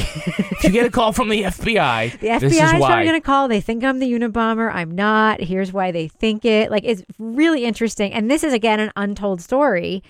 if 0.52 0.64
you 0.64 0.70
get 0.70 0.86
a 0.86 0.92
call 0.92 1.14
from 1.14 1.30
the 1.30 1.44
FBI, 1.44 2.12
the 2.20 2.40
this 2.40 2.44
FBI 2.44 2.64
is 2.64 2.74
is 2.74 2.80
why. 2.80 2.88
probably 2.88 3.06
going 3.06 3.22
to 3.22 3.26
call. 3.26 3.48
They 3.48 3.62
think 3.62 3.84
I'm 3.84 4.00
the 4.00 4.12
Unabomber. 4.12 4.74
I'm 4.74 4.92
not. 4.92 5.42
Here's 5.42 5.74
why 5.74 5.92
they 5.92 6.08
think 6.08 6.46
it. 6.46 6.72
Like, 6.72 6.84
it's 6.84 7.04
really 7.18 7.66
interesting. 7.66 8.14
And 8.14 8.30
this 8.30 8.44
is, 8.44 8.54
again, 8.54 8.80
an 8.80 8.92
untold 8.96 9.42
story. 9.42 10.04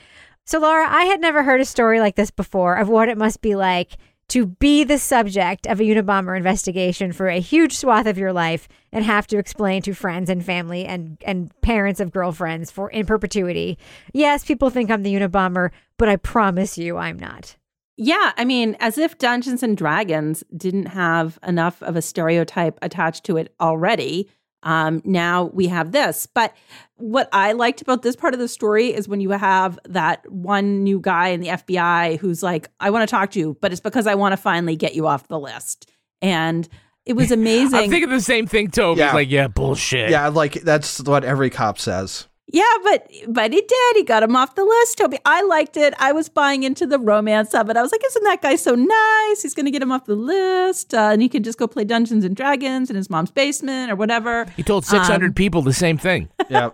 So, 0.45 0.59
Laura, 0.59 0.87
I 0.89 1.05
had 1.05 1.21
never 1.21 1.43
heard 1.43 1.61
a 1.61 1.65
story 1.65 1.99
like 1.99 2.15
this 2.15 2.31
before 2.31 2.75
of 2.75 2.89
what 2.89 3.09
it 3.09 3.17
must 3.17 3.41
be 3.41 3.55
like 3.55 3.97
to 4.29 4.47
be 4.47 4.83
the 4.83 4.97
subject 4.97 5.67
of 5.67 5.79
a 5.79 5.83
Unabomber 5.83 6.35
investigation 6.35 7.11
for 7.11 7.27
a 7.27 7.39
huge 7.39 7.75
swath 7.75 8.07
of 8.07 8.17
your 8.17 8.33
life 8.33 8.67
and 8.91 9.05
have 9.05 9.27
to 9.27 9.37
explain 9.37 9.81
to 9.83 9.93
friends 9.93 10.29
and 10.29 10.43
family 10.43 10.85
and, 10.85 11.17
and 11.25 11.51
parents 11.61 11.99
of 11.99 12.11
girlfriends 12.11 12.71
for 12.71 12.89
in 12.89 13.05
perpetuity. 13.05 13.77
Yes, 14.13 14.43
people 14.43 14.69
think 14.69 14.89
I'm 14.89 15.03
the 15.03 15.13
Unabomber, 15.13 15.71
but 15.97 16.09
I 16.09 16.15
promise 16.15 16.77
you 16.77 16.97
I'm 16.97 17.17
not. 17.17 17.55
Yeah, 17.97 18.33
I 18.35 18.43
mean, 18.43 18.75
as 18.81 18.97
if 18.97 19.17
Dungeons 19.17 19.63
and 19.63 19.77
Dragons 19.77 20.43
didn't 20.55 20.87
have 20.87 21.39
enough 21.47 21.81
of 21.81 21.95
a 21.95 22.01
stereotype 22.01 22.77
attached 22.81 23.23
to 23.25 23.37
it 23.37 23.53
already. 23.61 24.29
Um, 24.65 25.01
now 25.05 25.45
we 25.53 25.67
have 25.67 25.91
this. 25.93 26.25
But 26.33 26.53
what 26.97 27.29
I 27.31 27.53
liked 27.53 27.81
about 27.81 28.01
this 28.01 28.15
part 28.15 28.33
of 28.33 28.39
the 28.39 28.47
story 28.47 28.93
is 28.93 29.07
when 29.07 29.21
you 29.21 29.29
have 29.29 29.79
that 29.87 30.29
one 30.31 30.83
new 30.83 30.99
guy 30.99 31.29
in 31.29 31.39
the 31.39 31.47
FBI 31.49 32.17
who's 32.19 32.41
like, 32.43 32.69
I 32.79 32.89
want 32.89 33.07
to 33.07 33.11
talk 33.11 33.31
to 33.31 33.39
you, 33.39 33.57
but 33.61 33.71
it's 33.71 33.79
because 33.81 34.07
I 34.07 34.15
want 34.15 34.33
to 34.33 34.37
finally 34.37 34.75
get 34.75 34.95
you 34.95 35.07
off 35.07 35.27
the 35.27 35.39
list. 35.39 35.89
And 36.21 36.67
it 37.05 37.13
was 37.13 37.31
amazing. 37.31 37.77
I'm 37.79 37.89
thinking 37.89 38.09
the 38.09 38.19
same 38.19 38.47
thing, 38.47 38.69
Toby's 38.71 38.99
Yeah. 38.99 39.13
like, 39.13 39.29
yeah, 39.29 39.47
bullshit. 39.47 40.09
Yeah, 40.09 40.27
like 40.29 40.53
that's 40.55 40.99
what 41.03 41.23
every 41.23 41.49
cop 41.51 41.77
says. 41.77 42.27
Yeah, 42.51 42.63
but 42.83 43.09
but 43.27 43.51
he 43.51 43.61
did. 43.61 43.95
He 43.95 44.03
got 44.03 44.21
him 44.21 44.35
off 44.35 44.53
the 44.55 44.63
list, 44.63 44.99
Toby. 44.99 45.17
I 45.25 45.41
liked 45.43 45.77
it. 45.77 45.93
I 45.99 46.11
was 46.11 46.29
buying 46.29 46.61
into 46.63 46.85
the 46.85 46.99
romance 46.99 47.53
of 47.55 47.69
it. 47.71 47.75
I 47.77 47.81
was 47.81 47.91
like, 47.91 48.01
isn't 48.05 48.23
that 48.23 48.41
guy 48.43 48.55
so 48.55 48.75
nice? 48.75 49.41
He's 49.41 49.55
going 49.55 49.65
to 49.65 49.71
get 49.71 49.81
him 49.81 49.91
off 49.91 50.05
the 50.05 50.15
list, 50.15 50.93
uh, 50.93 51.09
and 51.11 51.21
he 51.23 51.27
can 51.29 51.41
just 51.41 51.57
go 51.57 51.65
play 51.67 51.85
Dungeons 51.85 52.23
and 52.23 52.35
Dragons 52.35 52.89
in 52.91 52.95
his 52.95 53.09
mom's 53.09 53.31
basement 53.31 53.91
or 53.91 53.95
whatever. 53.95 54.45
He 54.55 54.61
told 54.63 54.85
600 54.85 55.25
Um, 55.25 55.33
people 55.33 55.63
the 55.63 55.73
same 55.73 55.97
thing. 55.97 56.29
Yeah. 56.49 56.69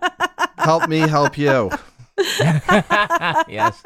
help 0.58 0.88
me, 0.88 0.98
help 1.00 1.38
you. 1.38 1.70
yes. 2.18 3.82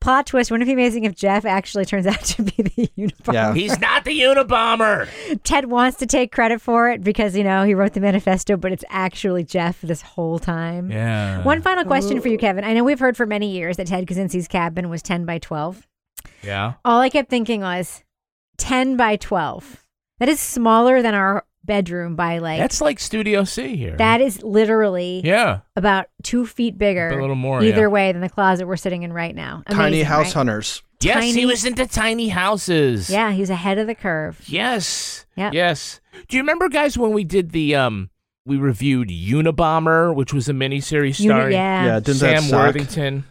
Plot 0.00 0.26
twist 0.26 0.50
wouldn't 0.50 0.68
it 0.68 0.70
be 0.70 0.72
amazing 0.72 1.04
if 1.04 1.14
Jeff 1.14 1.44
actually 1.44 1.84
turns 1.84 2.06
out 2.06 2.20
to 2.24 2.42
be 2.42 2.62
the 2.62 2.90
Unabomber? 2.98 3.32
Yeah. 3.32 3.54
He's 3.54 3.78
not 3.78 4.04
the 4.04 4.20
Unabomber. 4.20 5.08
Ted 5.44 5.66
wants 5.66 5.98
to 5.98 6.06
take 6.06 6.32
credit 6.32 6.60
for 6.60 6.90
it 6.90 7.02
because, 7.02 7.36
you 7.36 7.44
know, 7.44 7.64
he 7.64 7.74
wrote 7.74 7.92
the 7.92 8.00
manifesto, 8.00 8.56
but 8.56 8.72
it's 8.72 8.84
actually 8.88 9.44
Jeff 9.44 9.80
this 9.80 10.02
whole 10.02 10.38
time. 10.38 10.90
Yeah. 10.90 11.42
One 11.44 11.62
final 11.62 11.84
question 11.84 12.20
for 12.20 12.28
you, 12.28 12.38
Kevin. 12.38 12.64
I 12.64 12.74
know 12.74 12.84
we've 12.84 12.98
heard 12.98 13.16
for 13.16 13.26
many 13.26 13.50
years 13.50 13.76
that 13.76 13.86
Ted 13.86 14.06
Kaczynski's 14.06 14.48
cabin 14.48 14.88
was 14.88 15.02
10 15.02 15.24
by 15.24 15.38
12. 15.38 15.86
Yeah. 16.42 16.74
All 16.84 17.00
I 17.00 17.08
kept 17.08 17.30
thinking 17.30 17.60
was 17.60 18.02
10 18.58 18.96
by 18.96 19.16
12. 19.16 19.84
That 20.18 20.28
is 20.28 20.40
smaller 20.40 21.00
than 21.00 21.14
our 21.14 21.44
bedroom 21.68 22.16
by 22.16 22.38
like. 22.38 22.58
That's 22.58 22.80
like 22.80 22.98
Studio 22.98 23.44
C 23.44 23.76
here. 23.76 23.96
that 23.98 24.20
is 24.20 24.42
literally 24.42 25.20
yeah. 25.22 25.60
about 25.76 26.06
two 26.24 26.44
feet 26.44 26.76
bigger. 26.76 27.10
A 27.10 27.20
little 27.20 27.36
more, 27.36 27.62
Either 27.62 27.82
yeah. 27.82 27.86
way 27.86 28.10
than 28.10 28.20
the 28.20 28.28
closet 28.28 28.66
we're 28.66 28.76
sitting 28.76 29.04
in 29.04 29.12
right 29.12 29.36
now. 29.36 29.62
Tiny 29.70 30.02
house 30.02 30.26
right? 30.26 30.34
hunters. 30.34 30.82
Yes, 31.00 31.32
he 31.32 31.46
was 31.46 31.64
into 31.64 31.86
tiny 31.86 32.28
houses. 32.28 33.08
Yeah, 33.08 33.30
he's 33.30 33.50
ahead 33.50 33.78
of 33.78 33.86
the 33.86 33.94
curve. 33.94 34.42
Yes. 34.48 35.26
Yep. 35.36 35.52
Yes. 35.54 36.00
Do 36.26 36.36
you 36.36 36.42
remember, 36.42 36.68
guys, 36.68 36.98
when 36.98 37.12
we 37.12 37.22
did 37.22 37.50
the 37.50 37.76
um, 37.76 38.10
we 38.44 38.56
reviewed 38.56 39.10
Unabomber, 39.10 40.12
which 40.12 40.32
was 40.32 40.48
a 40.48 40.52
miniseries 40.52 41.20
Uni- 41.20 41.28
starring 41.28 41.52
yeah. 41.52 41.84
Yeah, 41.84 42.00
didn't 42.00 42.18
Sam 42.18 42.42
suck? 42.42 42.66
Worthington? 42.66 43.24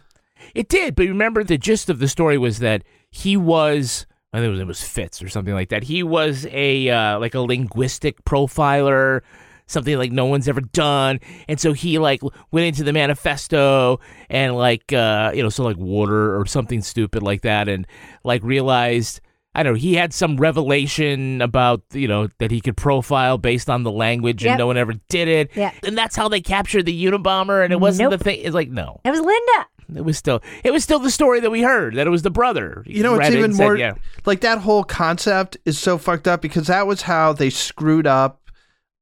It 0.54 0.68
did, 0.68 0.94
but 0.94 1.06
remember 1.06 1.44
the 1.44 1.58
gist 1.58 1.90
of 1.90 1.98
the 1.98 2.08
story 2.08 2.38
was 2.38 2.60
that 2.60 2.84
he 3.10 3.36
was. 3.36 4.06
I 4.32 4.38
think 4.38 4.48
it 4.48 4.50
was, 4.50 4.60
it 4.60 4.66
was 4.66 4.82
Fitz 4.82 5.22
or 5.22 5.28
something 5.28 5.54
like 5.54 5.70
that. 5.70 5.82
He 5.84 6.02
was 6.02 6.46
a 6.50 6.88
uh, 6.90 7.18
like 7.18 7.34
a 7.34 7.40
linguistic 7.40 8.22
profiler, 8.24 9.22
something 9.66 9.96
like 9.96 10.12
no 10.12 10.26
one's 10.26 10.48
ever 10.48 10.60
done, 10.60 11.20
and 11.48 11.58
so 11.58 11.72
he 11.72 11.98
like 11.98 12.20
went 12.50 12.66
into 12.66 12.84
the 12.84 12.92
manifesto 12.92 14.00
and 14.28 14.54
like 14.54 14.92
uh, 14.92 15.32
you 15.34 15.42
know 15.42 15.48
so 15.48 15.64
like 15.64 15.76
water 15.78 16.38
or 16.38 16.44
something 16.46 16.82
stupid 16.82 17.22
like 17.22 17.42
that, 17.42 17.68
and 17.68 17.86
like 18.24 18.42
realized 18.42 19.20
I 19.54 19.62
don't 19.62 19.72
know 19.72 19.78
he 19.78 19.94
had 19.94 20.12
some 20.12 20.36
revelation 20.36 21.40
about 21.40 21.82
you 21.92 22.06
know 22.06 22.28
that 22.38 22.50
he 22.50 22.60
could 22.60 22.76
profile 22.76 23.38
based 23.38 23.70
on 23.70 23.82
the 23.82 23.90
language, 23.90 24.44
Yep. 24.44 24.50
and 24.52 24.58
no 24.58 24.66
one 24.66 24.76
ever 24.76 24.92
did 25.08 25.28
it, 25.28 25.50
Yeah. 25.56 25.72
and 25.86 25.96
that's 25.96 26.16
how 26.16 26.28
they 26.28 26.42
captured 26.42 26.84
the 26.84 27.04
Unabomber, 27.06 27.64
and 27.64 27.72
it 27.72 27.80
wasn't 27.80 28.10
Nope. 28.10 28.18
the 28.18 28.24
thing. 28.24 28.40
It's 28.42 28.54
like 28.54 28.68
no. 28.68 29.00
It 29.04 29.10
was 29.10 29.20
Linda. 29.20 29.66
It 29.94 30.04
was 30.04 30.18
still 30.18 30.42
it 30.64 30.70
was 30.70 30.84
still 30.84 30.98
the 30.98 31.10
story 31.10 31.40
that 31.40 31.50
we 31.50 31.62
heard 31.62 31.94
that 31.94 32.06
it 32.06 32.10
was 32.10 32.22
the 32.22 32.30
brother. 32.30 32.82
You 32.86 33.02
know, 33.02 33.14
it's 33.14 33.28
it 33.28 33.32
even 33.32 33.44
and 33.46 33.56
said, 33.56 33.64
more 33.64 33.76
yeah. 33.76 33.94
like 34.26 34.40
that 34.40 34.58
whole 34.58 34.84
concept 34.84 35.56
is 35.64 35.78
so 35.78 35.96
fucked 35.96 36.28
up 36.28 36.42
because 36.42 36.66
that 36.66 36.86
was 36.86 37.02
how 37.02 37.32
they 37.32 37.50
screwed 37.50 38.06
up 38.06 38.50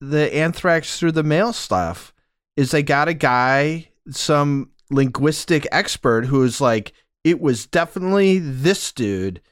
the 0.01 0.33
anthrax 0.35 0.99
through 0.99 1.13
the 1.13 1.23
mail 1.23 1.53
stuff. 1.53 2.13
Is 2.57 2.71
they 2.71 2.83
got 2.83 3.09
a 3.09 3.15
guy, 3.15 3.89
some 4.11 4.71
linguistic 4.91 5.67
expert, 5.73 6.27
who 6.27 6.39
was 6.39 6.61
like, 6.61 6.93
it 7.25 7.41
was 7.41 7.67
definitely 7.67 8.39
this 8.39 8.93
dude, 8.93 9.43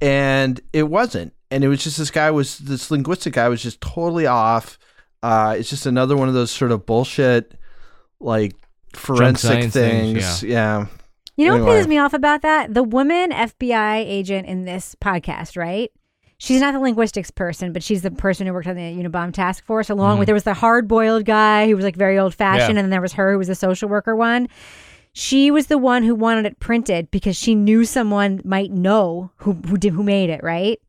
and 0.00 0.60
it 0.72 0.84
wasn't, 0.84 1.32
and 1.50 1.64
it 1.64 1.68
was 1.68 1.82
just 1.82 1.98
this 1.98 2.10
guy 2.10 2.30
was 2.30 2.58
this 2.58 2.90
linguistic 2.90 3.34
guy 3.34 3.48
was 3.48 3.62
just 3.62 3.80
totally 3.80 4.26
off. 4.26 4.78
Uh, 5.22 5.56
it's 5.58 5.70
just 5.70 5.86
another 5.86 6.16
one 6.16 6.28
of 6.28 6.34
those 6.34 6.50
sort 6.50 6.70
of 6.70 6.84
bullshit, 6.84 7.58
like 8.20 8.54
forensic 8.96 9.70
things, 9.72 9.72
things. 9.72 10.42
yeah. 10.42 10.86
You 11.36 11.46
know 11.48 11.64
what 11.64 11.68
pisses 11.72 11.86
me 11.88 11.98
off 11.98 12.12
about 12.12 12.42
that? 12.42 12.74
The 12.74 12.82
woman 12.82 13.30
FBI 13.30 13.96
agent 14.06 14.46
in 14.46 14.64
this 14.64 14.94
podcast, 15.00 15.56
right? 15.56 15.90
She's 16.38 16.60
not 16.60 16.72
the 16.74 16.80
linguistics 16.80 17.30
person, 17.30 17.72
but 17.72 17.82
she's 17.82 18.02
the 18.02 18.10
person 18.10 18.46
who 18.46 18.52
worked 18.52 18.66
on 18.66 18.76
the 18.76 18.82
Unabomb 18.82 19.32
task 19.32 19.64
force. 19.64 19.88
Along 19.88 20.18
with 20.18 20.26
there 20.26 20.34
was 20.34 20.42
the 20.44 20.54
hard 20.54 20.88
boiled 20.88 21.24
guy 21.24 21.68
who 21.68 21.76
was 21.76 21.84
like 21.84 21.96
very 21.96 22.18
old 22.18 22.34
fashioned, 22.34 22.62
Mm-hmm. 22.62 22.66
Yeah. 22.74 22.78
and 22.80 22.84
then 22.86 22.90
there 22.90 23.00
was 23.00 23.12
her 23.14 23.32
who 23.32 23.38
was 23.38 23.48
the 23.48 23.54
social 23.54 23.88
worker 23.88 24.14
one. 24.14 24.48
She 25.14 25.50
was 25.50 25.66
the 25.68 25.78
one 25.78 26.02
who 26.02 26.14
wanted 26.14 26.46
it 26.46 26.58
printed 26.58 27.10
because 27.10 27.36
she 27.36 27.54
knew 27.54 27.84
someone 27.84 28.40
might 28.44 28.70
know 28.72 29.30
who 29.36 29.52
who 29.66 29.76
did 29.78 29.92
who 29.92 30.02
made 30.02 30.30
it, 30.30 30.42
right? 30.42 30.80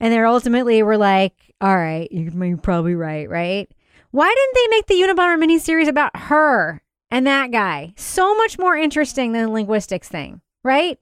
And 0.00 0.12
they 0.12 0.18
ultimately 0.20 0.82
were 0.82 0.96
like, 0.96 1.32
"All 1.60 1.76
right, 1.76 2.08
you're, 2.12 2.44
you're 2.44 2.56
probably 2.56 2.94
right, 2.94 3.28
right? 3.30 3.68
Why 4.10 4.32
didn't 4.34 4.54
they 4.54 4.76
make 4.76 4.86
the 4.86 4.94
Unabomber 5.14 5.42
miniseries 5.42 5.88
about 5.88 6.16
her 6.16 6.82
and 7.10 7.26
that 7.26 7.50
guy? 7.50 7.92
So 7.96 8.34
much 8.36 8.58
more 8.58 8.76
interesting 8.76 9.32
than 9.32 9.44
the 9.44 9.50
linguistics 9.50 10.08
thing, 10.08 10.40
right? 10.64 10.98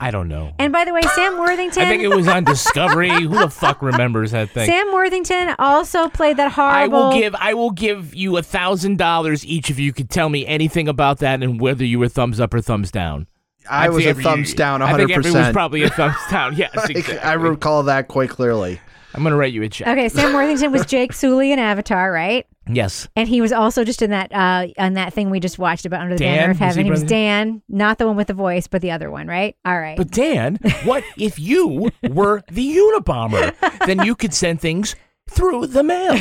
I 0.00 0.12
don't 0.12 0.28
know. 0.28 0.52
And 0.60 0.72
by 0.72 0.84
the 0.84 0.92
way, 0.92 1.00
Sam 1.02 1.38
Worthington. 1.40 1.82
I 1.82 1.86
think 1.88 2.04
it 2.04 2.08
was 2.14 2.28
on 2.28 2.44
Discovery. 2.44 3.08
Who 3.10 3.30
the 3.30 3.50
fuck 3.50 3.82
remembers 3.82 4.30
that 4.30 4.50
thing? 4.50 4.66
Sam 4.66 4.92
Worthington 4.92 5.56
also 5.58 6.08
played 6.08 6.36
that 6.36 6.52
horrible. 6.52 6.76
I 6.76 6.86
will 6.86 7.12
give 7.20 7.34
I 7.34 7.54
will 7.54 7.70
give 7.72 8.14
you 8.14 8.36
a 8.36 8.42
thousand 8.42 8.98
dollars 8.98 9.44
each 9.44 9.70
of 9.70 9.80
you 9.80 9.92
could 9.92 10.08
tell 10.08 10.28
me 10.28 10.46
anything 10.46 10.86
about 10.86 11.18
that 11.18 11.42
and 11.42 11.60
whether 11.60 11.84
you 11.84 11.98
were 11.98 12.08
thumbs 12.08 12.38
up 12.38 12.54
or 12.54 12.60
thumbs 12.60 12.92
down. 12.92 13.26
I 13.68 13.88
was 13.88 14.06
a 14.06 14.10
every- 14.10 14.22
thumbs 14.24 14.54
down, 14.54 14.82
I 14.82 14.96
think 14.96 15.10
everyone 15.10 15.42
was 15.42 15.52
probably 15.52 15.82
a 15.82 15.90
thumbs 15.90 16.14
down. 16.30 16.56
Yes, 16.56 16.74
Like, 16.76 16.90
exactly. 16.90 17.18
I 17.18 17.32
recall 17.34 17.82
that 17.82 18.06
quite 18.08 18.30
clearly. 18.30 18.80
I'm 19.14 19.22
gonna 19.24 19.36
write 19.36 19.52
you 19.52 19.62
a 19.64 19.68
check. 19.68 19.88
Okay, 19.88 20.08
Sam 20.08 20.32
Worthington 20.34 20.70
was 20.70 20.86
Jake 20.86 21.12
Sully 21.12 21.50
in 21.50 21.58
Avatar, 21.58 22.12
right? 22.12 22.46
Yes. 22.70 23.08
And 23.16 23.28
he 23.28 23.40
was 23.40 23.52
also 23.52 23.84
just 23.84 24.02
in 24.02 24.10
that 24.10 24.32
uh 24.32 24.68
on 24.78 24.94
that 24.94 25.12
thing 25.12 25.30
we 25.30 25.40
just 25.40 25.58
watched 25.58 25.86
about 25.86 26.00
Under 26.02 26.14
the 26.14 26.18
Dan? 26.24 26.36
Banner 26.36 26.50
of 26.52 26.56
Was 26.56 26.58
he 26.58 26.64
Heaven. 26.64 26.84
He 26.84 26.90
was? 26.90 27.02
Dan, 27.02 27.62
not 27.68 27.98
the 27.98 28.06
one 28.06 28.16
with 28.16 28.26
the 28.26 28.34
voice, 28.34 28.66
but 28.66 28.82
the 28.82 28.90
other 28.90 29.10
one, 29.10 29.26
right? 29.26 29.56
All 29.64 29.78
right. 29.78 29.96
But 29.96 30.10
Dan, 30.10 30.58
what 30.84 31.04
if 31.18 31.38
you 31.38 31.90
were 32.08 32.42
the 32.50 32.76
Unabomber? 32.76 33.54
then 33.86 34.04
you 34.04 34.14
could 34.14 34.34
send 34.34 34.60
things 34.60 34.94
through 35.30 35.66
the 35.68 35.82
mail. 35.82 36.14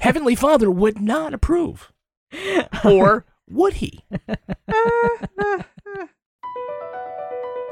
Heavenly 0.00 0.34
Father 0.34 0.70
would 0.70 1.00
not 1.00 1.34
approve. 1.34 1.92
Or 2.84 3.24
would 3.48 3.74
he? 3.74 4.04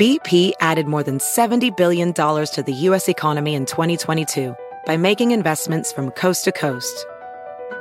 BP 0.01 0.53
added 0.61 0.87
more 0.89 1.03
than 1.05 1.19
$70 1.19 1.77
billion 1.77 2.13
to 2.13 2.63
the 2.67 2.73
U.S. 2.73 3.09
economy 3.09 3.55
in 3.55 3.65
2022 3.65 4.55
by 4.87 4.97
making 4.97 5.31
investments 5.31 5.93
from 5.93 6.11
coast 6.11 6.45
to 6.45 6.53
coast. 6.53 7.07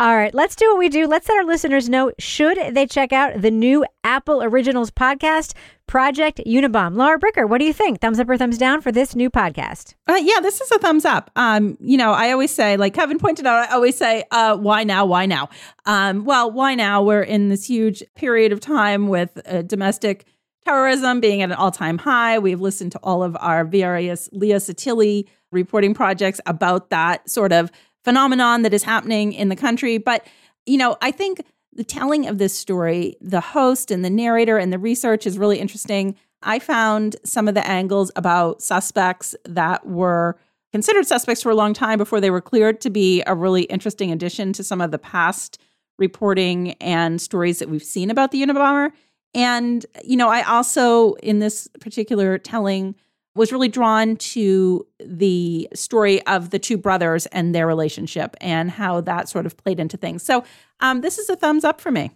All 0.00 0.14
right, 0.14 0.32
let's 0.32 0.54
do 0.54 0.70
what 0.70 0.78
we 0.78 0.88
do. 0.88 1.08
Let's 1.08 1.28
let 1.28 1.38
our 1.38 1.44
listeners 1.44 1.88
know 1.88 2.12
should 2.20 2.56
they 2.72 2.86
check 2.86 3.12
out 3.12 3.42
the 3.42 3.50
new 3.50 3.84
Apple 4.04 4.44
Originals 4.44 4.92
podcast, 4.92 5.54
Project 5.88 6.40
Unabomb. 6.46 6.94
Lauren 6.94 7.18
Bricker, 7.18 7.48
what 7.48 7.58
do 7.58 7.64
you 7.64 7.72
think? 7.72 8.00
Thumbs 8.00 8.20
up 8.20 8.28
or 8.28 8.36
thumbs 8.36 8.58
down 8.58 8.80
for 8.80 8.92
this 8.92 9.16
new 9.16 9.28
podcast? 9.28 9.94
Uh, 10.06 10.20
yeah, 10.22 10.38
this 10.38 10.60
is 10.60 10.70
a 10.70 10.78
thumbs 10.78 11.04
up. 11.04 11.32
Um, 11.34 11.76
you 11.80 11.96
know, 11.96 12.12
I 12.12 12.30
always 12.30 12.52
say, 12.52 12.76
like 12.76 12.94
Kevin 12.94 13.18
pointed 13.18 13.44
out, 13.44 13.68
I 13.68 13.74
always 13.74 13.96
say, 13.96 14.22
uh, 14.30 14.56
why 14.56 14.84
now? 14.84 15.04
Why 15.04 15.26
now? 15.26 15.48
Um, 15.84 16.24
well, 16.24 16.48
why 16.48 16.76
now? 16.76 17.02
We're 17.02 17.22
in 17.22 17.48
this 17.48 17.66
huge 17.66 18.04
period 18.14 18.52
of 18.52 18.60
time 18.60 19.08
with 19.08 19.40
uh, 19.46 19.62
domestic 19.62 20.26
terrorism 20.64 21.18
being 21.18 21.42
at 21.42 21.50
an 21.50 21.56
all 21.56 21.72
time 21.72 21.98
high. 21.98 22.38
We've 22.38 22.60
listened 22.60 22.92
to 22.92 23.00
all 23.02 23.24
of 23.24 23.36
our 23.40 23.64
various 23.64 24.28
Leah 24.30 24.60
Sottile 24.60 25.24
reporting 25.50 25.94
projects 25.94 26.40
about 26.46 26.90
that 26.90 27.28
sort 27.28 27.52
of 27.52 27.72
phenomenon 28.08 28.62
that 28.62 28.72
is 28.72 28.84
happening 28.84 29.34
in 29.34 29.50
the 29.50 29.56
country. 29.56 29.98
But, 29.98 30.26
you 30.64 30.78
know, 30.78 30.96
I 31.02 31.10
think 31.10 31.42
the 31.74 31.84
telling 31.84 32.26
of 32.26 32.38
this 32.38 32.56
story, 32.56 33.18
the 33.20 33.42
host 33.42 33.90
and 33.90 34.02
the 34.02 34.08
narrator 34.08 34.56
and 34.56 34.72
the 34.72 34.78
research 34.78 35.26
is 35.26 35.36
really 35.36 35.58
interesting. 35.58 36.16
I 36.42 36.58
found 36.58 37.16
some 37.22 37.48
of 37.48 37.54
the 37.54 37.66
angles 37.66 38.10
about 38.16 38.62
suspects 38.62 39.36
that 39.44 39.86
were 39.86 40.38
considered 40.72 41.06
suspects 41.06 41.42
for 41.42 41.50
a 41.50 41.54
long 41.54 41.74
time 41.74 41.98
before 41.98 42.18
they 42.18 42.30
were 42.30 42.40
cleared 42.40 42.80
to 42.80 42.88
be 42.88 43.22
a 43.26 43.34
really 43.34 43.64
interesting 43.64 44.10
addition 44.10 44.54
to 44.54 44.64
some 44.64 44.80
of 44.80 44.90
the 44.90 44.98
past 44.98 45.60
reporting 45.98 46.72
and 46.80 47.20
stories 47.20 47.58
that 47.58 47.68
we've 47.68 47.84
seen 47.84 48.10
about 48.10 48.30
the 48.30 48.40
Unabomber. 48.40 48.90
And, 49.34 49.84
you 50.02 50.16
know, 50.16 50.30
I 50.30 50.44
also, 50.44 51.12
in 51.16 51.40
this 51.40 51.68
particular 51.78 52.38
telling, 52.38 52.94
was 53.38 53.52
really 53.52 53.68
drawn 53.68 54.16
to 54.16 54.84
the 54.98 55.68
story 55.72 56.20
of 56.26 56.50
the 56.50 56.58
two 56.58 56.76
brothers 56.76 57.26
and 57.26 57.54
their 57.54 57.66
relationship 57.66 58.36
and 58.40 58.70
how 58.70 59.00
that 59.00 59.28
sort 59.28 59.46
of 59.46 59.56
played 59.56 59.78
into 59.78 59.96
things. 59.96 60.22
So 60.22 60.44
um, 60.80 61.00
this 61.00 61.18
is 61.18 61.30
a 61.30 61.36
thumbs 61.36 61.64
up 61.64 61.80
for 61.80 61.90
me. 61.90 62.10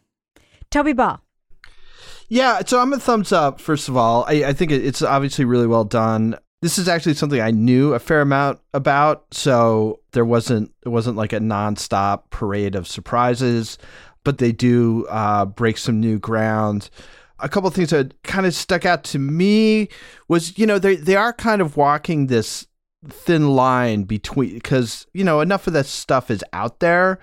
Toby 0.71 0.93
Ball. 0.93 1.23
Yeah, 2.29 2.61
so 2.67 2.81
I'm 2.81 2.93
a 2.93 2.99
thumbs 2.99 3.31
up. 3.31 3.61
First 3.61 3.89
of 3.89 3.97
all, 3.97 4.25
I, 4.27 4.45
I 4.47 4.53
think 4.53 4.73
it's 4.73 5.03
obviously 5.03 5.45
really 5.45 5.67
well 5.67 5.85
done. 5.85 6.37
This 6.61 6.79
is 6.79 6.89
actually 6.89 7.15
something 7.15 7.41
I 7.41 7.51
knew 7.51 7.95
a 7.95 7.99
fair 7.99 8.21
amount 8.21 8.61
about, 8.73 9.27
so 9.33 10.01
there 10.13 10.25
wasn't 10.25 10.73
it 10.85 10.89
wasn't 10.89 11.17
like 11.17 11.33
a 11.33 11.41
nonstop 11.41 12.31
parade 12.31 12.75
of 12.75 12.89
surprises, 12.89 13.79
but 14.25 14.39
they 14.39 14.51
do 14.51 15.07
uh, 15.11 15.45
break 15.45 15.77
some 15.77 16.01
new 16.01 16.19
ground 16.19 16.89
a 17.43 17.49
couple 17.49 17.69
of 17.69 17.75
things 17.75 17.91
that 17.91 18.21
kind 18.23 18.47
of 18.47 18.55
stuck 18.55 18.87
out 18.87 19.05
to 19.05 19.19
me 19.19 19.89
was 20.29 20.57
you 20.59 20.67
know 20.67 20.79
they 20.79 20.97
they 20.97 21.17
are 21.17 21.33
kind 21.33 21.61
of 21.61 21.77
walking 21.77 22.29
this 22.29 22.67
thin 23.09 23.51
line 23.51 24.05
between 24.05 24.55
because 24.55 25.07
you 25.13 25.25
know 25.25 25.41
enough 25.41 25.67
of 25.67 25.73
that 25.73 25.87
stuff 25.87 26.31
is 26.31 26.45
out 26.53 26.81
there 26.81 27.19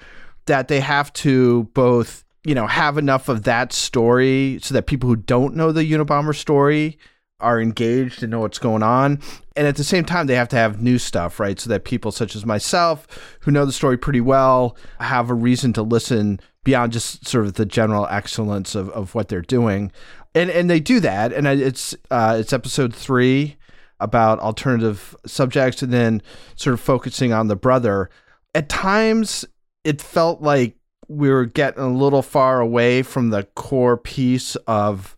that 0.46 0.68
they 0.68 0.82
have 0.82 1.12
to 1.14 1.64
both 1.74 2.26
you 2.44 2.54
know 2.54 2.68
have 2.68 2.98
enough 2.98 3.30
of 3.30 3.44
that 3.44 3.72
story 3.72 4.60
so 4.62 4.74
that 4.74 4.88
people 4.88 5.08
who 5.10 5.16
don't 5.16 5.56
know 5.56 5.72
the 5.72 5.90
Unabomber 5.90 6.36
story 6.36 6.98
are 7.40 7.62
engaged 7.62 8.22
and 8.22 8.32
know 8.32 8.42
what's 8.42 8.60
going 8.60 8.84
on. 8.84 9.20
And 9.56 9.66
at 9.66 9.78
the 9.78 9.84
same 9.84 10.04
time 10.04 10.28
they 10.28 10.36
have 10.36 10.50
to 10.50 10.56
have 10.58 10.82
new 10.82 10.98
stuff 10.98 11.40
right? 11.40 11.60
So 11.60 11.70
that 11.70 11.86
people 11.86 12.12
such 12.12 12.36
as 12.36 12.46
myself 12.46 13.08
who 13.42 13.52
know 13.52 13.66
the 13.66 13.72
story 13.72 13.98
pretty 13.98 14.22
well 14.22 14.76
have 15.00 15.30
a 15.30 15.34
reason 15.34 15.72
to 15.74 15.82
listen 15.82 16.40
beyond 16.64 16.92
just 16.92 17.28
sort 17.28 17.46
of 17.46 17.54
the 17.54 17.66
general 17.66 18.08
excellence 18.10 18.76
of, 18.76 18.90
of 18.90 19.16
what 19.16 19.28
they're 19.30 19.42
doing. 19.42 19.92
And 20.36 20.50
and 20.50 20.70
they 20.70 20.80
do 20.80 21.00
that, 21.00 21.34
and 21.34 21.48
it's 21.48 21.96
uh, 22.12 22.38
it's 22.40 22.54
episode 22.54 22.94
three 22.94 23.58
about 24.00 24.40
alternative 24.40 25.16
subjects, 25.26 25.82
and 25.82 25.92
then 25.92 26.22
sort 26.56 26.76
of 26.76 26.80
focusing 26.80 27.34
on 27.34 27.48
the 27.48 27.56
brother. 27.56 28.10
At 28.54 28.70
times, 28.70 29.46
it 29.84 30.02
felt 30.02 30.42
like 30.42 30.76
we 31.08 31.30
were 31.30 31.46
getting 31.46 31.82
a 31.82 31.92
little 31.92 32.22
far 32.22 32.62
away 32.62 33.02
from 33.02 33.32
the 33.32 33.44
core 33.56 33.98
piece 33.98 34.56
of 34.68 35.18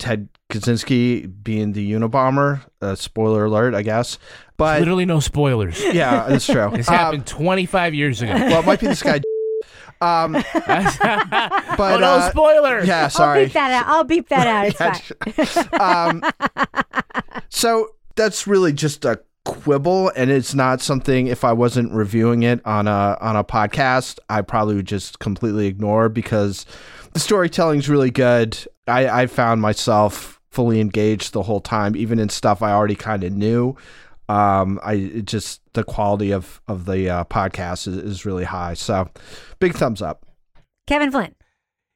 Ted 0.00 0.28
Kaczynski 0.50 1.32
being 1.42 1.72
the 1.72 1.92
Unabomber. 1.92 2.62
Uh, 2.82 2.96
spoiler 2.96 3.44
alert, 3.44 3.74
I 3.74 3.82
guess. 3.82 4.18
But 4.56 4.80
literally 4.80 5.06
no 5.06 5.20
spoilers. 5.20 5.80
Yeah, 5.80 6.26
that's 6.28 6.46
true. 6.46 6.70
this 6.74 6.88
happened 6.88 7.22
um, 7.22 7.24
25 7.24 7.94
years 7.94 8.22
ago. 8.22 8.32
Well, 8.32 8.60
it 8.60 8.66
might 8.66 8.80
be 8.80 8.88
this 8.88 9.02
guy 9.02 9.20
um, 10.00 10.32
but 10.32 10.44
oh, 11.00 11.98
no 11.98 12.14
uh, 12.14 12.30
spoiler. 12.30 12.84
Yeah, 12.84 13.08
sorry. 13.08 13.40
I'll 13.40 13.44
beep 13.44 13.52
that 13.54 13.70
out. 13.72 13.86
I'll 13.86 14.04
beep 14.04 14.28
that 14.28 14.46
out. 14.46 15.06
It's 15.26 15.52
fine. 15.52 15.80
um, 15.80 17.42
so 17.48 17.90
that's 18.16 18.46
really 18.46 18.72
just 18.72 19.04
a 19.04 19.20
quibble, 19.44 20.12
and 20.14 20.30
it's 20.30 20.54
not 20.54 20.80
something. 20.80 21.26
If 21.26 21.44
I 21.44 21.52
wasn't 21.52 21.92
reviewing 21.92 22.42
it 22.42 22.64
on 22.66 22.86
a 22.86 23.16
on 23.20 23.36
a 23.36 23.44
podcast, 23.44 24.18
I 24.28 24.42
probably 24.42 24.76
would 24.76 24.86
just 24.86 25.18
completely 25.18 25.66
ignore 25.66 26.08
because 26.08 26.66
the 27.12 27.20
storytelling 27.20 27.80
is 27.80 27.88
really 27.88 28.10
good. 28.10 28.58
I, 28.86 29.22
I 29.22 29.26
found 29.26 29.60
myself 29.60 30.40
fully 30.50 30.80
engaged 30.80 31.32
the 31.32 31.42
whole 31.42 31.60
time, 31.60 31.96
even 31.96 32.18
in 32.18 32.28
stuff 32.28 32.62
I 32.62 32.72
already 32.72 32.94
kind 32.94 33.24
of 33.24 33.32
knew 33.32 33.76
um, 34.28 34.78
I 34.82 35.22
just 35.24 35.60
the 35.78 35.84
quality 35.84 36.32
of 36.32 36.60
of 36.68 36.84
the 36.84 37.08
uh, 37.08 37.24
podcast 37.24 37.86
is, 37.88 37.96
is 37.96 38.26
really 38.26 38.44
high. 38.44 38.74
So, 38.74 39.08
big 39.60 39.74
thumbs 39.74 40.02
up. 40.02 40.26
Kevin 40.86 41.10
Flynn. 41.10 41.34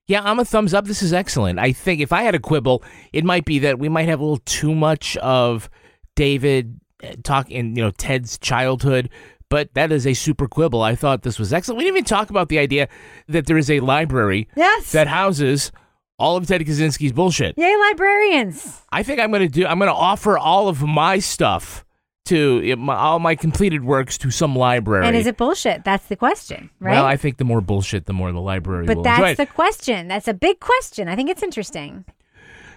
Yeah, 0.07 0.22
I'm 0.24 0.39
a 0.39 0.45
thumbs 0.45 0.74
up. 0.74 0.87
This 0.87 1.03
is 1.03 1.12
excellent. 1.12 1.59
I 1.59 1.72
think 1.72 2.01
if 2.01 2.12
I 2.12 2.22
had 2.22 2.35
a 2.35 2.39
quibble, 2.39 2.83
it 3.12 3.24
might 3.24 3.45
be 3.45 3.59
that 3.61 3.78
we 3.78 3.89
might 3.89 4.09
have 4.09 4.20
a 4.20 4.22
little 4.22 4.43
too 4.45 4.74
much 4.74 5.16
of 5.18 5.68
David 6.16 6.80
uh, 7.03 7.14
talk 7.24 7.51
in 7.51 7.76
you 7.76 7.83
know 7.83 7.91
Ted's 7.91 8.39
childhood. 8.39 9.11
But 9.49 9.74
that 9.74 9.93
is 9.93 10.07
a 10.07 10.14
super 10.14 10.49
quibble. 10.49 10.80
I 10.80 10.95
thought 10.95 11.22
this 11.22 11.39
was 11.39 11.53
excellent. 11.53 11.76
We 11.76 11.85
didn't 11.85 11.99
even 11.99 12.05
talk 12.05 12.30
about 12.30 12.49
the 12.49 12.59
idea 12.59 12.89
that 13.28 13.47
there 13.47 13.59
is 13.59 13.70
a 13.70 13.80
library 13.80 14.49
yes. 14.57 14.93
that 14.93 15.09
houses 15.09 15.72
all 16.18 16.39
of 16.39 16.47
Ted 16.47 16.62
Kaczynski's 16.62 17.12
bullshit. 17.12 17.59
Yay, 17.59 17.76
librarians! 17.76 18.80
I 18.91 19.03
think 19.03 19.20
I'm 19.20 19.30
going 19.30 19.43
to 19.43 19.49
do. 19.49 19.66
I'm 19.66 19.78
going 19.78 19.91
to 19.91 19.95
offer 19.95 20.39
all 20.39 20.68
of 20.68 20.83
my 20.83 21.18
stuff 21.18 21.85
to 22.25 22.77
my, 22.77 22.95
all 22.95 23.18
my 23.18 23.35
completed 23.35 23.85
works 23.85 24.16
to 24.18 24.31
some 24.31 24.55
library. 24.55 25.07
And 25.07 25.16
is 25.16 25.27
it 25.27 25.37
bullshit? 25.37 25.85
That's 25.85 26.07
the 26.07 26.16
question, 26.16 26.70
right? 26.79 26.93
Well, 26.93 27.05
I 27.05 27.16
think 27.16 27.39
the 27.39 27.45
more 27.45 27.61
bullshit, 27.61 28.07
the 28.07 28.12
more 28.12 28.31
the 28.31 28.41
library 28.41 28.87
but 28.87 29.03
that's 29.03 29.37
the 29.37 29.47
question. 29.47 30.09
That's 30.09 30.29
a 30.29 30.35
big 30.35 30.61
question. 30.61 31.09
I 31.09 31.16
think 31.16 31.31
it's 31.31 31.43
interesting. 31.43 32.05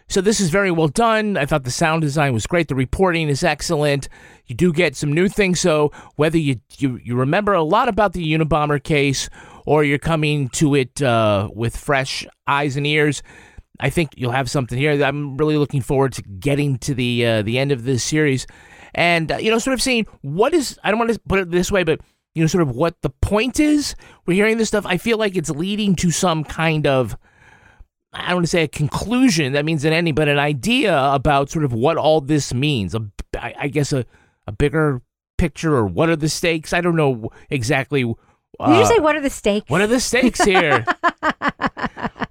So 0.07 0.21
this 0.21 0.39
is 0.39 0.49
very 0.49 0.69
well 0.69 0.87
done. 0.87 1.35
I 1.35 1.45
thought 1.45 1.63
the 1.63 1.71
sound 1.71 2.01
design 2.01 2.33
was 2.33 2.45
great. 2.45 2.67
The 2.67 2.75
reporting 2.75 3.27
is 3.27 3.43
excellent. 3.43 4.07
You 4.45 4.55
do 4.55 4.71
get 4.71 4.95
some 4.95 5.11
new 5.11 5.27
things. 5.27 5.59
So 5.59 5.91
whether 6.15 6.37
you 6.37 6.57
you, 6.77 6.99
you 7.03 7.15
remember 7.15 7.53
a 7.53 7.63
lot 7.63 7.89
about 7.89 8.13
the 8.13 8.23
Unabomber 8.33 8.81
case 8.81 9.29
or 9.65 9.83
you're 9.83 9.97
coming 9.97 10.49
to 10.49 10.75
it 10.75 11.01
uh, 11.01 11.49
with 11.53 11.75
fresh 11.75 12.25
eyes 12.45 12.77
and 12.77 12.85
ears, 12.85 13.23
I 13.79 13.89
think 13.89 14.11
you'll 14.15 14.31
have 14.31 14.49
something 14.49 14.77
here. 14.77 15.03
I'm 15.03 15.37
really 15.37 15.57
looking 15.57 15.81
forward 15.81 16.13
to 16.13 16.21
getting 16.21 16.77
to 16.79 16.93
the 16.93 17.25
uh, 17.25 17.41
the 17.41 17.57
end 17.57 17.71
of 17.71 17.83
this 17.83 18.03
series 18.03 18.45
and 18.95 19.31
uh, 19.31 19.37
you 19.37 19.51
know, 19.51 19.59
sort 19.59 19.75
of 19.75 19.81
saying 19.81 20.07
what 20.21 20.53
is 20.53 20.79
I 20.83 20.89
don't 20.89 20.99
want 20.99 21.13
to 21.13 21.19
put 21.27 21.39
it 21.39 21.51
this 21.51 21.71
way, 21.71 21.83
but 21.83 21.99
you 22.33 22.41
know, 22.41 22.47
sort 22.47 22.63
of 22.63 22.75
what 22.75 23.01
the 23.01 23.09
point 23.09 23.59
is. 23.59 23.95
We're 24.25 24.33
hearing 24.33 24.57
this 24.57 24.69
stuff. 24.69 24.85
I 24.85 24.97
feel 24.97 25.17
like 25.17 25.35
it's 25.35 25.49
leading 25.49 25.95
to 25.97 26.09
some 26.09 26.43
kind 26.43 26.87
of 26.87 27.15
I 28.13 28.27
don't 28.27 28.37
want 28.37 28.45
to 28.45 28.49
say 28.49 28.63
a 28.63 28.67
conclusion. 28.67 29.53
That 29.53 29.65
means 29.65 29.83
an 29.85 29.93
ending, 29.93 30.15
but 30.15 30.29
an 30.29 30.39
idea 30.39 30.97
about 30.97 31.49
sort 31.49 31.65
of 31.65 31.73
what 31.73 31.97
all 31.97 32.21
this 32.21 32.53
means. 32.53 32.95
A, 32.95 33.01
I 33.37 33.67
guess 33.67 33.93
a 33.93 34.05
a 34.47 34.51
bigger 34.51 35.01
picture 35.37 35.75
or 35.75 35.85
what 35.85 36.09
are 36.09 36.15
the 36.15 36.29
stakes? 36.29 36.71
I 36.71 36.81
don't 36.81 36.95
know 36.95 37.29
exactly. 37.49 38.03
Did 38.03 38.15
uh, 38.59 38.79
you 38.79 38.85
say 38.85 38.99
what 38.99 39.15
are 39.15 39.21
the 39.21 39.29
stakes? 39.29 39.69
What 39.69 39.81
are 39.81 39.87
the 39.87 39.99
stakes 39.99 40.41
here? 40.43 40.85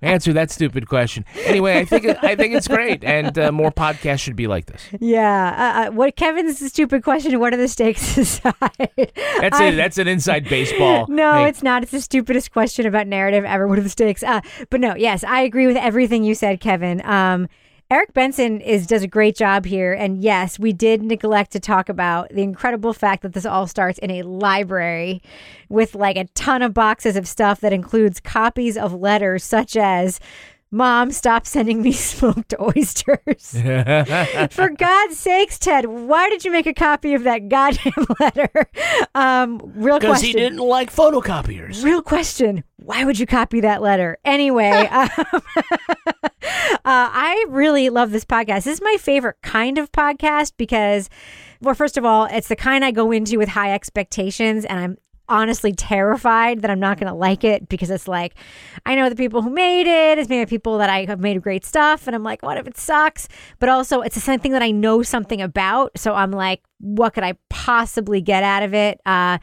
Answer 0.04 0.32
that 0.34 0.50
stupid 0.50 0.88
question. 0.88 1.24
Anyway, 1.44 1.78
I 1.78 1.84
think 1.84 2.04
I 2.22 2.36
think 2.36 2.54
it's 2.54 2.68
great, 2.68 3.02
and 3.04 3.38
uh, 3.38 3.50
more 3.52 3.70
podcasts 3.72 4.20
should 4.20 4.36
be 4.36 4.46
like 4.46 4.66
this. 4.66 4.82
Yeah. 5.00 5.82
Uh, 5.84 5.88
uh, 5.88 5.92
what 5.92 6.14
Kevin's 6.16 6.58
stupid 6.72 7.02
question? 7.02 7.38
What 7.40 7.52
are 7.54 7.56
the 7.56 7.68
stakes 7.68 8.16
aside? 8.18 8.52
That's 8.78 9.58
I- 9.60 9.66
it. 9.68 9.76
That's 9.76 9.98
an 9.98 10.08
inside 10.08 10.48
baseball. 10.48 11.06
No, 11.14 11.32
Hey, 11.32 11.48
it's 11.48 11.62
not. 11.62 11.82
It's 11.82 11.92
the 11.92 12.00
stupidest 12.00 12.52
question 12.52 12.86
about 12.86 13.06
narrative 13.06 13.44
ever. 13.44 13.66
What 13.68 13.78
are 13.78 13.82
the 13.82 13.88
stakes? 13.88 14.22
Uh, 14.22 14.40
but 14.70 14.80
no, 14.80 14.94
yes, 14.96 15.24
I 15.24 15.40
agree 15.42 15.66
with 15.66 15.76
everything 15.76 16.24
you 16.24 16.34
said, 16.34 16.60
Kevin. 16.60 17.00
Um, 17.04 17.48
Eric 17.94 18.12
Benson 18.12 18.60
is 18.60 18.88
does 18.88 19.04
a 19.04 19.06
great 19.06 19.36
job 19.36 19.64
here, 19.64 19.92
and 19.92 20.20
yes, 20.20 20.58
we 20.58 20.72
did 20.72 21.00
neglect 21.00 21.52
to 21.52 21.60
talk 21.60 21.88
about 21.88 22.28
the 22.30 22.42
incredible 22.42 22.92
fact 22.92 23.22
that 23.22 23.34
this 23.34 23.46
all 23.46 23.68
starts 23.68 24.00
in 24.00 24.10
a 24.10 24.22
library 24.22 25.22
with 25.68 25.94
like 25.94 26.16
a 26.16 26.24
ton 26.34 26.60
of 26.60 26.74
boxes 26.74 27.14
of 27.14 27.28
stuff 27.28 27.60
that 27.60 27.72
includes 27.72 28.18
copies 28.18 28.76
of 28.76 28.92
letters 28.92 29.44
such 29.44 29.76
as. 29.76 30.18
Mom, 30.72 31.12
stop 31.12 31.46
sending 31.46 31.82
me 31.82 31.92
smoked 31.92 32.52
oysters. 32.60 33.52
For 34.50 34.68
God's 34.70 35.16
sakes, 35.16 35.56
Ted, 35.56 35.86
why 35.86 36.28
did 36.30 36.44
you 36.44 36.50
make 36.50 36.66
a 36.66 36.74
copy 36.74 37.14
of 37.14 37.22
that 37.22 37.48
goddamn 37.48 37.92
letter? 38.18 38.50
Um, 39.14 39.60
real 39.76 40.00
Because 40.00 40.20
he 40.20 40.32
didn't 40.32 40.58
like 40.58 40.92
photocopiers. 40.92 41.84
Real 41.84 42.02
question. 42.02 42.64
Why 42.78 43.04
would 43.04 43.20
you 43.20 43.26
copy 43.26 43.60
that 43.60 43.82
letter? 43.82 44.18
Anyway, 44.24 44.68
um, 44.72 45.08
uh, 46.84 47.08
I 47.12 47.46
really 47.48 47.88
love 47.88 48.10
this 48.10 48.26
podcast. 48.26 48.64
This 48.64 48.74
is 48.74 48.82
my 48.82 48.96
favorite 48.98 49.36
kind 49.42 49.78
of 49.78 49.90
podcast 49.90 50.52
because, 50.58 51.08
well, 51.62 51.74
first 51.74 51.96
of 51.96 52.04
all, 52.04 52.26
it's 52.26 52.48
the 52.48 52.56
kind 52.56 52.84
I 52.84 52.90
go 52.90 53.10
into 53.10 53.38
with 53.38 53.48
high 53.48 53.72
expectations, 53.72 54.66
and 54.66 54.78
I'm 54.78 54.98
honestly 55.26 55.72
terrified 55.72 56.60
that 56.60 56.70
I'm 56.70 56.80
not 56.80 56.98
going 56.98 57.10
to 57.10 57.16
like 57.16 57.44
it 57.44 57.68
because 57.70 57.90
it's 57.90 58.06
like, 58.06 58.34
I 58.84 58.94
know 58.94 59.08
the 59.08 59.16
people 59.16 59.40
who 59.40 59.48
made 59.48 59.86
it, 59.86 60.18
it's 60.18 60.28
made 60.28 60.40
maybe 60.40 60.48
people 60.50 60.76
that 60.76 60.90
I 60.90 61.06
have 61.06 61.20
made 61.20 61.40
great 61.40 61.64
stuff, 61.64 62.06
and 62.06 62.14
I'm 62.14 62.22
like, 62.22 62.42
what 62.42 62.58
if 62.58 62.66
it 62.66 62.76
sucks? 62.76 63.28
But 63.58 63.70
also, 63.70 64.02
it's 64.02 64.14
the 64.14 64.20
same 64.20 64.40
thing 64.40 64.52
that 64.52 64.62
I 64.62 64.70
know 64.70 65.02
something 65.02 65.40
about. 65.40 65.98
So 65.98 66.14
I'm 66.14 66.32
like, 66.32 66.62
what 66.80 67.14
could 67.14 67.24
I 67.24 67.34
possibly 67.48 68.20
get 68.20 68.42
out 68.42 68.62
of 68.62 68.74
it? 68.74 69.00
Uh, 69.06 69.38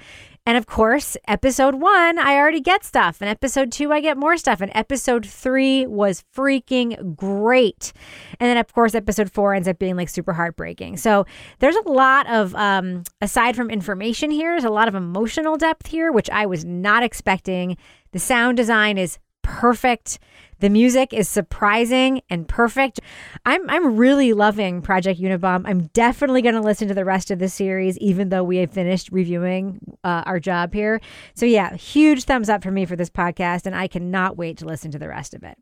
and 0.45 0.57
of 0.57 0.65
course, 0.65 1.15
episode 1.27 1.75
one, 1.75 2.17
I 2.17 2.35
already 2.35 2.61
get 2.61 2.83
stuff. 2.83 3.21
And 3.21 3.29
episode 3.29 3.71
two, 3.71 3.93
I 3.93 4.01
get 4.01 4.17
more 4.17 4.37
stuff. 4.37 4.59
And 4.59 4.71
episode 4.73 5.25
three 5.25 5.85
was 5.85 6.23
freaking 6.35 7.15
great. 7.15 7.93
And 8.39 8.49
then, 8.49 8.57
of 8.57 8.73
course, 8.73 8.95
episode 8.95 9.31
four 9.31 9.53
ends 9.53 9.67
up 9.67 9.77
being 9.77 9.95
like 9.95 10.09
super 10.09 10.33
heartbreaking. 10.33 10.97
So 10.97 11.25
there's 11.59 11.75
a 11.75 11.89
lot 11.89 12.27
of, 12.27 12.55
um, 12.55 13.03
aside 13.21 13.55
from 13.55 13.69
information 13.69 14.31
here, 14.31 14.51
there's 14.51 14.63
a 14.63 14.71
lot 14.71 14.87
of 14.87 14.95
emotional 14.95 15.57
depth 15.57 15.87
here, 15.87 16.11
which 16.11 16.29
I 16.31 16.47
was 16.47 16.65
not 16.65 17.03
expecting. 17.03 17.77
The 18.11 18.19
sound 18.19 18.57
design 18.57 18.97
is 18.97 19.19
perfect. 19.43 20.17
The 20.61 20.69
music 20.69 21.11
is 21.11 21.27
surprising 21.27 22.21
and 22.29 22.47
perfect. 22.47 22.99
I'm 23.47 23.67
I'm 23.67 23.97
really 23.97 24.31
loving 24.31 24.83
Project 24.83 25.19
Unabomb. 25.19 25.63
I'm 25.65 25.87
definitely 25.87 26.43
going 26.43 26.53
to 26.53 26.61
listen 26.61 26.87
to 26.87 26.93
the 26.93 27.03
rest 27.03 27.31
of 27.31 27.39
the 27.39 27.49
series, 27.49 27.97
even 27.97 28.29
though 28.29 28.43
we 28.43 28.57
have 28.57 28.71
finished 28.71 29.09
reviewing 29.11 29.79
uh, 30.03 30.21
our 30.27 30.39
job 30.39 30.71
here. 30.71 31.01
So 31.33 31.47
yeah, 31.47 31.75
huge 31.75 32.25
thumbs 32.25 32.47
up 32.47 32.61
for 32.61 32.69
me 32.69 32.85
for 32.85 32.95
this 32.95 33.09
podcast, 33.09 33.65
and 33.65 33.75
I 33.75 33.87
cannot 33.87 34.37
wait 34.37 34.59
to 34.59 34.65
listen 34.65 34.91
to 34.91 34.99
the 34.99 35.09
rest 35.09 35.33
of 35.33 35.43
it. 35.43 35.57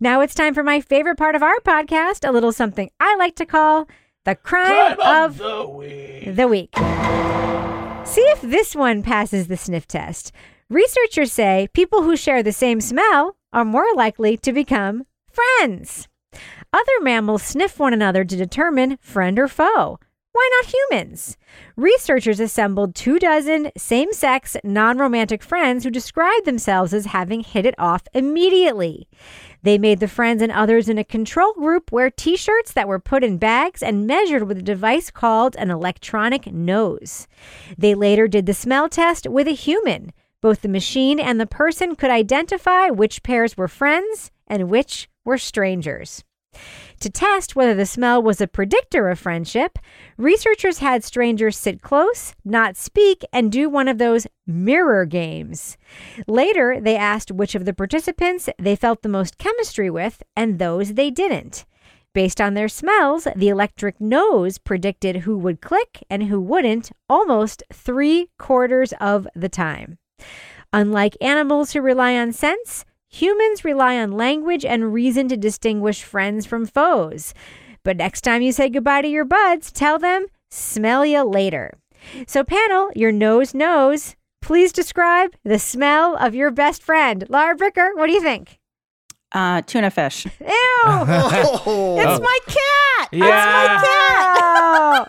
Now 0.00 0.20
it's 0.22 0.34
time 0.34 0.54
for 0.54 0.64
my 0.64 0.80
favorite 0.80 1.18
part 1.18 1.36
of 1.36 1.44
our 1.44 1.60
podcast, 1.60 2.28
a 2.28 2.32
little 2.32 2.50
something 2.50 2.90
I 2.98 3.14
like 3.16 3.36
to 3.36 3.46
call 3.46 3.88
the 4.24 4.34
crime, 4.34 4.98
of, 5.00 5.38
the 5.38 5.68
week. 5.68 6.34
the 6.34 6.48
week. 6.48 6.74
See 8.04 8.22
if 8.22 8.40
this 8.40 8.74
one 8.74 9.04
passes 9.04 9.46
the 9.46 9.56
sniff 9.56 9.86
test. 9.86 10.32
Researchers 10.68 11.32
say 11.32 11.68
people 11.74 12.02
who 12.02 12.16
share 12.16 12.42
the 12.42 12.52
same 12.52 12.80
smell 12.80 13.36
are 13.52 13.64
more 13.64 13.86
likely 13.94 14.36
to 14.38 14.52
become 14.52 15.04
friends. 15.30 16.08
Other 16.72 17.00
mammals 17.02 17.42
sniff 17.42 17.78
one 17.78 17.92
another 17.92 18.24
to 18.24 18.36
determine 18.36 18.98
friend 19.00 19.38
or 19.38 19.48
foe. 19.48 19.98
Why 20.32 20.48
not 20.62 20.74
humans? 20.74 21.36
Researchers 21.76 22.40
assembled 22.40 22.94
two 22.94 23.18
dozen 23.18 23.70
same 23.76 24.14
sex, 24.14 24.56
non 24.64 24.96
romantic 24.96 25.42
friends 25.42 25.84
who 25.84 25.90
described 25.90 26.46
themselves 26.46 26.94
as 26.94 27.04
having 27.04 27.40
hit 27.40 27.66
it 27.66 27.74
off 27.78 28.04
immediately. 28.14 29.08
They 29.62 29.76
made 29.76 30.00
the 30.00 30.08
friends 30.08 30.40
and 30.40 30.50
others 30.50 30.88
in 30.88 30.96
a 30.96 31.04
control 31.04 31.52
group 31.52 31.92
wear 31.92 32.10
t 32.10 32.34
shirts 32.36 32.72
that 32.72 32.88
were 32.88 32.98
put 32.98 33.22
in 33.22 33.36
bags 33.36 33.82
and 33.82 34.06
measured 34.06 34.44
with 34.44 34.56
a 34.56 34.62
device 34.62 35.10
called 35.10 35.54
an 35.56 35.70
electronic 35.70 36.50
nose. 36.50 37.28
They 37.76 37.94
later 37.94 38.26
did 38.26 38.46
the 38.46 38.54
smell 38.54 38.88
test 38.88 39.28
with 39.28 39.46
a 39.46 39.52
human. 39.52 40.12
Both 40.42 40.62
the 40.62 40.68
machine 40.68 41.18
and 41.18 41.40
the 41.40 41.46
person 41.46 41.94
could 41.96 42.10
identify 42.10 42.90
which 42.90 43.22
pairs 43.22 43.56
were 43.56 43.68
friends 43.68 44.30
and 44.46 44.68
which 44.68 45.08
were 45.24 45.38
strangers. 45.38 46.24
To 47.00 47.08
test 47.08 47.56
whether 47.56 47.74
the 47.74 47.86
smell 47.86 48.22
was 48.22 48.40
a 48.40 48.46
predictor 48.46 49.08
of 49.08 49.18
friendship, 49.18 49.78
researchers 50.18 50.78
had 50.78 51.02
strangers 51.02 51.56
sit 51.56 51.80
close, 51.80 52.34
not 52.44 52.76
speak, 52.76 53.22
and 53.32 53.50
do 53.50 53.70
one 53.70 53.88
of 53.88 53.98
those 53.98 54.26
mirror 54.46 55.06
games. 55.06 55.78
Later, 56.26 56.78
they 56.80 56.96
asked 56.96 57.30
which 57.30 57.54
of 57.54 57.64
the 57.64 57.72
participants 57.72 58.48
they 58.58 58.76
felt 58.76 59.02
the 59.02 59.08
most 59.08 59.38
chemistry 59.38 59.88
with 59.88 60.22
and 60.36 60.58
those 60.58 60.94
they 60.94 61.10
didn't. 61.10 61.64
Based 62.14 62.40
on 62.40 62.52
their 62.52 62.68
smells, 62.68 63.26
the 63.34 63.48
electric 63.48 63.98
nose 63.98 64.58
predicted 64.58 65.16
who 65.16 65.38
would 65.38 65.62
click 65.62 66.04
and 66.10 66.24
who 66.24 66.40
wouldn't 66.40 66.90
almost 67.08 67.62
three 67.72 68.28
quarters 68.38 68.92
of 69.00 69.26
the 69.34 69.48
time. 69.48 69.98
Unlike 70.72 71.16
animals 71.20 71.72
who 71.72 71.80
rely 71.80 72.16
on 72.16 72.32
sense, 72.32 72.84
humans 73.08 73.64
rely 73.64 73.98
on 73.98 74.12
language 74.12 74.64
and 74.64 74.92
reason 74.92 75.28
to 75.28 75.36
distinguish 75.36 76.02
friends 76.02 76.46
from 76.46 76.66
foes. 76.66 77.34
But 77.84 77.96
next 77.96 78.22
time 78.22 78.42
you 78.42 78.52
say 78.52 78.70
goodbye 78.70 79.02
to 79.02 79.08
your 79.08 79.24
buds, 79.24 79.70
tell 79.70 79.98
them, 79.98 80.26
smell 80.50 81.04
ya 81.04 81.22
later. 81.22 81.72
So, 82.26 82.42
panel, 82.42 82.90
your 82.96 83.12
nose 83.12 83.54
knows. 83.54 84.16
Please 84.40 84.72
describe 84.72 85.34
the 85.44 85.58
smell 85.58 86.16
of 86.16 86.34
your 86.34 86.50
best 86.50 86.82
friend. 86.82 87.24
Lauren 87.28 87.56
Bricker, 87.56 87.90
what 87.94 88.06
do 88.06 88.12
you 88.12 88.20
think? 88.22 88.58
Uh, 89.30 89.62
tuna 89.62 89.90
fish. 89.90 90.26
Ew! 90.40 90.48
Oh. 90.84 91.98
It's 92.00 92.20
my 92.20 92.38
cat. 92.46 93.08
Yeah. 93.12 93.74
It's 93.74 93.82
my 93.82 95.06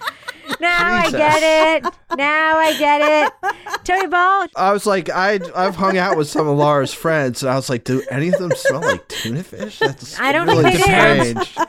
cat. 0.00 0.10
Now 0.60 0.94
I 0.94 1.10
get 1.10 1.84
it. 1.84 1.94
Now 2.16 2.56
I 2.58 2.78
get 2.78 3.00
it. 3.26 3.84
Tony 3.84 4.06
Ball, 4.06 4.46
I 4.56 4.72
was 4.72 4.86
like, 4.86 5.10
I 5.10 5.40
I've 5.54 5.76
hung 5.76 5.96
out 5.98 6.16
with 6.16 6.28
some 6.28 6.48
of 6.48 6.56
Laura's 6.56 6.92
friends, 6.94 7.42
and 7.42 7.50
I 7.50 7.56
was 7.56 7.68
like, 7.68 7.84
do 7.84 8.02
any 8.10 8.28
of 8.28 8.38
them 8.38 8.52
smell 8.56 8.80
like 8.80 9.06
tuna 9.08 9.42
fish? 9.42 9.78
That's 9.78 10.18
I 10.18 10.32
don't 10.32 10.46
really 10.46 10.64
think 10.72 10.86
they 10.86 11.34
do. 11.34 11.44
strange. 11.44 11.68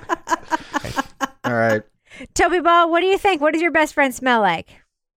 All 1.44 1.54
right. 1.54 1.84
Toby 2.34 2.60
Ball, 2.62 2.90
what 2.90 3.02
do 3.02 3.08
you 3.08 3.18
think? 3.18 3.42
What 3.42 3.54
does 3.54 3.62
your 3.62 3.72
best 3.72 3.94
friend 3.94 4.14
smell 4.14 4.42
like? 4.42 4.70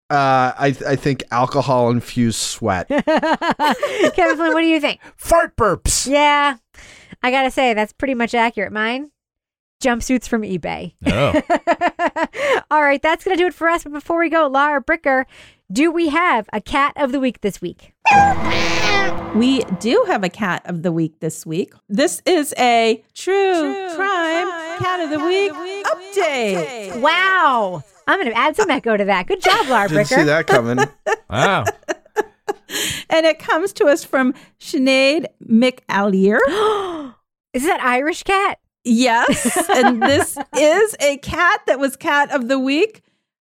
Uh, 0.10 0.54
I 0.58 0.76
I 0.88 0.96
think 0.96 1.24
alcohol 1.32 1.90
infused 1.90 2.38
sweat. 2.40 2.88
Kevin 2.90 4.36
Flynn, 4.38 4.54
what 4.54 4.62
do 4.62 4.68
you 4.68 4.80
think? 4.80 5.00
Fart 5.18 5.56
burps. 5.56 6.08
Yeah, 6.08 6.58
I 7.24 7.32
gotta 7.32 7.50
say 7.52 7.74
that's 7.74 7.92
pretty 7.92 8.14
much 8.14 8.36
accurate. 8.36 8.72
Mine, 8.72 9.10
jumpsuits 9.82 10.28
from 10.28 10.42
eBay. 10.42 10.94
Oh. 11.06 11.42
All 12.72 12.82
right, 12.82 13.02
that's 13.02 13.24
gonna 13.24 13.38
do 13.38 13.48
it 13.48 13.54
for 13.54 13.68
us. 13.68 13.84
But 13.84 13.94
before 13.94 14.20
we 14.20 14.30
go, 14.30 14.48
Lauren 14.48 14.84
Bricker, 14.84 15.26
do 15.72 15.92
we 15.92 16.10
have 16.10 16.50
a 16.54 16.62
cat 16.62 16.94
of 16.96 17.12
the 17.12 17.20
week 17.20 17.42
this 17.42 17.62
week? 17.62 17.94
We 19.36 19.62
do 19.80 20.06
have 20.08 20.24
a 20.24 20.30
cat 20.30 20.62
of 20.66 20.84
the 20.84 20.92
week 20.92 21.20
this 21.20 21.46
week. 21.46 21.74
This 21.90 22.22
is 22.26 22.54
a 22.58 23.04
true, 23.14 23.90
crime, 23.96 24.48
cat 24.80 25.02
of 25.02 25.10
the 25.10 25.20
week 25.20 25.52
update. 25.52 27.02
Wow, 27.02 27.84
I'm 28.08 28.20
gonna 28.20 28.36
add 28.36 28.56
some 28.56 28.70
echo 28.70 28.96
to 28.96 29.06
that. 29.06 29.28
Good 29.28 29.42
job, 29.42 29.66
Laura 29.70 29.90
Didn't 29.90 30.06
see 30.06 30.24
that 30.24 30.48
coming. 30.48 30.80
Wow. 31.30 31.66
And 33.10 33.26
it 33.26 33.40
comes 33.40 33.74
to 33.74 33.86
us 33.86 34.04
from 34.04 34.34
Sinead 34.60 35.26
McAleer. 35.46 36.40
Is 37.54 37.64
that 37.64 37.84
Irish 37.84 38.24
cat? 38.24 38.60
Yes. 38.86 39.68
and 39.70 40.02
this 40.02 40.38
is 40.58 40.96
a 41.00 41.18
cat 41.18 41.62
that 41.68 41.80
was 41.80 41.96
cat 41.96 42.32
of 42.32 42.48
the 42.48 42.60
week. 42.60 43.02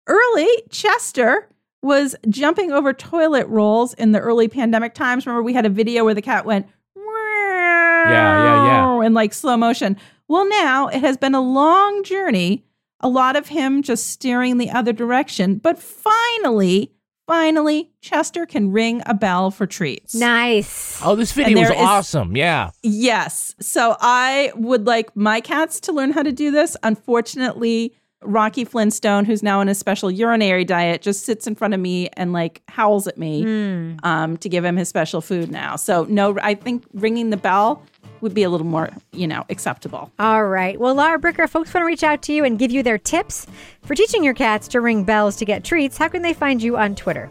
Early, 0.07 0.47
Chester 0.69 1.47
was 1.81 2.15
jumping 2.29 2.71
over 2.71 2.91
toilet 2.93 3.47
rolls 3.47 3.93
in 3.93 4.11
the 4.11 4.19
early 4.19 4.47
pandemic 4.47 4.93
times. 4.93 5.25
Remember, 5.25 5.41
we 5.43 5.53
had 5.53 5.65
a 5.65 5.69
video 5.69 6.03
where 6.03 6.13
the 6.13 6.21
cat 6.21 6.45
went, 6.45 6.67
Yeah, 6.95 8.11
yeah, 8.11 8.65
yeah. 8.99 9.05
in 9.05 9.13
like 9.13 9.33
slow 9.33 9.55
motion. 9.57 9.97
Well, 10.27 10.47
now 10.47 10.87
it 10.87 10.99
has 10.99 11.17
been 11.17 11.35
a 11.35 11.41
long 11.41 12.03
journey, 12.03 12.65
a 12.99 13.07
lot 13.09 13.35
of 13.35 13.47
him 13.47 13.81
just 13.81 14.07
steering 14.07 14.57
the 14.57 14.69
other 14.71 14.93
direction. 14.93 15.55
But 15.55 15.79
finally, 15.79 16.91
finally, 17.29 17.91
Chester 18.01 18.45
can 18.47 18.71
ring 18.71 19.01
a 19.05 19.13
bell 19.13 19.51
for 19.51 19.67
treats. 19.67 20.15
Nice. 20.15 20.99
Oh, 21.03 21.15
this 21.15 21.31
video 21.31 21.59
was 21.59 21.69
there 21.69 21.77
is- 21.77 21.83
awesome. 21.83 22.35
Yeah. 22.35 22.71
Yes. 22.83 23.53
So 23.59 23.95
I 24.01 24.51
would 24.55 24.87
like 24.87 25.15
my 25.15 25.39
cats 25.39 25.79
to 25.81 25.91
learn 25.93 26.11
how 26.11 26.23
to 26.23 26.31
do 26.31 26.49
this. 26.51 26.75
Unfortunately, 26.83 27.93
Rocky 28.21 28.65
Flintstone, 28.65 29.23
who's 29.25 29.41
now 29.43 29.59
on 29.61 29.69
a 29.69 29.75
special 29.75 30.11
urinary 30.11 30.65
diet, 30.65 31.01
just 31.01 31.23
sits 31.25 31.47
in 31.47 31.55
front 31.55 31.73
of 31.73 31.79
me 31.79 32.09
and 32.13 32.33
like 32.33 32.61
howls 32.67 33.07
at 33.07 33.17
me 33.17 33.43
Hmm. 33.43 33.95
um, 34.03 34.37
to 34.37 34.49
give 34.49 34.65
him 34.65 34.75
his 34.75 34.89
special 34.89 35.21
food 35.21 35.49
now. 35.51 35.75
So 35.77 36.05
no, 36.09 36.37
I 36.41 36.53
think 36.55 36.83
ringing 36.93 37.29
the 37.29 37.37
bell 37.37 37.81
would 38.21 38.33
be 38.33 38.43
a 38.43 38.49
little 38.49 38.67
more, 38.67 38.89
you 39.11 39.27
know, 39.27 39.45
acceptable. 39.49 40.11
All 40.19 40.45
right. 40.45 40.79
Well, 40.79 40.95
Lauren 40.95 41.21
Bricker, 41.21 41.49
folks 41.49 41.73
want 41.73 41.83
to 41.83 41.87
reach 41.87 42.03
out 42.03 42.21
to 42.23 42.33
you 42.33 42.43
and 42.43 42.59
give 42.59 42.71
you 42.71 42.83
their 42.83 42.97
tips 42.97 43.47
for 43.83 43.95
teaching 43.95 44.23
your 44.23 44.33
cats 44.33 44.67
to 44.69 44.81
ring 44.81 45.03
bells 45.03 45.35
to 45.37 45.45
get 45.45 45.63
treats. 45.63 45.97
How 45.97 46.07
can 46.07 46.21
they 46.21 46.33
find 46.33 46.61
you 46.61 46.77
on 46.77 46.95
Twitter? 46.95 47.29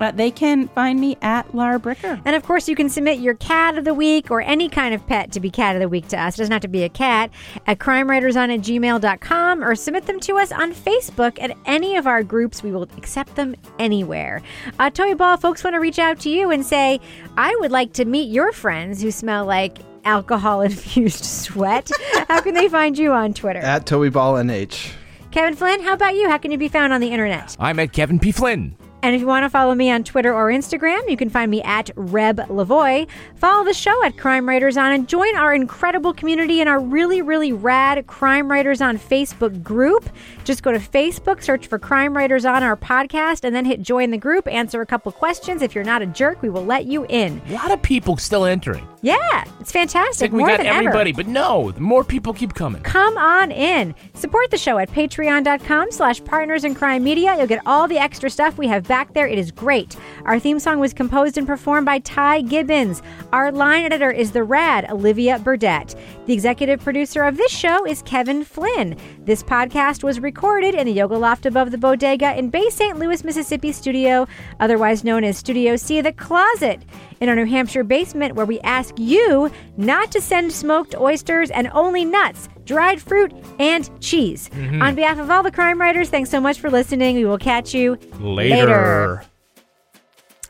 Uh, 0.00 0.10
they 0.12 0.30
can 0.30 0.68
find 0.68 1.00
me 1.00 1.16
at 1.22 1.52
Lauren 1.54 1.80
Bricker. 1.80 2.20
And 2.24 2.36
of 2.36 2.42
course, 2.42 2.68
you 2.68 2.76
can 2.76 2.88
submit 2.88 3.18
your 3.18 3.34
cat 3.34 3.76
of 3.76 3.84
the 3.84 3.94
week 3.94 4.30
or 4.30 4.40
any 4.40 4.68
kind 4.68 4.94
of 4.94 5.06
pet 5.06 5.32
to 5.32 5.40
be 5.40 5.50
cat 5.50 5.76
of 5.76 5.80
the 5.80 5.88
week 5.88 6.08
to 6.08 6.20
us. 6.20 6.34
It 6.34 6.38
doesn't 6.38 6.52
have 6.52 6.62
to 6.62 6.68
be 6.68 6.84
a 6.84 6.88
cat 6.88 7.30
at 7.66 7.78
crimewriterson 7.78 8.54
at 8.54 8.60
gmail.com 8.60 9.64
or 9.64 9.74
submit 9.74 10.06
them 10.06 10.20
to 10.20 10.38
us 10.38 10.52
on 10.52 10.72
Facebook 10.72 11.40
at 11.42 11.56
any 11.66 11.96
of 11.96 12.06
our 12.06 12.22
groups. 12.22 12.62
We 12.62 12.72
will 12.72 12.84
accept 12.96 13.34
them 13.34 13.56
anywhere. 13.78 14.42
Uh, 14.78 14.90
Toby 14.90 15.14
Ball, 15.14 15.36
folks 15.36 15.64
want 15.64 15.74
to 15.74 15.80
reach 15.80 15.98
out 15.98 16.20
to 16.20 16.30
you 16.30 16.50
and 16.50 16.64
say, 16.64 17.00
I 17.36 17.56
would 17.60 17.72
like 17.72 17.92
to 17.94 18.04
meet 18.04 18.30
your 18.30 18.52
friends 18.52 19.02
who 19.02 19.10
smell 19.10 19.44
like 19.46 19.78
alcohol 20.04 20.60
infused 20.62 21.24
sweat. 21.24 21.90
How 22.28 22.40
can 22.40 22.54
they 22.54 22.68
find 22.68 22.96
you 22.98 23.12
on 23.12 23.34
Twitter? 23.34 23.60
At 23.60 23.86
Toby 23.86 24.10
Ball 24.10 24.34
NH. 24.34 24.92
Kevin 25.30 25.54
Flynn, 25.54 25.82
how 25.82 25.92
about 25.92 26.14
you? 26.14 26.28
How 26.28 26.38
can 26.38 26.50
you 26.50 26.58
be 26.58 26.68
found 26.68 26.92
on 26.92 27.00
the 27.00 27.08
internet? 27.08 27.56
I'm 27.60 27.78
at 27.78 27.92
Kevin 27.92 28.18
P. 28.18 28.32
Flynn. 28.32 28.76
And 29.02 29.14
if 29.14 29.20
you 29.20 29.28
want 29.28 29.44
to 29.44 29.50
follow 29.50 29.74
me 29.76 29.90
on 29.92 30.02
Twitter 30.02 30.34
or 30.34 30.48
Instagram, 30.48 31.08
you 31.08 31.16
can 31.16 31.30
find 31.30 31.50
me 31.50 31.62
at 31.62 31.88
Reb 31.94 32.38
Lavoie. 32.48 33.06
Follow 33.36 33.64
the 33.64 33.72
show 33.72 34.04
at 34.04 34.16
Crime 34.18 34.48
Writers 34.48 34.76
On 34.76 34.90
and 34.90 35.08
join 35.08 35.36
our 35.36 35.54
incredible 35.54 36.12
community 36.12 36.60
in 36.60 36.66
our 36.66 36.80
really, 36.80 37.22
really 37.22 37.52
rad 37.52 38.04
Crime 38.08 38.50
Writers 38.50 38.80
On 38.80 38.98
Facebook 38.98 39.62
group. 39.62 40.10
Just 40.42 40.64
go 40.64 40.72
to 40.72 40.78
Facebook, 40.80 41.42
search 41.44 41.68
for 41.68 41.78
Crime 41.78 42.16
Writers 42.16 42.44
On 42.44 42.62
our 42.64 42.76
podcast, 42.76 43.44
and 43.44 43.54
then 43.54 43.64
hit 43.64 43.82
join 43.82 44.10
the 44.10 44.18
group. 44.18 44.48
Answer 44.48 44.80
a 44.80 44.86
couple 44.86 45.12
questions. 45.12 45.62
If 45.62 45.76
you're 45.76 45.84
not 45.84 46.02
a 46.02 46.06
jerk, 46.06 46.42
we 46.42 46.48
will 46.50 46.64
let 46.64 46.86
you 46.86 47.06
in. 47.08 47.40
A 47.48 47.52
lot 47.52 47.70
of 47.70 47.80
people 47.80 48.16
still 48.16 48.44
entering. 48.46 48.86
Yeah, 49.00 49.44
it's 49.60 49.70
fantastic. 49.70 50.32
We 50.32 50.38
More 50.40 50.48
got 50.48 50.56
than 50.56 50.66
everybody, 50.66 51.10
ever. 51.10 51.18
but 51.22 51.28
no, 51.28 51.70
the 51.70 51.80
more 51.80 52.02
people 52.02 52.32
keep 52.32 52.52
coming. 52.54 52.82
Come 52.82 53.16
on 53.16 53.52
in. 53.52 53.94
Support 54.14 54.50
the 54.50 54.58
show 54.58 54.76
at 54.78 54.90
patreon.com 54.90 55.92
slash 55.92 56.24
partners 56.24 56.64
in 56.64 56.74
crime 56.74 57.04
media. 57.04 57.36
You'll 57.38 57.46
get 57.46 57.62
all 57.64 57.86
the 57.86 57.98
extra 57.98 58.28
stuff 58.28 58.58
we 58.58 58.66
have 58.66 58.87
back 58.88 59.14
there. 59.14 59.28
It 59.28 59.38
is 59.38 59.52
great. 59.52 59.96
Our 60.24 60.40
theme 60.40 60.58
song 60.58 60.80
was 60.80 60.92
composed 60.92 61.38
and 61.38 61.46
performed 61.46 61.86
by 61.86 62.00
Ty 62.00 62.40
Gibbons. 62.40 63.02
Our 63.32 63.52
line 63.52 63.84
editor 63.84 64.10
is 64.10 64.32
the 64.32 64.42
rad 64.42 64.90
Olivia 64.90 65.38
Burdett. 65.38 65.94
The 66.28 66.34
executive 66.34 66.80
producer 66.80 67.22
of 67.24 67.38
this 67.38 67.50
show 67.50 67.86
is 67.86 68.02
Kevin 68.02 68.44
Flynn. 68.44 68.98
This 69.24 69.42
podcast 69.42 70.04
was 70.04 70.20
recorded 70.20 70.74
in 70.74 70.84
the 70.84 70.92
Yoga 70.92 71.16
Loft 71.16 71.46
above 71.46 71.70
the 71.70 71.78
Bodega 71.78 72.36
in 72.38 72.50
Bay 72.50 72.68
St. 72.68 72.98
Louis, 72.98 73.24
Mississippi 73.24 73.72
studio, 73.72 74.28
otherwise 74.60 75.04
known 75.04 75.24
as 75.24 75.38
Studio 75.38 75.74
C, 75.76 76.02
the 76.02 76.12
closet 76.12 76.82
in 77.22 77.30
our 77.30 77.34
New 77.34 77.46
Hampshire 77.46 77.82
basement, 77.82 78.34
where 78.34 78.44
we 78.44 78.60
ask 78.60 78.94
you 78.98 79.50
not 79.78 80.12
to 80.12 80.20
send 80.20 80.52
smoked 80.52 80.94
oysters 80.96 81.50
and 81.50 81.70
only 81.72 82.04
nuts, 82.04 82.50
dried 82.66 83.00
fruit, 83.00 83.32
and 83.58 83.88
cheese. 84.02 84.50
Mhm. 84.50 84.82
On 84.82 84.94
behalf 84.94 85.18
of 85.18 85.30
all 85.30 85.42
the 85.42 85.50
crime 85.50 85.80
writers, 85.80 86.10
thanks 86.10 86.28
so 86.28 86.42
much 86.42 86.60
for 86.60 86.68
listening. 86.68 87.16
We 87.16 87.24
will 87.24 87.38
catch 87.38 87.72
you 87.72 87.96
Later. 88.20 89.22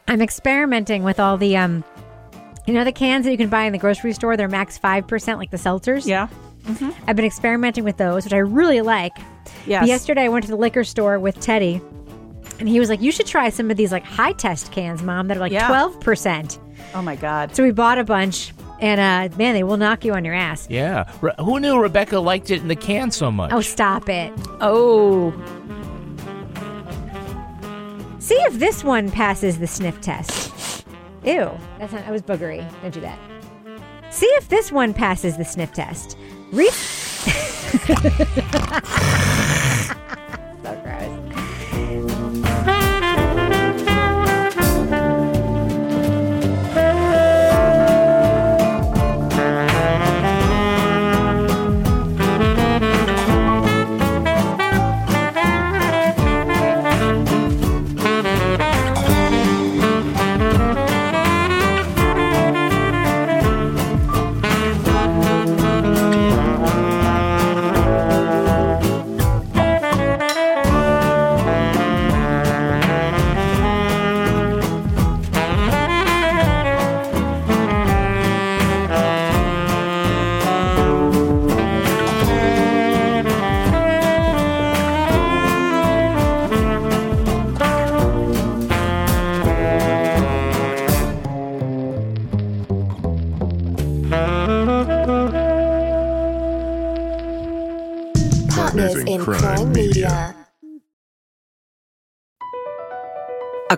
I'm 0.08 0.22
experimenting 0.22 1.04
with 1.04 1.20
all 1.20 1.36
the 1.36 1.56
um 1.56 1.84
you 2.68 2.74
know 2.78 2.84
the 2.84 2.92
cans 2.92 3.24
that 3.24 3.30
you 3.32 3.38
can 3.38 3.48
buy 3.48 3.64
in 3.64 3.72
the 3.72 3.78
grocery 3.78 4.12
store, 4.12 4.36
they're 4.36 4.48
max 4.48 4.78
5% 4.78 5.36
like 5.38 5.50
the 5.50 5.56
seltzers? 5.56 6.06
Yeah. 6.06 6.28
I've 7.06 7.16
been 7.16 7.24
experimenting 7.24 7.84
with 7.84 7.96
those, 7.96 8.24
which 8.24 8.34
I 8.34 8.38
really 8.38 8.82
like. 8.82 9.16
Yes. 9.66 9.88
Yesterday 9.88 10.24
I 10.24 10.28
went 10.28 10.44
to 10.44 10.50
the 10.50 10.56
liquor 10.56 10.84
store 10.84 11.18
with 11.18 11.40
Teddy 11.40 11.80
and 12.60 12.68
he 12.68 12.78
was 12.80 12.88
like, 12.90 13.00
"You 13.00 13.10
should 13.12 13.26
try 13.26 13.48
some 13.48 13.70
of 13.70 13.76
these 13.76 13.90
like 13.92 14.04
high 14.04 14.32
test 14.32 14.70
cans, 14.72 15.02
mom, 15.02 15.28
that 15.28 15.36
are 15.36 15.40
like 15.40 15.52
Yeah. 15.52 15.68
12%." 15.68 16.58
Oh 16.94 17.00
my 17.02 17.16
God. 17.16 17.54
So 17.56 17.62
we 17.62 17.70
bought 17.70 17.98
a 17.98 18.04
bunch 18.04 18.52
and 18.80 19.00
uh 19.00 19.34
man, 19.38 19.54
they 19.54 19.62
will 19.62 19.76
knock 19.78 20.04
you 20.04 20.12
on 20.12 20.24
your 20.24 20.34
ass. 20.34 20.66
Yeah. 20.68 21.10
Re- 21.22 21.32
who 21.38 21.58
knew 21.60 21.80
Rebecca 21.80 22.18
liked 22.18 22.50
it 22.50 22.60
in 22.60 22.68
the 22.68 22.76
can 22.76 23.10
so 23.10 23.30
much? 23.30 23.52
Oh, 23.52 23.60
stop 23.62 24.08
it. 24.10 24.32
Oh. 24.60 25.32
See 28.18 28.34
if 28.34 28.58
this 28.58 28.84
one 28.84 29.10
passes 29.10 29.58
the 29.58 29.66
sniff 29.66 30.00
test. 30.02 30.84
Ew, 31.24 31.50
that's 31.78 31.92
not, 31.92 32.04
that 32.04 32.10
was 32.10 32.22
boogery. 32.22 32.68
Don't 32.82 32.94
do 32.94 33.00
that. 33.00 33.18
See 34.10 34.26
if 34.26 34.48
this 34.48 34.72
one 34.72 34.94
passes 34.94 35.36
the 35.36 35.44
sniff 35.44 35.72
test. 35.72 36.16
Re- 36.50 36.70